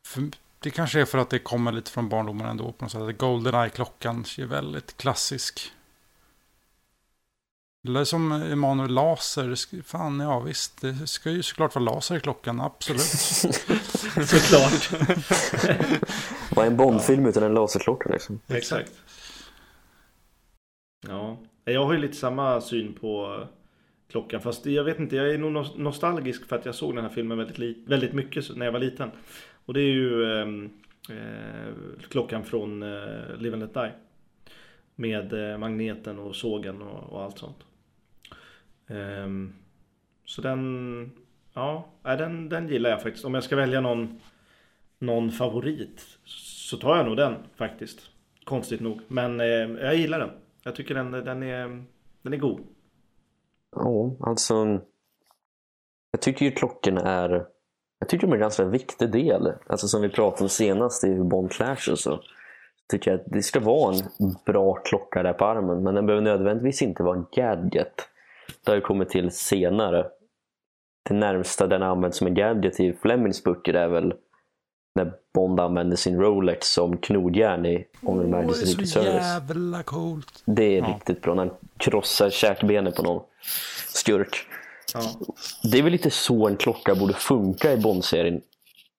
[0.06, 3.18] För, det kanske är för att det kommer lite från barndomen ändå på något sätt.
[3.18, 5.72] Goldeneye-klockan är väldigt klassisk.
[7.86, 9.82] Eller som Emanuel Laser.
[9.82, 10.80] Fan, ja visst.
[10.80, 13.00] Det ska ju såklart vara laser i klockan, absolut.
[14.26, 14.90] Såklart.
[16.56, 18.40] vad är en Bondfilm utan en laserklocka liksom?
[18.48, 18.92] Exakt.
[21.08, 23.42] Ja, jag har ju lite samma syn på
[24.10, 24.40] klockan.
[24.40, 27.12] Fast jag vet inte, jag är nog nos- nostalgisk för att jag såg den här
[27.12, 29.10] filmen väldigt, väldigt mycket när jag var liten.
[29.64, 30.70] Och det är ju ehm,
[31.10, 31.74] eh,
[32.10, 33.92] klockan från eh, Live and Let Die.
[34.94, 37.58] Med eh, magneten och sågen och, och allt sånt.
[38.88, 39.54] Um,
[40.24, 41.12] så den,
[41.54, 43.24] ja, den, den gillar jag faktiskt.
[43.24, 44.20] Om jag ska välja någon,
[44.98, 48.00] någon favorit så tar jag nog den faktiskt.
[48.44, 49.00] Konstigt nog.
[49.08, 49.46] Men eh,
[49.86, 50.30] jag gillar den.
[50.62, 51.84] Jag tycker den, den, är,
[52.22, 52.60] den är god.
[53.76, 54.80] Ja, alltså.
[56.10, 57.46] Jag tycker ju klockorna är
[57.98, 59.52] jag tycker de är en ganska viktig del.
[59.66, 62.20] Alltså som vi pratade om senast i Bond Clash och så.
[62.88, 65.82] Tycker jag att det ska vara en bra klocka där på armen.
[65.82, 68.08] Men den behöver nödvändigtvis inte vara en gadget.
[68.64, 70.06] Det har ju kommit till senare.
[71.08, 74.14] Det närmsta den används som en gadget i Flemings böcker är väl
[74.94, 78.86] när Bond använder sin Rolex som knogjärn i On Her Åh, det är Majesty's så
[78.86, 79.22] Service.
[79.24, 80.42] jävla coolt.
[80.44, 80.86] Det är Ja.
[80.88, 83.22] riktigt bra när han krossar käkbenet på någon
[83.88, 84.36] skurk.
[84.94, 85.00] Ja.
[85.72, 88.40] Det är väl lite så en klocka borde funka i Bond-serien.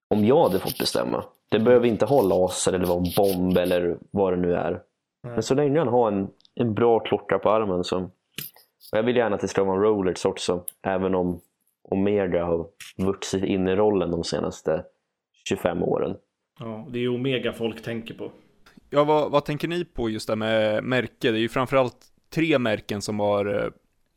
[0.09, 1.23] Om jag hade fått bestämma.
[1.49, 4.81] Det behöver inte ha laser eller vara bomb eller vad det nu är.
[5.23, 8.09] Men så länge han har en, en bra klocka på armen så.
[8.91, 10.63] Jag vill gärna att det ska vara en Rolex också.
[10.81, 11.41] Även om
[11.83, 14.83] Omega har vuxit in i rollen de senaste
[15.49, 16.15] 25 åren.
[16.59, 18.31] ja, det är ju Omega folk tänker på.
[18.89, 21.31] Ja, vad, vad tänker ni på just det med märke?
[21.31, 21.95] Det är ju framförallt
[22.29, 23.69] tre märken som har eh,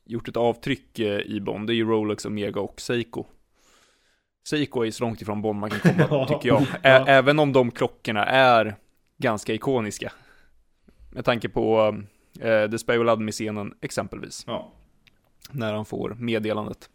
[0.04, 1.66] gjort ett avtryck eh, i Bond.
[1.66, 3.24] Det är ju Rolex, Omega och Seiko.
[4.48, 6.26] Seiko är ju så långt ifrån Bond man kan komma, Ja.
[6.26, 6.62] tycker jag.
[6.62, 7.04] Ä- Ja.
[7.06, 8.74] Även om de klockorna är
[9.18, 10.12] ganska ikoniska.
[11.12, 11.94] Med tanke på
[12.40, 12.92] eh, The Spy
[13.30, 14.44] scenen exempelvis.
[14.46, 14.72] Ja.
[15.50, 16.90] När han får meddelandet.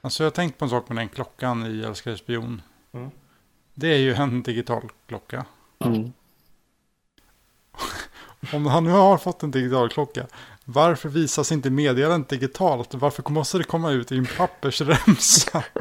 [0.00, 2.62] Alltså jag har tänkt på en sak med den klockan i Älskade spion.
[2.92, 3.10] Mm.
[3.74, 5.44] Det är ju en digital klocka.
[5.78, 6.12] Mm.
[8.52, 10.26] Om han nu har fått en digital klocka,
[10.64, 12.94] varför visas inte meddelandet digitalt?
[12.94, 15.64] Varför måste det komma ut i en pappersremsa?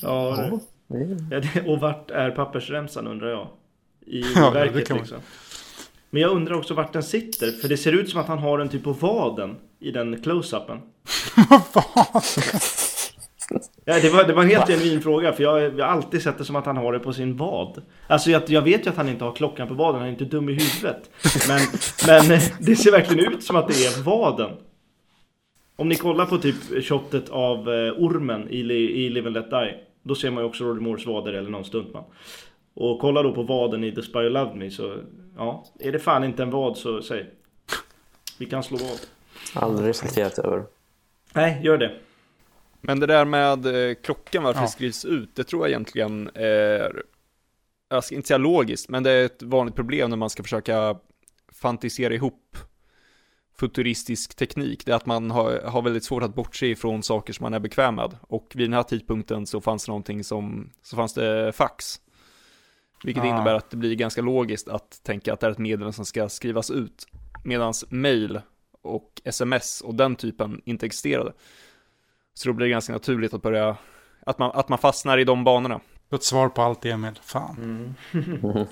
[0.00, 0.60] Ja, ja
[1.66, 3.48] och vart är pappersremsan undrar jag?
[4.06, 5.20] I Ja, det verket liksom.
[6.14, 7.50] Men jag undrar också vart den sitter.
[7.50, 10.78] För det ser ut som att han har den typ på vaden i den close-upen.
[13.84, 16.38] Ja, det, var, det var en helt genuin fråga för jag, jag har alltid sett
[16.38, 17.82] det som att han har det på sin vad.
[18.06, 20.24] Alltså jag, jag vet ju att han inte har klockan på vaden, han är inte
[20.24, 21.10] dum i huvudet.
[21.48, 21.60] Men,
[22.06, 24.50] men det ser verkligen ut som att det är vaden.
[25.76, 29.74] Om ni kollar på typ shotet av eh, ormen i, i Live and Let Die.
[30.02, 32.04] Då ser man ju också Roger Moores vader eller någon stuntman.
[32.74, 34.96] Och kolla då på vaden i The Spy Who Loved Me så
[35.36, 37.30] ja, är det fan inte en vad så säg.
[38.38, 39.00] Vi kan slå vad.
[39.62, 40.64] Aldrig reflekterat över.
[41.32, 42.00] Nej, gör det.
[42.80, 44.64] Men det där med eh, klockan, varför Ja.
[44.66, 47.02] det skrivs ut, det tror jag egentligen är,
[47.88, 50.96] jag ska inte säga logiskt, men det är ett vanligt problem när man ska försöka
[51.52, 52.56] fantisera ihop
[53.58, 54.86] futuristisk teknik.
[54.86, 57.58] Det är att man har, har väldigt svårt att bortse ifrån saker som man är
[57.60, 58.16] bekväm med.
[58.20, 62.00] Och vid den här tidpunkten så fanns det någonting som, så fanns det fax.
[63.04, 63.26] Vilket Ah.
[63.26, 66.28] innebär att det blir ganska logiskt att tänka att det är ett meddelande som ska
[66.28, 67.06] skrivas ut.
[67.44, 68.40] Medan mail
[68.82, 71.32] och sms och den typen inte existerade.
[72.34, 73.76] Så då blir det ganska naturligt att börja,
[74.26, 75.80] att man, att man fastnar i de banorna.
[76.10, 77.20] Ett svar på allt Emil.
[77.22, 77.94] Fan.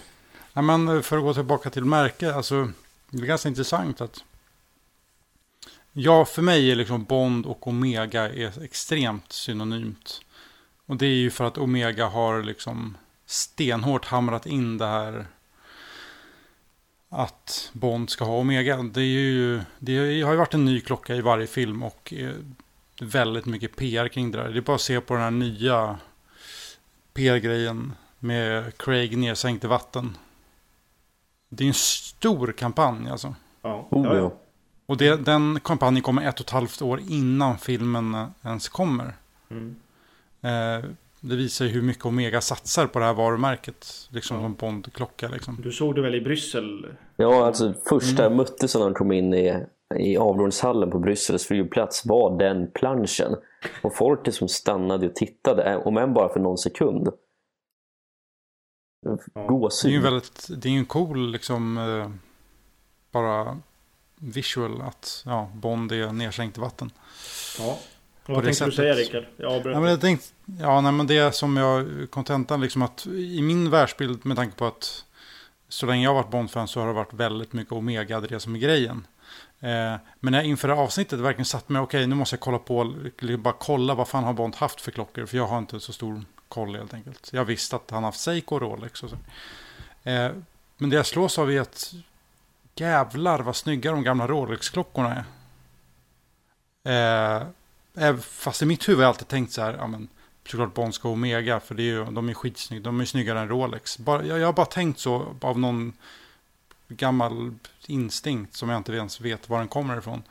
[0.53, 2.35] Nej, men för att gå tillbaka till märke.
[2.35, 2.69] Alltså,
[3.11, 4.25] det är ganska intressant att.
[5.93, 10.21] Ja, för mig är liksom Bond och Omega är extremt synonymt.
[10.87, 12.97] Och det är ju för att Omega har liksom
[13.33, 15.27] stenhårt hamrat in det här.
[17.09, 18.83] Att Bond ska ha Omega.
[18.83, 22.35] Det, är ju, det har ju varit en ny klocka i varje film och eh,
[23.01, 24.49] väldigt mycket PR kring det där.
[24.49, 25.99] Det är bara att se på den här nya
[27.15, 30.17] PR-grejen med Craig nedsänkt i vatten.
[31.49, 33.35] Det är en stor kampanj alltså.
[33.63, 34.33] Ja, Oh, ja.
[34.87, 39.15] Och det, den kampanjen kommer ett och ett halvt år innan filmen ens kommer.
[39.51, 39.77] Mm.
[40.41, 40.91] Eh,
[41.25, 44.09] det visar ju hur mycket Omega satsar på det här varumärket.
[44.11, 45.61] Liksom som Bond-klocka liksom.
[45.63, 46.87] Du såg det väl i Bryssel?
[47.17, 49.65] Ja, alltså första jag möttes när han kom in i,
[49.99, 53.37] i avrådshallen på Bryssels flygplats var den planschen.
[53.83, 57.09] Och folk liksom stannade och tittade, om än bara för någon sekund.
[59.07, 59.19] Ja.
[59.35, 59.95] Det är ju Gåshud.
[59.95, 62.11] en väldigt, det är ju en cool liksom eh,
[63.13, 63.59] bara
[64.17, 66.91] visual att ja, Bond är nedsänkt i vatten.
[67.59, 67.79] Ja.
[68.27, 68.75] Vad tänkte du sättet.
[68.75, 69.25] säga Rickard?
[69.37, 69.67] Jag.
[69.67, 70.27] Ja, men jag tänkte,
[70.61, 74.67] ja, nej, men det som jag, kontentan liksom att i min världsbild med tanke på
[74.67, 75.05] att
[75.69, 78.55] så länge jag har varit Bond-fan så har det varit väldigt mycket Omega, det som
[78.55, 79.07] är grejen.
[79.61, 82.59] Eh, men när jag inför det avsnittet verkligen satt mig, okej nu måste jag kolla
[82.59, 82.95] på,
[83.39, 86.23] bara kolla vad fan har Bond haft för klockor, för jag har inte så stor
[86.49, 87.31] koll helt enkelt.
[87.33, 89.17] Jag visste att han haft Seiko och Rolex och så.
[90.11, 90.31] Eh,
[90.77, 91.95] men det jag slås av är att
[92.75, 95.25] jävlar vad snygga de gamla Rolex-klockorna
[96.85, 97.37] är.
[97.37, 97.47] Eh,
[97.95, 100.09] Eh, fast i mitt huvud har jag alltid tänkt så här, ja men
[100.49, 103.49] såklart Bonska och Omega, för det är ju, de är skitsnygga, de är snyggare än
[103.49, 103.99] Rolex.
[103.99, 105.93] Bara, jag, jag har bara tänkt så av någon
[106.89, 107.55] gammal
[107.87, 110.23] instinkt som jag inte ens vet var den kommer ifrån.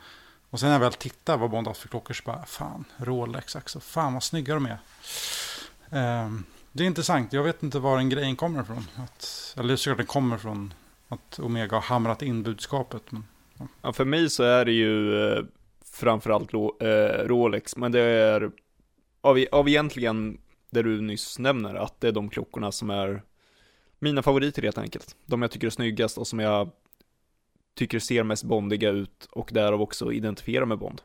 [0.50, 3.54] Och sen när jag väl tittar vad Bond har för klockor så bara, fan, Rolex
[3.54, 4.78] också, fan vad snygga de är.
[6.24, 8.86] Um, det är intressant, jag vet inte var den grejen kommer ifrån.
[8.96, 10.74] Att, eller såklart den kommer från
[11.08, 13.02] att Omega har hamrat in budskapet.
[13.12, 13.24] Men,
[13.82, 15.44] Ja, för mig så är det ju eh,
[15.92, 18.50] framförallt eh, Rolex, men det är
[19.20, 20.40] av, av egentligen
[20.70, 23.22] det du nyss nämner, att det är de klockorna som är
[23.98, 25.16] mina favoriter helt enkelt.
[25.26, 26.70] De jag tycker är snyggast och som jag
[27.74, 31.02] tycker ser mest bondiga ut och därav också identifierar med Bond.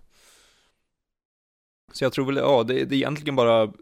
[1.92, 3.74] Så jag tror väl, ja, det, det är egentligen bara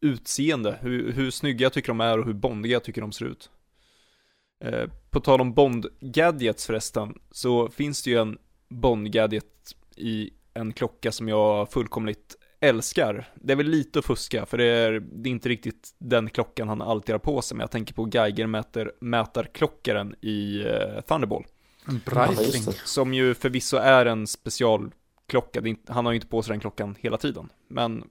[0.00, 3.26] utseende, hur, hur snygga jag tycker de är och hur bondiga jag tycker de ser
[3.26, 3.50] ut.
[4.64, 8.38] Eh, på tal om Bond-gadgets förresten, så finns det ju en
[8.68, 13.28] Bond-gadget i en klocka som jag fullkomligt älskar.
[13.34, 16.68] Det är väl lite att fuska, för det är, det är inte riktigt den klockan
[16.68, 21.44] han alltid har på sig, men jag tänker på Geiger-mätarklockaren i eh, Thunderball.
[22.04, 22.62] Breitling.
[22.84, 27.16] Som ju förvisso är en specialklocka, han har ju inte på sig den klockan hela
[27.16, 27.48] tiden.
[27.68, 28.04] Men,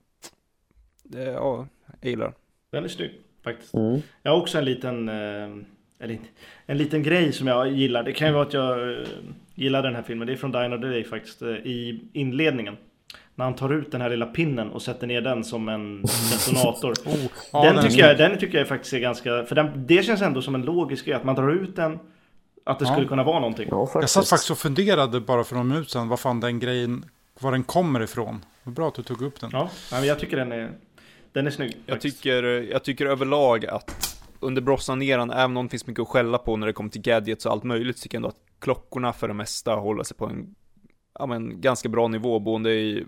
[1.04, 1.68] det, ja,
[2.02, 2.34] jag gillar den.
[2.72, 3.74] Den är snygg faktiskt.
[3.74, 4.02] Mm.
[4.24, 5.48] Jag har också en liten, eh,
[6.00, 6.18] eller,
[6.66, 8.04] en liten grej som jag gillar.
[8.04, 9.08] Det kan ju vara att jag eh,
[9.56, 10.28] gillar den här filmen.
[10.28, 11.42] Det är från Another Day faktiskt.
[11.42, 12.78] eh, I inledningen.
[13.36, 16.02] När han tar ut den här lilla pinnen och sätter ner den som en
[16.32, 16.94] detonator.
[17.06, 17.16] Oh,
[17.54, 19.44] ja, den, tycker jag, den tycker jag faktiskt är ganska...
[19.44, 21.14] För den, det känns ändå som en logisk grej.
[21.16, 22.00] Att man drar ut den.
[22.64, 22.92] Att det Ja.
[22.94, 23.68] skulle kunna vara någonting.
[23.72, 23.90] Ja.
[23.94, 27.06] Jag satt faktiskt och funderade bara för någon minut sedan vad fan den grejen,
[27.40, 28.46] var den kommer ifrån.
[28.64, 29.50] Vad bra att du tog upp den.
[29.54, 30.72] Ja, men jag tycker den är...
[31.32, 31.78] Den är snygg.
[31.86, 32.18] Jag faktiskt.
[32.18, 36.58] tycker, jag tycker överlag att under Brosnaneran, även om det finns mycket att skälla på
[36.58, 39.28] när det kommer till gadgets och allt möjligt, så tycker jag ändå att klockorna för
[39.28, 40.56] det mesta håller sig på en
[41.20, 43.06] ja, men, ganska bra nivå, både i,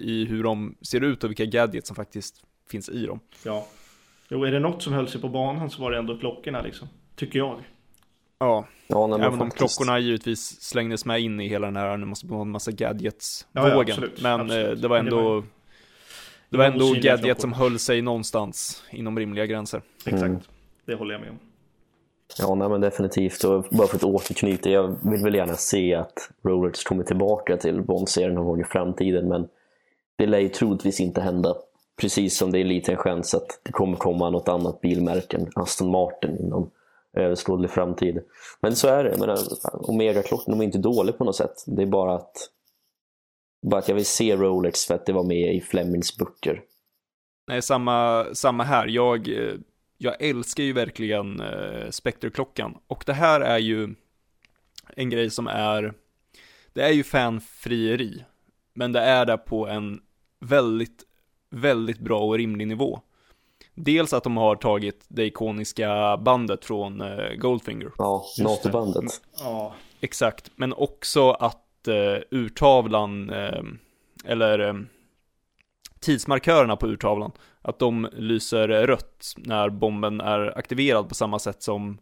[0.00, 3.20] i hur de ser ut och vilka gadgets som faktiskt finns i dem.
[3.44, 3.66] Ja.
[4.28, 6.88] Jo, är det något som höll sig på banan så var det ändå klockorna liksom.
[7.16, 7.60] Tycker jag.
[8.38, 12.26] Ja, Ja, även om klockorna givetvis slängdes med in i hela den här, nu måste
[12.26, 13.80] man ha en massa Ja, ja, gadgets-vågen.
[13.80, 14.68] absolut, men absolut.
[14.68, 15.44] eh, det var ändå,
[16.48, 17.40] det var ändå klockor.
[17.40, 19.82] som höll sig någonstans inom rimliga gränser.
[20.06, 20.50] Exakt.
[20.86, 21.38] Det håller jag med om.
[22.38, 23.44] Ja, nej, men definitivt.
[23.44, 27.82] Och bara för att återknyta, jag vill väl gärna se att Rollers kommer tillbaka till
[27.82, 29.48] Bond-serien någon gång i framtiden, men
[30.16, 31.54] det lär ju troligtvis inte hända.
[32.00, 35.50] Precis som det är lite en chans att det kommer komma något annat bilmärke än
[35.54, 36.70] Aston Martin inom
[37.12, 38.22] överskådlig framtid.
[38.60, 39.10] Men så är det.
[39.10, 39.38] Jag menar,
[39.72, 41.64] Omega-klockan är inte dålig på något sätt.
[41.66, 42.50] Det är bara att,
[43.66, 46.62] bara att jag vill se Rolex för att det var med i Flemings böcker.
[47.48, 48.86] Nej, samma, samma här.
[48.86, 49.54] Jag, eh,
[49.98, 52.78] jag älskar ju verkligen eh, Spectre-klockan.
[52.86, 53.94] Och det här är ju
[54.96, 55.94] en grej som är,
[56.72, 58.24] det är ju fanfrieri.
[58.74, 60.00] Men det är det på en
[60.40, 61.04] väldigt,
[61.50, 63.00] väldigt bra och rimlig nivå.
[63.74, 67.92] Dels att de har tagit det ikoniska bandet från eh, Goldfinger.
[67.98, 69.20] Ja, NATO-bandet.
[69.38, 73.62] Ja, Exakt, men också att eh, urtavlan, eh,
[74.24, 74.74] eller eh,
[76.00, 77.32] tidsmarkörerna på urtavlan,
[77.68, 81.98] att de lyser rött när bomben är aktiverad på samma sätt som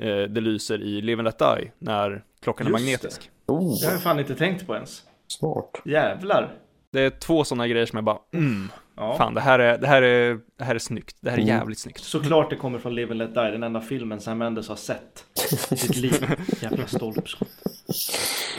[0.00, 3.30] eh, det lyser i Live and Let Die när klockan är Just magnetisk.
[3.46, 5.02] Oh, det har jag fan inte tänkt på ens.
[5.26, 5.82] smart.
[5.84, 6.54] Jävlar.
[6.90, 9.16] Det är två sådana grejer som jag bara, mm, Ja.
[9.18, 11.56] fan det här, är, det, här är, det här är snyggt, det här är Mm.
[11.56, 12.00] jävligt snyggt.
[12.00, 15.24] Såklart det kommer från Live and Let Die, den enda filmen Sam Mendes har sett
[15.70, 16.26] i sitt liv.
[16.62, 17.48] Jävla stolpskott.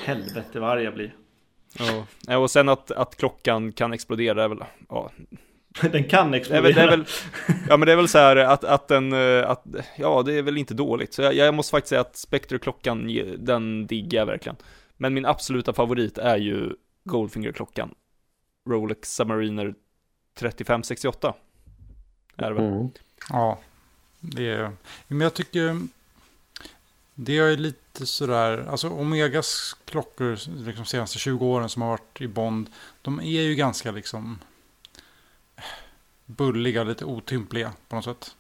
[0.06, 1.16] Helvete vad arg jag blir.
[1.80, 2.06] Ja.
[2.28, 5.12] Ja, Och sen att, att klockan kan explodera är väl, ja,
[5.92, 6.62] Den kan det är explodera.
[6.62, 7.06] väl, det är väl
[7.70, 9.66] ja men det är väl så här att, att den, eh, att,
[9.96, 11.14] ja det är väl inte dåligt.
[11.14, 14.56] Så jag, jag måste faktiskt säga att Spectre-klockan, den diggar jag verkligen.
[14.98, 16.70] Men min absoluta favorit är ju
[17.04, 17.94] Goldfinger-klockan.
[18.70, 19.74] Rolex Submariner
[20.36, 21.34] 3568.
[22.36, 22.66] Är det väl?
[22.66, 22.90] Mm.
[23.30, 23.60] Ja,
[24.20, 24.72] det är...
[25.08, 25.82] Men jag tycker...
[27.16, 28.66] Det är lite sådär...
[28.70, 32.70] Alltså Omegas klockor, liksom senaste 20 åren som har varit i Bond,
[33.02, 34.40] de är ju ganska liksom
[36.30, 38.36] bulliga, lite otympliga på något sätt.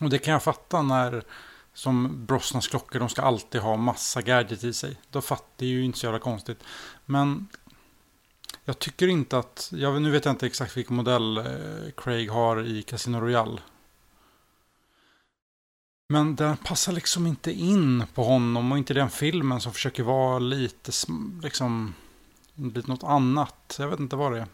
[0.00, 1.24] Och det kan jag fatta när,
[1.74, 4.96] som Brosnans klockor, de ska alltid ha massa gadget i sig.
[5.10, 6.64] Då fattar det är ju inte så jävla konstigt.
[7.04, 7.48] Men
[8.64, 11.44] jag tycker inte att, jag, nu vet jag inte exakt vilken modell eh,
[11.96, 13.60] Craig har i Casino Royale.
[16.08, 20.38] Men den passar liksom inte in på honom och inte den filmen som försöker vara
[20.38, 20.92] lite
[21.42, 21.94] liksom
[22.54, 23.76] lite något annat.
[23.78, 24.46] Jag vet inte vad det är.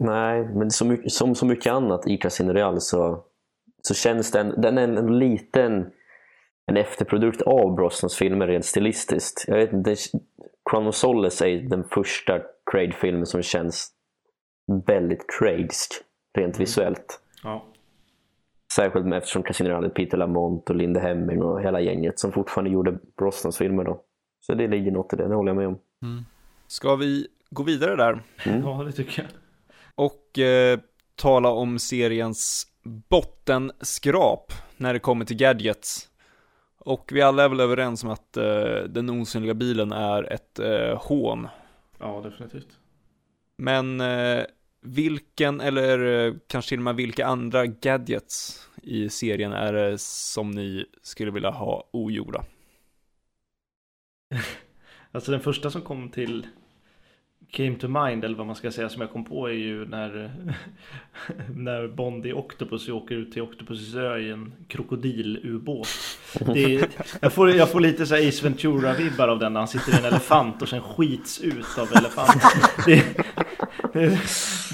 [0.00, 3.24] Nej, men så mycket, som så mycket annat i Casino Real så,
[3.82, 5.90] så känns den, den är en, en liten
[6.66, 9.44] en efterprodukt av Brosnans filmer rent stilistiskt.
[9.48, 9.96] Jag vet inte,
[10.92, 12.40] Solace är den första
[12.70, 13.92] Craig-filmen som känns
[14.86, 15.92] väldigt Craigsk
[16.38, 17.20] rent visuellt.
[17.42, 17.64] Ja.
[18.72, 22.32] Särskilt med, eftersom Casino Real är Peter Lamont och Linda Hemming och hela gänget som
[22.32, 24.00] fortfarande gjorde Brosnans filmer då.
[24.40, 25.78] Så det ligger något i det, det håller jag med om.
[26.66, 28.22] Ska vi gå vidare där?
[28.44, 29.41] ja, det tycker jag.
[29.94, 30.78] Och eh,
[31.14, 36.08] tala om seriens bottenskrap när det kommer till gadgets.
[36.78, 41.02] Och vi alla är väl överens om att eh, den osynliga bilen är ett eh,
[41.02, 41.48] hån.
[41.98, 42.78] Ja, definitivt.
[43.56, 44.44] Men eh,
[44.80, 50.50] vilken, eller eh, kanske till och med vilka andra gadgets i serien är det som
[50.50, 52.44] ni skulle vilja ha ogjorda?
[55.14, 56.46] Alltså den första som kom till
[57.56, 60.30] Came to mind eller vad man ska säga som jag kom på är ju när
[61.56, 65.88] När Bond i Octopus åker ut till Octopus ö i en krokodilubåt.
[66.40, 66.88] Är,
[67.20, 69.96] jag, får, jag får lite så här Ace Ventura-vibbar av den när han sitter i
[69.98, 72.50] en elefant och sen skits ut av elefanten.
[72.86, 73.04] Det,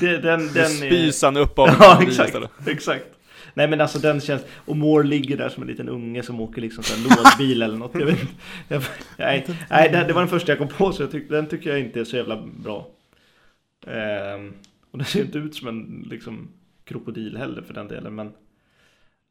[0.01, 2.51] det, den, Nu den spys han upp av Ja exakt, istället.
[2.67, 3.18] exakt
[3.59, 6.63] Nej men alltså den känns, och Moore ligger där som en liten unge som åker
[6.63, 7.95] liksom här lådbil eller något.
[7.95, 8.33] Jag vet inte.
[8.69, 8.83] Jag,
[9.19, 11.71] nej, nej det, det var den första jag kom på så jag tyck, den tycker
[11.71, 12.87] jag inte är så jävla bra.
[13.87, 14.53] Ehm,
[14.91, 16.49] och den ser inte ut som en liksom
[16.85, 18.33] krokodil heller för den delen men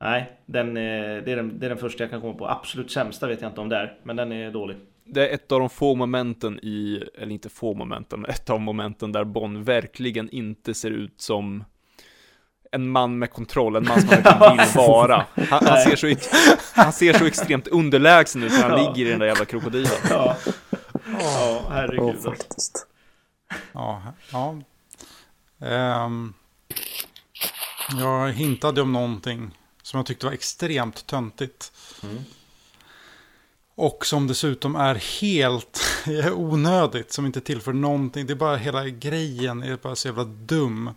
[0.02, 2.48] Nej, den, är- det, är den, det är den första jag kan komma på.
[2.48, 4.78] Absolut sämsta vet jag inte om det är, men den är dålig.
[5.06, 8.62] Det är ett av de få momenten i, eller inte få momenten, men ett av
[8.62, 11.64] momenten där Bond verkligen inte ser ut som
[12.78, 15.26] en man med kontroll, en man som han verkligen vill vara.
[15.49, 16.16] Han, han, ser så,
[16.74, 18.94] han ser så extremt underlägsen ut när han Ja.
[18.94, 19.91] ligger i den där jävla krokodilen.
[20.10, 20.38] Ja,
[21.20, 22.16] ja herregud.
[22.24, 22.88] Ja, faktiskt.
[23.74, 24.02] Ja,
[24.32, 24.56] ja.
[25.68, 26.34] Ehm,
[27.99, 29.52] jag hintade om någonting
[29.84, 31.72] som jag tyckte var extremt töntigt.
[33.76, 35.82] Och som dessutom är helt
[36.34, 38.26] onödigt, som inte tillför någonting.
[38.28, 40.90] Det är bara hela grejen är bara så jävla dum.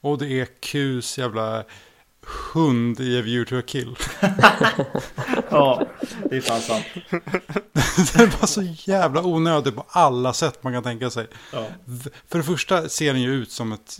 [0.00, 1.64] Och det är Qs jävla
[2.52, 3.96] hund i A View to a Kill.
[5.50, 5.86] Ja,
[6.30, 6.84] det är fan sant.
[8.14, 11.26] är bara så jävla onödigt på alla sätt man kan tänka sig.
[11.52, 11.66] Ja.
[12.28, 13.98] För det första ser den ju ut som ett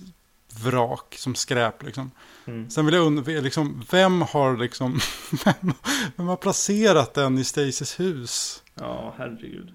[0.65, 2.11] vrak som skräp liksom.
[2.47, 2.71] Mm.
[2.71, 5.01] Sen vill jag undra, liksom, vem har liksom,
[5.45, 5.75] vem,
[6.17, 8.63] vem har placerat den i Stacys hus?
[8.75, 9.73] Ja, herregud.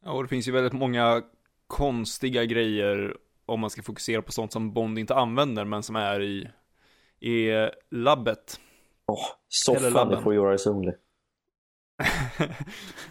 [0.04, 1.22] Ja, och det finns ju väldigt många
[1.66, 6.22] konstiga grejer om man ska fokusera på sånt som Bond inte använder men som är
[6.22, 6.48] i,
[7.20, 8.60] i labbet.
[9.08, 9.18] Åh,
[9.48, 10.92] soffan i For Your Eyes Only.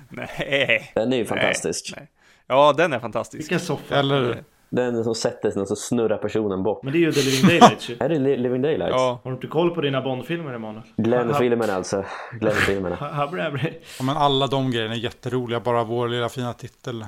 [0.09, 0.91] Nej.
[0.95, 1.93] Den är ju Nej, fantastisk.
[1.97, 2.07] nej.
[2.47, 3.41] Ja, den är fantastisk.
[3.41, 3.95] Vilken soffa.
[3.95, 6.83] Eller, Den som sätter sig och så snurrar personen bort.
[6.83, 7.97] Men det är ju The Living Daylights ju.
[7.99, 8.93] Är det Li- Living Daylights?
[8.95, 10.83] Ja, Har du inte koll på dina Bond-filmer Emanuel?
[10.97, 12.05] Glenn-filmerna alltså.
[12.31, 12.97] Glenn-filmerna.
[13.99, 17.05] Ja, men alla de grejerna är jätteroliga, bara vår lilla fina titel.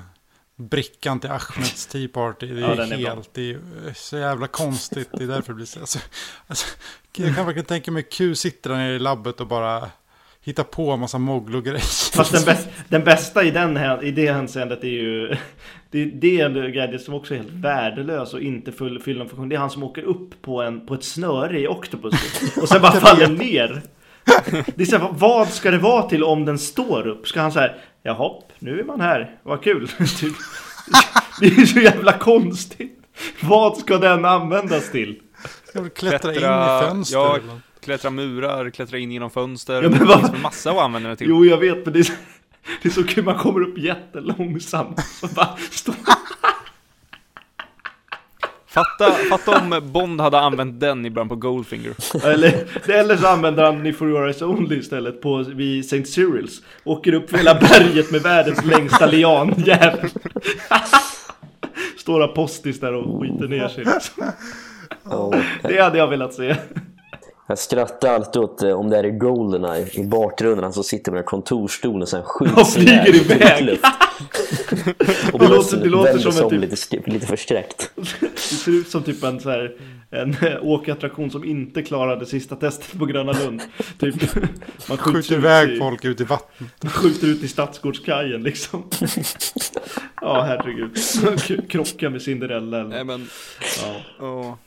[0.60, 3.60] Brickan till Ahmeds Tea Party, det är Ja, den är helt, det är
[3.96, 5.80] så jävla konstigt, det är därför det blir så.
[5.80, 6.00] Alltså,
[6.48, 6.68] alltså,
[7.18, 9.90] jag kan verkligen tänka mig Q sitter där nere i labbet och bara
[10.44, 12.12] hittar på en massa mogglo-grejer.
[12.16, 15.36] Fast den, bäst, den bästa i, den, här- i det hänseendet är ju
[15.92, 19.30] Det, det är en gadget som också är helt värdelös och inte full, fyller någon
[19.30, 22.14] funktion Det är han som åker upp på, en, på ett snöre i Octopus
[22.62, 23.82] Och sen bara faller ner
[24.76, 27.28] Det är så här, vad ska det vara till om den står upp?
[27.28, 27.72] Ska han säga
[28.04, 29.92] Jaha, nu är man här, vad kul.
[31.40, 33.00] Det är så jävla konstigt
[33.44, 35.20] Vad ska den användas till?
[35.74, 37.18] Jag vill klättra, in Klättra- i fönster.
[37.18, 37.36] ja.
[37.38, 39.74] eller klättra murar, klättra in genom fönster.
[39.84, 41.28] Ja, men det vad- finns massa att använda det till.
[41.30, 42.14] Jo, jag vet, men det är, så-
[42.82, 45.58] det är så kul, man kommer upp jättelångsamt så bara
[48.72, 51.94] Fatta, fatta om Bond hade använt den i början på Goldfinger.
[52.26, 56.06] Eller, eller så använder han den i For Your Eyes Only istället på, vid St.
[56.06, 56.62] Cyrils.
[56.84, 60.10] Åker upp hela berget med världens längsta lianjävel.
[61.98, 63.84] Står apostis där och skiter ner sig.
[63.86, 64.24] liksom.
[65.62, 66.56] Det hade jag velat se.
[67.48, 71.12] Jag skrattar alltid åt eh, om det är i Goldeneye i bakgrunden, han som sitter
[71.12, 73.80] med en kontorsstol och sen skjuts Och flyger i iväg.
[75.34, 77.92] Och Det låter- det låter som sig en om typ- lite, lite förskräckt.
[78.22, 79.76] Det ser ut som typ en, så här,
[80.12, 83.62] en eh, åkattraktion som inte klarade sista testet på Gröna Lund.
[84.00, 84.16] Typ,
[84.90, 86.84] man Skjuter ut iväg i- folk ut i vattnet.
[86.84, 88.90] Man skjuter ut i Stadsgårdskajen liksom.
[90.22, 90.98] Ja, herregud.
[91.70, 93.28] Krocka med Cinderella eller Nej men,
[93.84, 93.96] ja.
[94.20, 94.58] ja.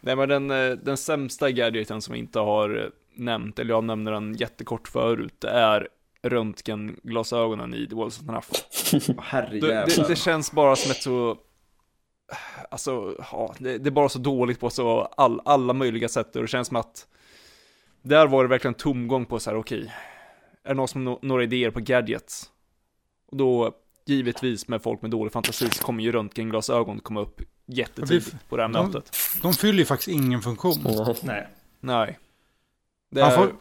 [0.00, 2.84] Nej men den, eh, den sämsta gadgeten som vi inte har eh,
[3.16, 5.88] nämnt, eller jag nämner den jättekort förut, det är
[6.24, 8.46] röntgenglasögonen i The Walls of Enough.
[9.60, 11.36] Det, det, det känns bara som ett så,
[12.70, 16.42] alltså, ja, det, det är bara så dåligt på så all, alla möjliga sätt och
[16.42, 17.06] det känns som att
[18.02, 19.92] där var det verkligen tomgång på så här, okej,
[20.64, 22.50] är det någon som har no- några idéer på gadgets?
[23.26, 23.72] Och då,
[24.06, 28.62] givetvis med folk med dålig fantasi så kommer ju röntgenglasögon komma upp jättetidigt på det
[28.62, 29.16] här de- mötet.
[29.42, 30.74] De fyller ju faktiskt ingen funktion.
[31.22, 31.48] Nej.
[31.80, 32.18] Nej.
[33.10, 33.52] Det är, får,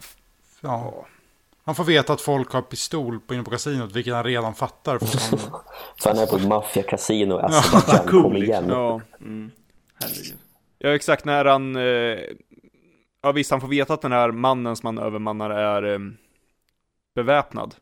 [0.62, 1.06] ja.
[1.66, 5.00] Han får veta att folk har pistol på inne på kasinot, vilket han redan fattar.
[5.00, 5.40] För han,
[6.02, 8.66] För han är på ett maffiakasino i Azerbajdzjan, cool, kom igen.
[8.70, 9.02] ja.
[9.20, 9.52] Mm.
[10.80, 12.20] Ja, exakt när han, eh,
[13.22, 16.00] ja visst han får veta att den här mannen som han övermannar är eh,
[17.16, 17.76] beväpnad.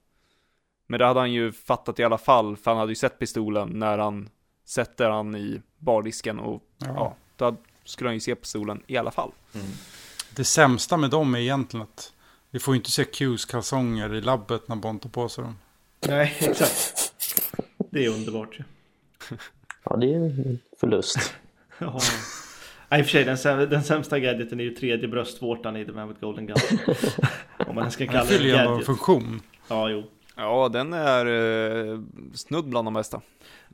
[0.88, 3.70] Men det hade han ju fattat i alla fall, för han hade ju sett pistolen
[3.70, 4.30] när han
[4.66, 7.16] sätter han i bardisken och ja, ja.
[7.36, 7.56] då
[7.86, 9.32] skulle han ju se pistolen i alla fall.
[10.36, 12.14] Det sämsta med dem är egentligen att
[12.52, 15.58] vi får ju inte se Qs kalsonger i labbet när Bond tar på sig dem.
[16.08, 17.14] Nej, exakt.
[17.92, 18.64] Det är underbart ju.
[19.84, 21.18] Ja, det är en förlust.
[21.78, 22.00] Ja.
[22.90, 25.86] Nej, i och för sig, den, säm- den sämsta gadgeten är ju tredje bröstvårtan i
[25.86, 26.58] The Man with Golden Gun.
[27.68, 29.42] Om man ska kalla fyller det ju en funktion.
[29.68, 30.04] Ja, jo.
[30.36, 32.00] Ja, den är eh,
[32.34, 33.22] snudd bland de bästa.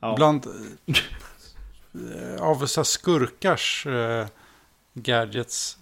[0.00, 0.14] Ja.
[0.16, 4.26] Bland eh, av så skurkars eh,
[4.94, 5.78] gadgets.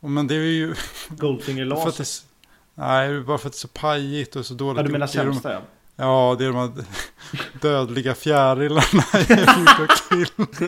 [0.00, 0.74] Men det är ju
[1.08, 1.64] Goldfinger
[2.74, 4.92] Nej, det är bara för att det är så pajigt och så dåligt Ja, du
[4.92, 5.12] menar gjort.
[5.14, 5.60] Det är de- sämsta ja.
[5.96, 6.70] Ja, det är de här
[7.60, 9.24] dödliga fjärilarna i
[10.08, 10.46] Kill.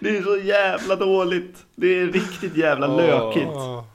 [0.00, 1.66] Det är så jävla dåligt.
[1.74, 2.96] Det är riktigt jävla Åh.
[2.96, 3.50] lökigt.
[3.54, 3.86] Ja,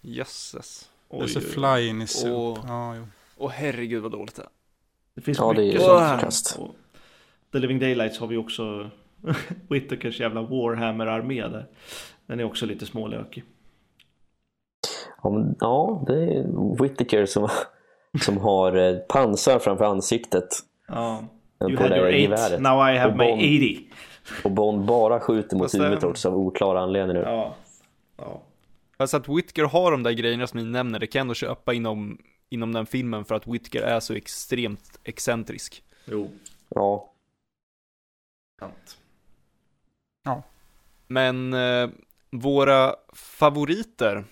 [0.00, 0.88] Jösses.
[1.10, 2.32] Det är så fly in i soup.
[2.32, 2.58] Åh.
[2.66, 3.06] Ja, jo.
[3.36, 4.48] Åh herregud vad dåligt det är.
[5.14, 6.08] Det finns Ja, mycket ju sånt.
[6.08, 6.56] sånt kast.
[6.58, 6.74] Och
[7.52, 8.90] The Living Daylights har vi också
[9.68, 11.66] Whittakers jävla Warhammer-armé där.
[12.26, 13.44] Den är också lite smålökig.
[15.22, 17.48] Ja, men, ja det är Whittaker som,
[18.20, 20.48] som har eh, pansar framför ansiktet.
[20.88, 21.24] Ja.
[21.58, 22.60] på You det had your eight, geväret.
[22.60, 23.88] now I have Och my Bond- 80.
[24.44, 27.22] Och Bond bara skjuter mot huvudet också av oklara anledningar.
[27.22, 27.54] Ja.
[28.16, 28.42] ja.
[28.96, 31.74] Alltså att Whittaker har de där grejerna som ni nämner, det kan jag ändå köpa
[31.74, 32.18] inom,
[32.48, 35.82] inom den filmen för att Whittaker är så extremt excentrisk.
[36.04, 36.30] Jo.
[36.68, 37.10] Ja.
[38.60, 38.96] Sant.
[41.08, 41.88] Men eh,
[42.30, 44.24] våra favoriter,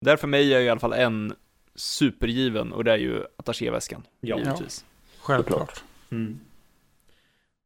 [0.00, 1.34] där för mig är i alla fall en
[1.74, 4.02] supergiven och det är ju attachéväskan.
[4.20, 4.38] Ja.
[4.38, 4.84] givetvis.
[5.18, 5.82] Självklart.
[6.10, 6.40] Mm.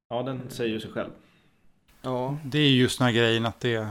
[0.08, 1.10] Ja, den säger ju sig själv.
[2.02, 2.38] Ja.
[2.44, 3.88] Det är just den här grejen att det...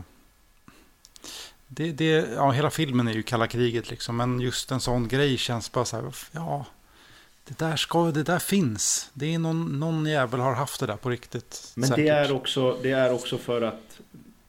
[1.68, 2.06] Det, det,
[2.36, 4.18] ja, hela filmen är ju kalla kriget liksom.
[4.18, 6.66] Men just en sån grej känns bara så här, ja.
[7.44, 9.10] Det där, ska, det där finns.
[9.14, 11.72] Det är någon, någon jävel har haft det där på riktigt.
[11.76, 12.06] Men säkert.
[12.06, 14.00] det är, också, det är också för att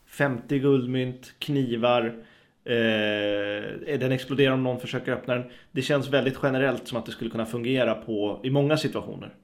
[0.06, 2.24] 50 guldmynt, knivar,
[2.64, 5.44] eh, den exploderar om någon försöker öppna den.
[5.72, 9.34] Det känns väldigt generellt som att det skulle kunna fungera på, i många situationer.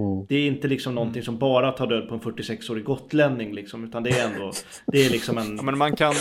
[0.00, 0.26] Mm.
[0.28, 4.02] Det är inte liksom någonting som bara tar död på en 46-årig gotlänning liksom, utan
[4.02, 4.52] det är ändå,
[4.86, 5.56] det är liksom en...
[5.56, 6.14] Ja, men man kan,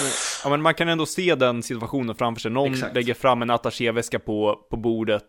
[0.44, 2.52] ja, men man kan ändå se den situationen framför sig.
[2.52, 2.96] Någon Exakt.
[2.96, 5.24] lägger fram en attachéväska på, på bordet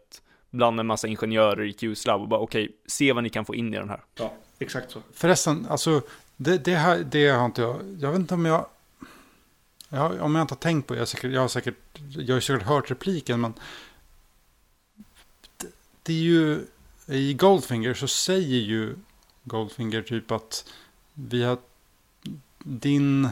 [0.51, 3.75] bland en massa ingenjörer i Q-Slab och bara okej, se vad ni kan få in
[3.75, 4.01] i den här.
[4.19, 4.99] Ja, exakt så.
[5.15, 6.01] Förresten, alltså
[6.37, 7.77] det, det, här, det har inte jag...
[8.01, 8.67] Jag vet inte om jag...
[9.95, 10.99] jag om jag inte har tänkt på det.
[10.99, 11.75] Jag har säkert, jag har säkert,
[12.17, 13.55] jag har säkert hört repliken, men...
[15.57, 15.67] Det,
[16.03, 16.61] det är ju...
[17.07, 18.97] I Goldfinger så säger ju
[19.45, 20.73] Goldfinger typ att
[21.15, 21.59] vi har...
[22.59, 23.29] Din...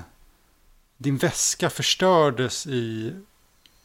[0.97, 3.13] Din väska förstördes i...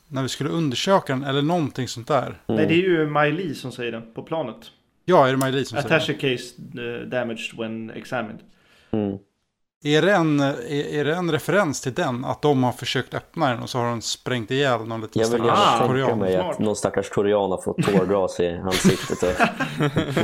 [0.07, 2.27] När vi skulle undersöka den, eller någonting sånt där.
[2.27, 2.37] Mm.
[2.47, 4.71] Nej, det är ju Miley som säger det på planet.
[5.09, 5.95] Ja, är det Maj-Lis som säger det?
[5.95, 8.39] Attaché case uh, damaged when examined.
[8.91, 9.17] Mm.
[9.95, 12.25] Är det, en, är, är det en referens till den?
[12.25, 15.29] Att de har försökt öppna den och så har de sprängt ihjäl någon liten Jag
[15.29, 19.29] vill gärna Ah, tänka mig att någon stackars korean har fått tårgas i ansiktet och,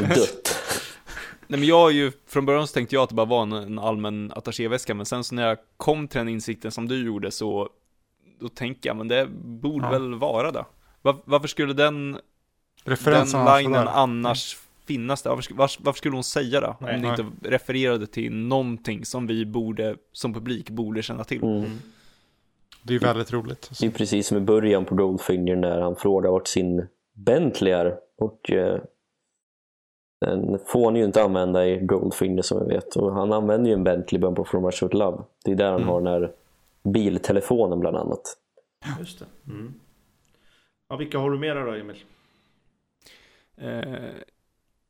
[0.02, 0.60] och dött.
[1.48, 3.52] Nej men jag har ju, från början så tänkte jag att det bara var en,
[3.53, 7.31] en allmän attachéväska, men sen så när jag kom till den insikten som du gjorde
[7.31, 7.69] så,
[8.40, 9.91] då tänker jag, men det borde Ja.
[9.91, 10.65] väl vara det.
[11.02, 12.18] Var, varför skulle den,
[12.85, 15.30] Referensen den linen annars finnas där?
[15.30, 16.76] Varför, varför skulle hon säga det?
[16.80, 16.95] Nej.
[16.95, 21.43] om det inte refererade till någonting som vi borde, som publik borde känna till.
[21.43, 21.80] Mm.
[22.84, 23.69] Det är ju väldigt roligt.
[23.80, 27.97] Det är precis som i början på Goldfinger när han frågar vart sin Bentley är.
[28.18, 28.81] Och eh,
[30.22, 32.95] den får han ju inte använda i Goldfinger som vi vet.
[32.95, 35.23] Och han använder ju en Bentley i början på From Russia With Love.
[35.45, 36.31] Det är där han har den här
[36.84, 38.38] biltelefonen bland annat.
[38.99, 39.26] Just det.
[39.51, 39.73] Mm.
[40.89, 42.03] Ja, vilka har du mera då, Emil?
[43.57, 44.10] Eh,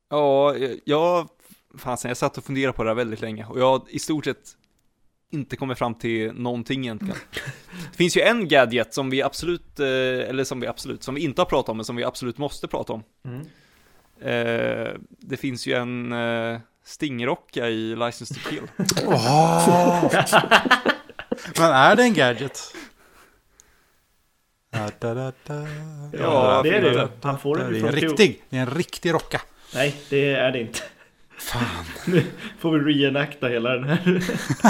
[0.09, 1.29] ja, jag,
[1.77, 4.25] fasen, jag satt och funderade på det här väldigt länge och jag har i stort
[4.25, 4.57] sett
[5.33, 7.17] inte kommit fram till någonting egentligen.
[7.91, 11.21] Det finns ju en gadget som vi absolut, eh, eller som vi absolut, som vi
[11.21, 13.03] inte har pratat om men som vi absolut måste prata om.
[13.25, 13.41] Mm.
[14.21, 18.63] Eh, det finns ju en eh, stingrocka i License to Kill.
[19.07, 20.13] Åh!
[21.57, 22.75] Men är det en gadget?
[24.69, 25.67] Da, da, da, da.
[26.19, 27.07] Ja, det är det ju.
[27.21, 27.63] Han får da.
[27.63, 29.41] det Det är från riktig, det är en riktig rocka.
[29.75, 30.79] Nej, det är det inte.
[31.37, 31.61] Fan.
[32.13, 32.23] Nu
[32.59, 34.23] får vi reenacta hela den här.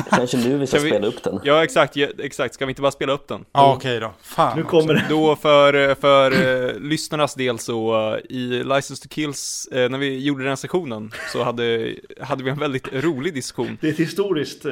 [0.10, 1.40] Kanske nu vi ska Kan vi- spela upp den.
[1.44, 2.54] Ja, exakt, ja, exakt.
[2.54, 3.46] Ska vi inte bara spela upp den?
[3.52, 4.14] Ja, okej då.
[4.22, 4.78] Fan Nu också.
[4.78, 5.06] kommer det.
[5.10, 10.20] Då för, för eh, lyssnarnas del så, eh, i License to Kills, eh, när vi
[10.20, 13.78] gjorde den sessionen, så hade, hade vi en väldigt rolig diskussion.
[13.82, 14.66] Det är ett historiskt,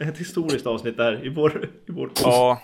[0.00, 2.22] ett historiskt avsnitt där i vår, i vår post.
[2.24, 2.62] Ja,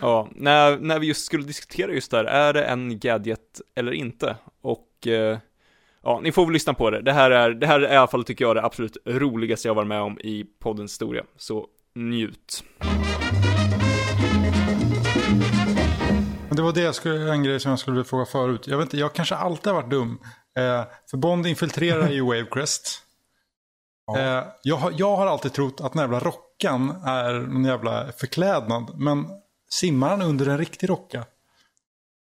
[0.00, 4.36] ja när, när vi just skulle diskutera just där, är det en gadget eller inte?
[4.62, 4.84] Och
[6.08, 7.02] ja, ni får väl lyssna på det.
[7.02, 9.74] Det här är, det här är i alla fall, tycker jag, det absolut roligaste jag
[9.74, 11.24] varit med om i poddens historia.
[11.36, 12.64] Så njut.
[16.48, 18.66] Men det var det jag skulle, en grej som jag skulle vilja fråga förut.
[18.66, 20.18] Jag vet inte, jag kanske alltid har varit dum.
[20.58, 23.02] Eh, för Bond infiltrerar ju Wavecrest.
[24.16, 29.00] Eh, jag, har, jag har alltid trott att den jävla rockan är någon jävla förklädnad.
[29.00, 29.26] Men
[29.70, 31.24] simmar han under en riktig rocka?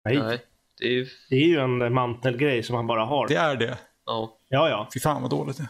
[0.05, 0.41] Nej,
[0.79, 1.07] det är ju...
[1.29, 3.27] det är ju en mantelgrej som han bara har.
[3.27, 3.77] Det är det.
[4.05, 4.37] Ja.
[4.49, 4.89] Ja, ja.
[4.93, 5.69] Fy fan vad dåligt det är.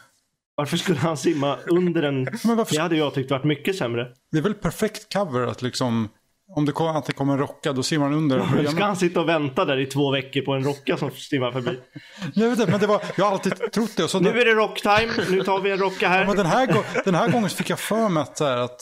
[0.56, 2.24] Varför skulle han simma under en...
[2.44, 4.08] Men varför, Det hade jag tyckt varit mycket sämre.
[4.32, 6.10] Det är väl perfekt cover att liksom...
[6.56, 8.68] Om det kommer, att det kommer en rocka, då simmar han under den.
[8.68, 11.80] Ska han sitta och vänta där i två veckor på en rocka som simmar förbi?
[12.34, 14.04] Jag vet inte, men det var, jag har alltid trott det.
[14.04, 16.36] Och så Nu är det rocktime, nu tar vi en rocka Ja, men här.
[16.36, 18.82] den, här, den här gången fick jag för mig att, så här, att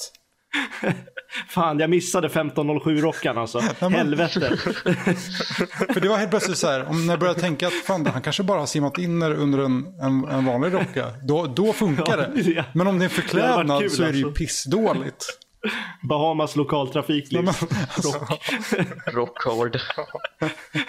[1.49, 3.61] Fan, jag missade 1507-rockan alltså.
[3.81, 4.57] men- Helvete.
[5.93, 8.21] För det var helt plötsligt så här, om när jag började tänka att fan, han
[8.21, 11.05] kanske bara har simmat in under en, en, en vanlig rocka.
[11.23, 12.51] Då, då funkar Ja, det.
[12.51, 12.63] ja.
[12.73, 14.37] Men om det är en Det förklädnad kul, så är det ju alltså.
[14.39, 15.25] pissdåligt.
[16.09, 17.27] Bahamas lokaltrafik.
[17.29, 17.67] Ja, Liksom.
[17.71, 18.27] men, alltså,
[19.11, 19.77] Rock hard.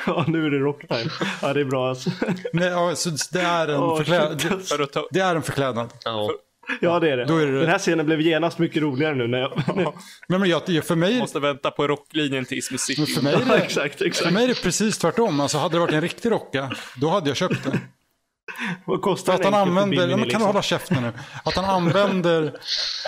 [0.06, 1.10] Ja, nu är det rocktime.
[1.42, 2.10] Ja, det är bra alltså.
[2.52, 4.38] nej, ja, så det är en Åh, förklädnad.
[4.48, 4.86] Det, alltså.
[4.86, 5.92] Ta, det är en förklädnad.
[6.04, 6.30] Ja.
[6.80, 7.24] Ja, det är det.
[7.24, 9.62] Då är det- Den här scenen blev genast mycket roligare nu när jag...
[10.28, 12.98] Men, men jag, för, mig, måste vänta på rocklinjen tills musik.
[12.98, 14.32] men för, mig är Ja, det, exakt, för exakt.
[14.32, 15.40] mig är det precis tvärtom.
[15.40, 17.80] Alltså, hade det varit en riktig rocka, då hade jag köpt det.
[18.84, 20.40] Vad kostar att han använder, ja, men kan liksom?
[20.40, 21.12] du hålla käften nu?
[21.44, 22.52] Att han använder,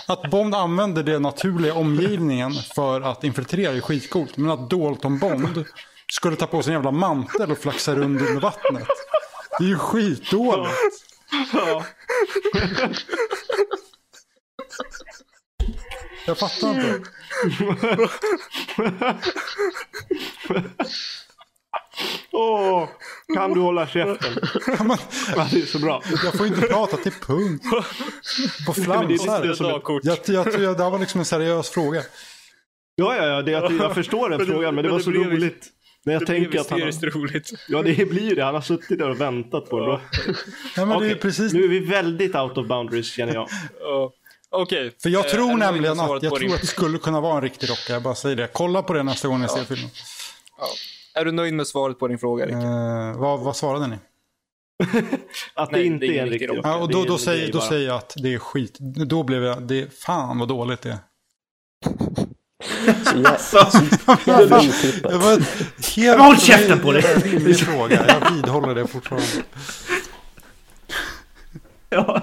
[0.07, 4.37] att Bond använder det naturliga omgivningen för att infiltrera är skitcoolt.
[4.37, 5.65] Men att Dalton Bond
[6.13, 8.89] skulle ta på sig en jävla mantel och flaxa runt under vattnet.
[9.59, 10.71] Det är ju skitdåligt.
[11.53, 11.85] Ja.
[16.27, 17.01] Jag fattar inte.
[22.33, 22.89] Åh,
[23.35, 24.35] kan du hålla käften?
[24.67, 24.97] Ja, men,
[25.51, 26.03] det är så bra.
[26.25, 27.65] jag får inte prata till punkt.
[28.67, 29.45] På flamsar.
[30.03, 32.03] Jag, jag, jag, det här var liksom en seriös fråga.
[32.95, 34.99] Ja, ja, ja, det att jag förstår den Men det- frågan, men det men var
[34.99, 35.69] det så blev- roligt.
[36.05, 36.81] När jag Det tänker att han...
[36.83, 37.51] hysteriskt roligt.
[37.69, 38.45] Ja, det blir ju det.
[38.45, 39.85] Han har suttit där och väntat på det.
[39.87, 40.01] Bra.
[40.77, 43.49] Ja, men det är precis Nu är vi väldigt out of boundaries känner jag.
[43.81, 44.13] Ja.
[44.51, 44.93] Okej.
[45.03, 47.43] För jag Eh, tror nämligen att, jag din- tror att det skulle kunna vara en
[47.43, 47.93] riktig rocka.
[47.93, 48.49] Jag bara säger det.
[48.53, 49.91] Kolla på det nästa gång jag ser filmen.
[51.15, 52.55] Är du nöjd med svaret på din fråga, Erik?
[52.55, 53.97] Eh, vad, vad svarade ni?
[55.55, 56.69] Att Nej, det inte det är en riktig riktig rocka.
[56.69, 58.77] Ja, och Det då, då, det säger, då säger jag att det är skit.
[59.07, 60.99] Då blev jag, det, fan vad dåligt det är.
[62.61, 65.13] Så jag, Jag jävla otippat.
[65.13, 65.31] var
[65.97, 66.21] helt...
[66.21, 67.03] Håll käften på dig!
[67.03, 68.05] Det är en rimlig fråga.
[68.09, 69.27] Jag vidhåller det fortfarande.
[71.91, 72.23] Ja.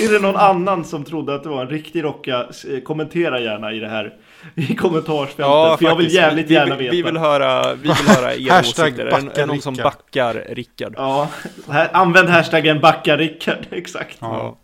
[0.00, 2.46] är det någon annan som trodde att det var en riktig rocka?
[2.70, 4.14] Eh, Kommentera gärna i det här
[4.54, 5.78] i kommentarsfältet.
[5.78, 6.92] för jag vill jävligt gärna veta.
[6.92, 9.06] vi vill höra, vi vill höra era Hashtag åsikter.
[9.06, 10.94] Är det- någon som backar Rickard?
[10.96, 11.28] Ja,
[11.68, 13.66] här, använd hashtaggen backa Rickard.
[13.70, 14.16] Exakt.
[14.20, 14.56] Ja.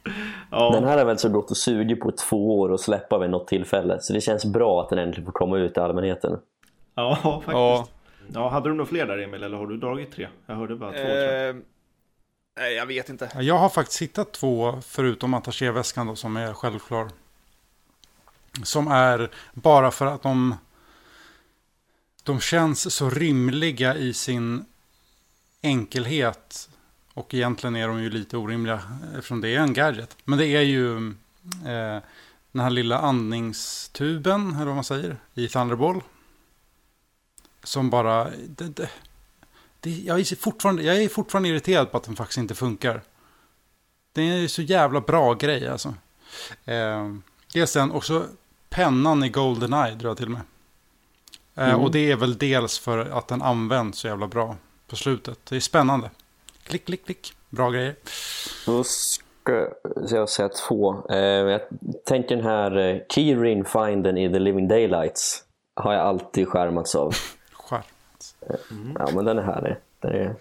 [0.51, 0.71] Ja.
[0.75, 3.49] Den här har väl så gått och sugit på två år och släppa vid något
[3.49, 3.99] tillfälle.
[4.01, 6.39] Så det känns bra att den äntligen får komma ut till allmänheten.
[6.95, 7.47] ja, faktiskt.
[7.53, 7.87] Ja.
[8.35, 8.49] Ja.
[8.49, 10.29] hade du några fler där Emil, eller har du dragit tre?
[10.47, 10.99] Jag hörde bara två.
[10.99, 11.55] Eh,
[12.61, 13.29] nej, jag vet inte.
[13.41, 17.09] Jag har faktiskt hittat två, förutom attachéväskan då, som är självklar.
[18.63, 20.55] Som är bara för att de,
[22.23, 24.65] de känns så rimliga i sin
[25.63, 26.69] enkelhet.
[27.15, 28.83] Och egentligen är de ju lite orimliga
[29.17, 30.17] eftersom det är en gadget.
[30.25, 30.97] Men det är ju
[31.67, 32.03] eh,
[32.53, 36.03] den här lilla andningstuben, eller vad man säger, i Thunderball.
[37.63, 38.31] Som bara...
[38.49, 38.91] Det, det,
[39.81, 43.03] det, jag, är fortfarande, jag är fortfarande irriterad på att den faktiskt inte funkar.
[44.13, 45.95] Det är ju så jävla bra grej alltså.
[46.65, 47.15] Eh,
[47.53, 48.27] dels den, och så
[48.71, 50.41] pennan i Goldeneye drar jag till med.
[51.55, 51.81] Eh, Mm.
[51.81, 54.57] Och det är väl dels för att den används så jävla bra
[54.87, 55.39] på slutet.
[55.49, 56.11] Det är spännande.
[56.63, 57.33] Klick, klick, klick.
[57.51, 57.95] Bra grejer.
[58.67, 59.67] Då ska
[60.11, 61.07] jag säga två.
[61.11, 61.61] Eh, Jag
[62.05, 65.43] tänker den här eh, Keyring Finden i The Living Daylights.
[65.75, 67.15] Har jag alltid skärmats av.
[67.53, 67.83] Skär.
[68.99, 69.77] Ja men den är härlig.
[70.01, 70.35] Den är...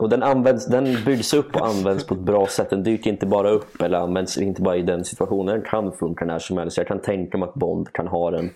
[0.00, 2.70] Och den, används, den byggs upp och används på ett bra sätt.
[2.70, 5.54] Den dyker inte bara upp eller används inte bara i den situationen.
[5.54, 6.76] Den kan funka när som helst.
[6.76, 8.50] Jag kan tänka mig att Bond kan ha den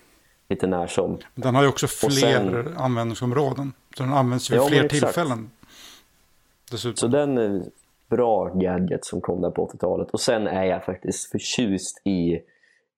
[0.49, 1.19] lite när som.
[1.35, 3.73] Den har ju också fler sen- användningsområden.
[3.97, 5.51] Så den används ju vid Ja, fler tillfällen.
[6.71, 6.97] Dessutom.
[6.97, 7.62] Så den är
[8.11, 10.11] bra gadget som kom där på 80-talet.
[10.11, 12.39] Och sen är jag faktiskt förtjust i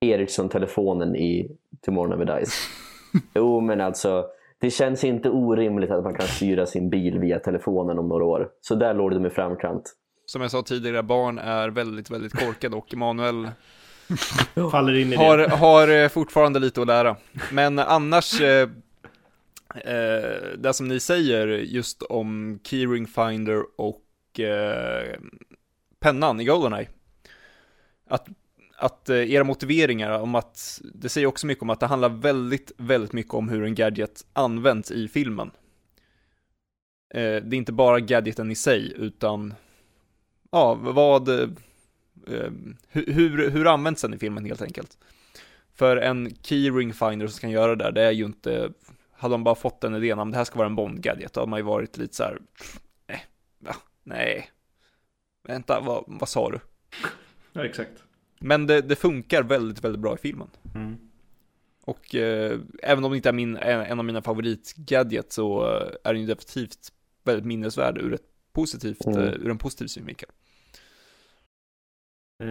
[0.01, 1.51] Ericsson-telefonen i
[1.87, 2.69] Tomorrow Never Dies.
[3.35, 4.25] jo men alltså,
[4.61, 8.49] det känns inte orimligt att man kan styra sin bil via telefonen om några år.
[8.61, 9.95] Så där låg de i framkant.
[10.27, 13.49] Som jag sa tidigare, barn är väldigt, väldigt korkade och Emanuel
[14.71, 15.49] Faller in i har, det.
[15.49, 17.17] har eh, fortfarande lite att lära.
[17.53, 18.69] Men annars, eh,
[19.75, 25.17] eh, det som ni säger just om Keyring Finder och eh,
[26.01, 26.89] pennan i Goldeneye.
[28.09, 28.27] Att,
[28.77, 32.73] att eh, era motiveringar om att, det säger också mycket om att det handlar väldigt,
[32.77, 35.51] väldigt mycket om hur en gadget används i filmen.
[37.15, 39.55] Eh, det är inte bara gadgeten i sig, utan
[40.51, 41.49] ja, vad, eh,
[42.89, 44.99] hur, hur, hur används den i filmen helt enkelt.
[45.75, 48.73] För en keyring finder som kan göra det där, det är ju inte,
[49.13, 51.51] hade de bara fått den idén om det här ska vara en Bond-gadget, då hade
[51.51, 52.39] man ju varit lite så här,
[53.07, 53.27] nej,
[53.59, 54.51] va, nej,
[55.49, 56.61] vänta, vad, vad sa du?
[57.53, 58.06] Ja, exakt.
[58.47, 60.49] Men det, det funkar väldigt, väldigt bra i filmen.
[60.75, 60.97] Mm.
[61.85, 65.89] Och eh, även om det inte är min, en, en av mina favoritgadgets så eh,
[66.05, 66.93] är den ju definitivt
[67.25, 69.19] väldigt minnesvärd ur ett positivt, Mm.
[69.19, 70.29] eh, ur en positiv synvinkel.
[72.43, 72.49] Eh,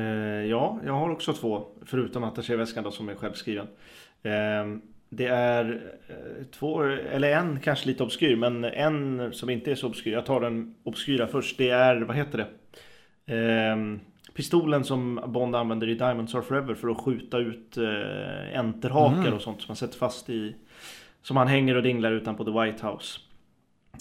[0.49, 1.67] ja, jag har också två.
[1.85, 3.67] Förutom attachéväskan då som är självskriven.
[4.23, 4.77] Eh,
[5.09, 9.87] det är eh, två, eller en kanske lite obskyr, men en som inte är så
[9.87, 10.11] obskyr.
[10.11, 11.57] Jag tar den obskyra först.
[11.57, 12.47] Det är, vad heter det?
[14.35, 19.33] Pistolen som Bond använder i Diamonds Are Forever för att skjuta ut eh, enterhakar Mm.
[19.33, 20.55] och sånt som han sätter fast i.
[21.21, 23.19] Som han hänger och dinglar utanpå The White House.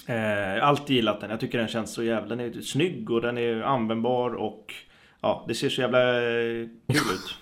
[0.06, 1.31] Eh, jag har alltid gillat den.
[1.31, 2.36] Jag tycker den känns så jävla...
[2.36, 4.74] Den är snygg och den är användbar och...
[5.20, 7.36] Ja, det ser så jävla eh, kul ut.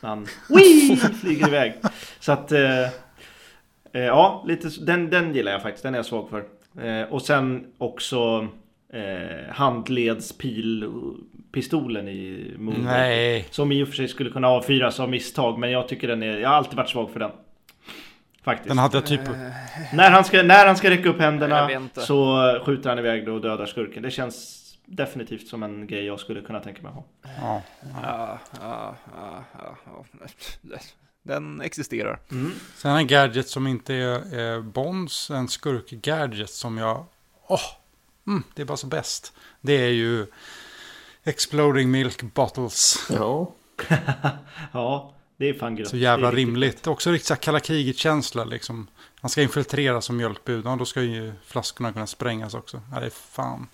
[0.00, 0.96] Han Wii!
[1.20, 1.74] flyger iväg.
[2.20, 2.52] Så att...
[2.52, 2.90] Eh, eh,
[3.92, 5.82] ja, lite, den, den gillar jag faktiskt.
[5.82, 6.44] Den är jag svag för.
[6.86, 8.48] Eh, och sen också
[8.92, 12.84] eh, handledspilpistolen i Moonraker.
[12.84, 13.46] Nej.
[13.50, 15.58] Som i och för sig skulle kunna avfyras av misstag.
[15.58, 16.38] Men jag tycker den är...
[16.38, 17.30] Jag har alltid varit svag för den.
[18.42, 18.68] Faktiskt.
[18.68, 19.20] Den hade jag typ...
[19.92, 22.36] När han ska, när han ska räcka upp händerna så
[22.66, 24.02] skjuter han iväg det och dödar skurken.
[24.02, 27.04] Det känns definitivt som en grej jag skulle kunna tänka mig ha.
[27.40, 27.62] Ja.
[28.02, 28.96] Ja, ja,
[29.84, 30.04] ja.
[31.22, 32.18] Den existerar.
[32.30, 32.52] Mm.
[32.76, 37.04] Sen en gadget som inte är, är Bonds, en skurk-gadget som jag...
[37.46, 37.60] Åh!
[38.26, 39.32] Mm, det är bara så bäst.
[39.60, 40.26] Det är ju
[41.24, 43.06] Exploding Milk Bottles.
[43.10, 43.52] Ja.
[44.72, 45.88] Ja, det är fan gött.
[45.88, 46.86] Så jävla Det är riktigt rimligt.
[46.86, 48.86] Också riktigt kalla kriget-känsla liksom.
[49.20, 50.66] Han ska infiltrera som mjölkbud.
[50.66, 52.82] Ja, då ska ju flaskorna kunna sprängas också.
[52.92, 53.68] Ja, det är fan.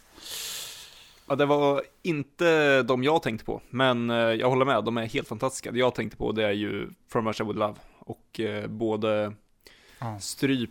[1.27, 5.07] Ja, det var inte de jag tänkte på, men eh, jag håller med, de är
[5.07, 5.71] helt fantastiska.
[5.71, 9.33] Det jag tänkte på det är ju From Russia With Love och eh, både
[9.99, 10.19] Ja.
[10.21, 10.71] stryp,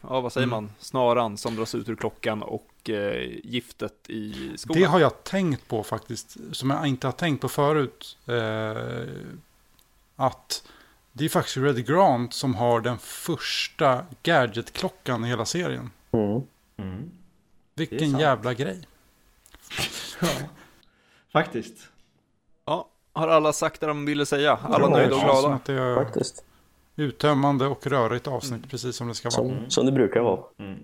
[0.00, 0.64] ja vad säger Mm.
[0.64, 4.80] man, snaran som dras ut ur klockan och eh, giftet i skolan.
[4.82, 6.36] Det har jag tänkt på faktiskt.
[6.52, 8.18] Som jag inte har tänkt på förut.
[8.26, 9.02] Eh,
[10.16, 10.68] att
[11.12, 15.90] det är faktiskt Red Grant som har den första gadget-klockan i hela serien.
[16.12, 16.42] Mm.
[16.76, 17.10] Mm.
[17.74, 18.86] Vilken jävla grej.
[20.20, 20.28] Ja.
[21.32, 21.88] Faktiskt.
[22.64, 24.56] Ja, har alla sagt det de ville säga?
[24.62, 25.48] Alla Ja, nöjda och glada?
[25.54, 26.44] att det är Faktiskt.
[26.96, 29.48] uttömmande och rörigt avsnitt, precis som det ska vara.
[29.48, 30.40] Som, som det brukar vara.
[30.58, 30.78] Mm.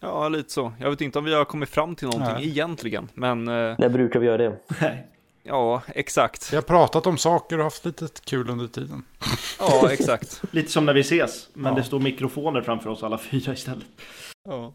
[0.00, 0.72] Ja, lite så.
[0.80, 2.48] Jag vet inte om vi har kommit fram till någonting Nej.
[2.48, 4.58] egentligen, men eh, När brukar vi göra det?
[4.80, 5.06] Nej.
[5.42, 6.52] ja, exakt.
[6.52, 9.02] Vi har pratat om saker och haft lite kul under tiden.
[9.60, 10.42] Ja, exakt.
[10.50, 11.78] Lite som när vi ses, men Ja.
[11.78, 13.86] det står mikrofoner framför oss alla fyra istället.
[14.48, 14.74] Ja.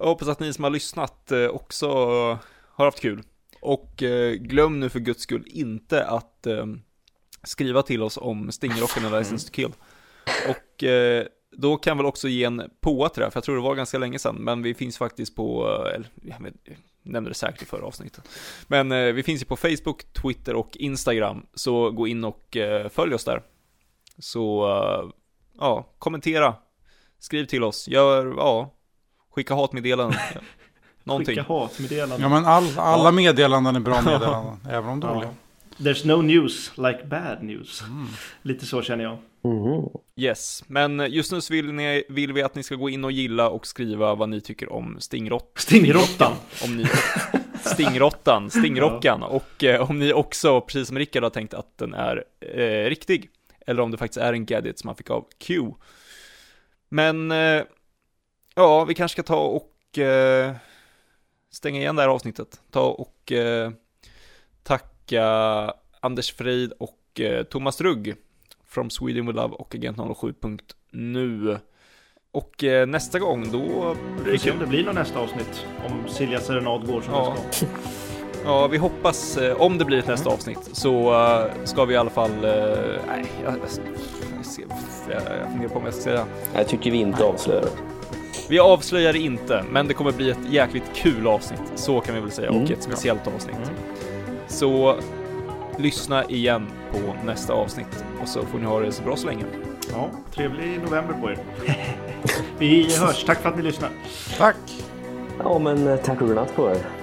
[0.00, 1.88] Jag hoppas att ni som har lyssnat eh, också
[2.74, 3.22] har haft kul.
[3.60, 6.46] Och eh, glöm nu för guds skull inte att
[7.42, 9.72] skriva till oss om Stingrocken och License to Kill.
[10.48, 10.84] Och
[11.56, 13.62] då kan jag väl också ge en påa till det här, för jag tror det
[13.62, 16.54] var ganska länge sedan, men vi finns faktiskt på, eh, eller jag vet-
[17.02, 18.28] jag nämnde det säkert i förra avsnittet.
[18.66, 22.88] Men eh, vi finns ju på Facebook, Twitter och Instagram, så gå in och eh,
[22.88, 23.42] följ oss där.
[24.18, 25.10] Så, eh,
[25.58, 26.54] ja, kommentera,
[27.18, 28.74] skriv till oss, gör, ja,
[29.30, 30.18] skicka hatmeddelanden,
[31.04, 31.36] någonting.
[31.36, 32.20] Skicka hatmeddelanden.
[32.20, 35.30] Ja, men all, alla meddelanden är bra meddelanden, även om dåliga.
[35.78, 37.82] There's no news like bad news.
[37.82, 38.06] Mm.
[38.42, 39.18] Lite så känner jag.
[39.42, 39.88] Mhm.
[40.16, 43.12] Yes, men just nu så vill, ni, vill vi att ni ska gå in och
[43.12, 45.52] gilla och skriva vad ni tycker om Stingrott.
[45.56, 46.32] Stingrottan.
[46.64, 46.84] Om ni,
[47.64, 49.22] Stingrottan, Stingrockan.
[49.22, 53.30] Och eh, om ni också, precis som Rickard har tänkt, att den är eh, riktig.
[53.66, 55.72] Eller om det faktiskt är en gadget som han fick av Q.
[56.88, 57.62] Men, eh,
[58.54, 60.54] ja, vi kanske ska ta och eh,
[61.50, 62.60] stänga igen det här avsnittet.
[62.70, 63.70] Ta och eh,
[65.08, 68.14] tacka Anders Frid och eh, Thomas Rugg
[68.68, 71.58] från Sweden with Love och Agent 07.nu.
[72.32, 73.58] Och eh, nästa gång då
[74.22, 75.66] blir Vi det se om det blir något nästa avsnitt.
[75.86, 77.36] Om Silja Serenad går som Ja.
[77.50, 77.66] det ska.
[78.44, 81.14] Ja, vi hoppas, eh, om det blir ett nästa avsnitt, så
[81.64, 83.58] ska vi i alla fall, nej, jag, jag,
[85.08, 86.26] jag, jag funderar på vad jag ska säga.
[86.54, 87.68] Jag tycker vi inte avslöjar det.
[88.48, 92.20] Vi avslöjar det inte, men det kommer bli ett jäkligt kul avsnitt, så kan vi
[92.20, 92.72] väl säga, och Mm.
[92.72, 93.56] ett speciellt avsnitt.
[93.56, 93.68] Mm.
[94.48, 94.96] Så
[95.78, 99.44] lyssna igen på nästa avsnitt, och så får ni ha det så bra så länge.
[99.92, 101.38] Ja, trevlig november på er.
[102.58, 103.24] Vi hörs.
[103.24, 103.90] Tack för att ni lyssnar.
[104.38, 104.56] Tack!
[105.38, 106.97] Ja, men eh, tack och godnatt på er.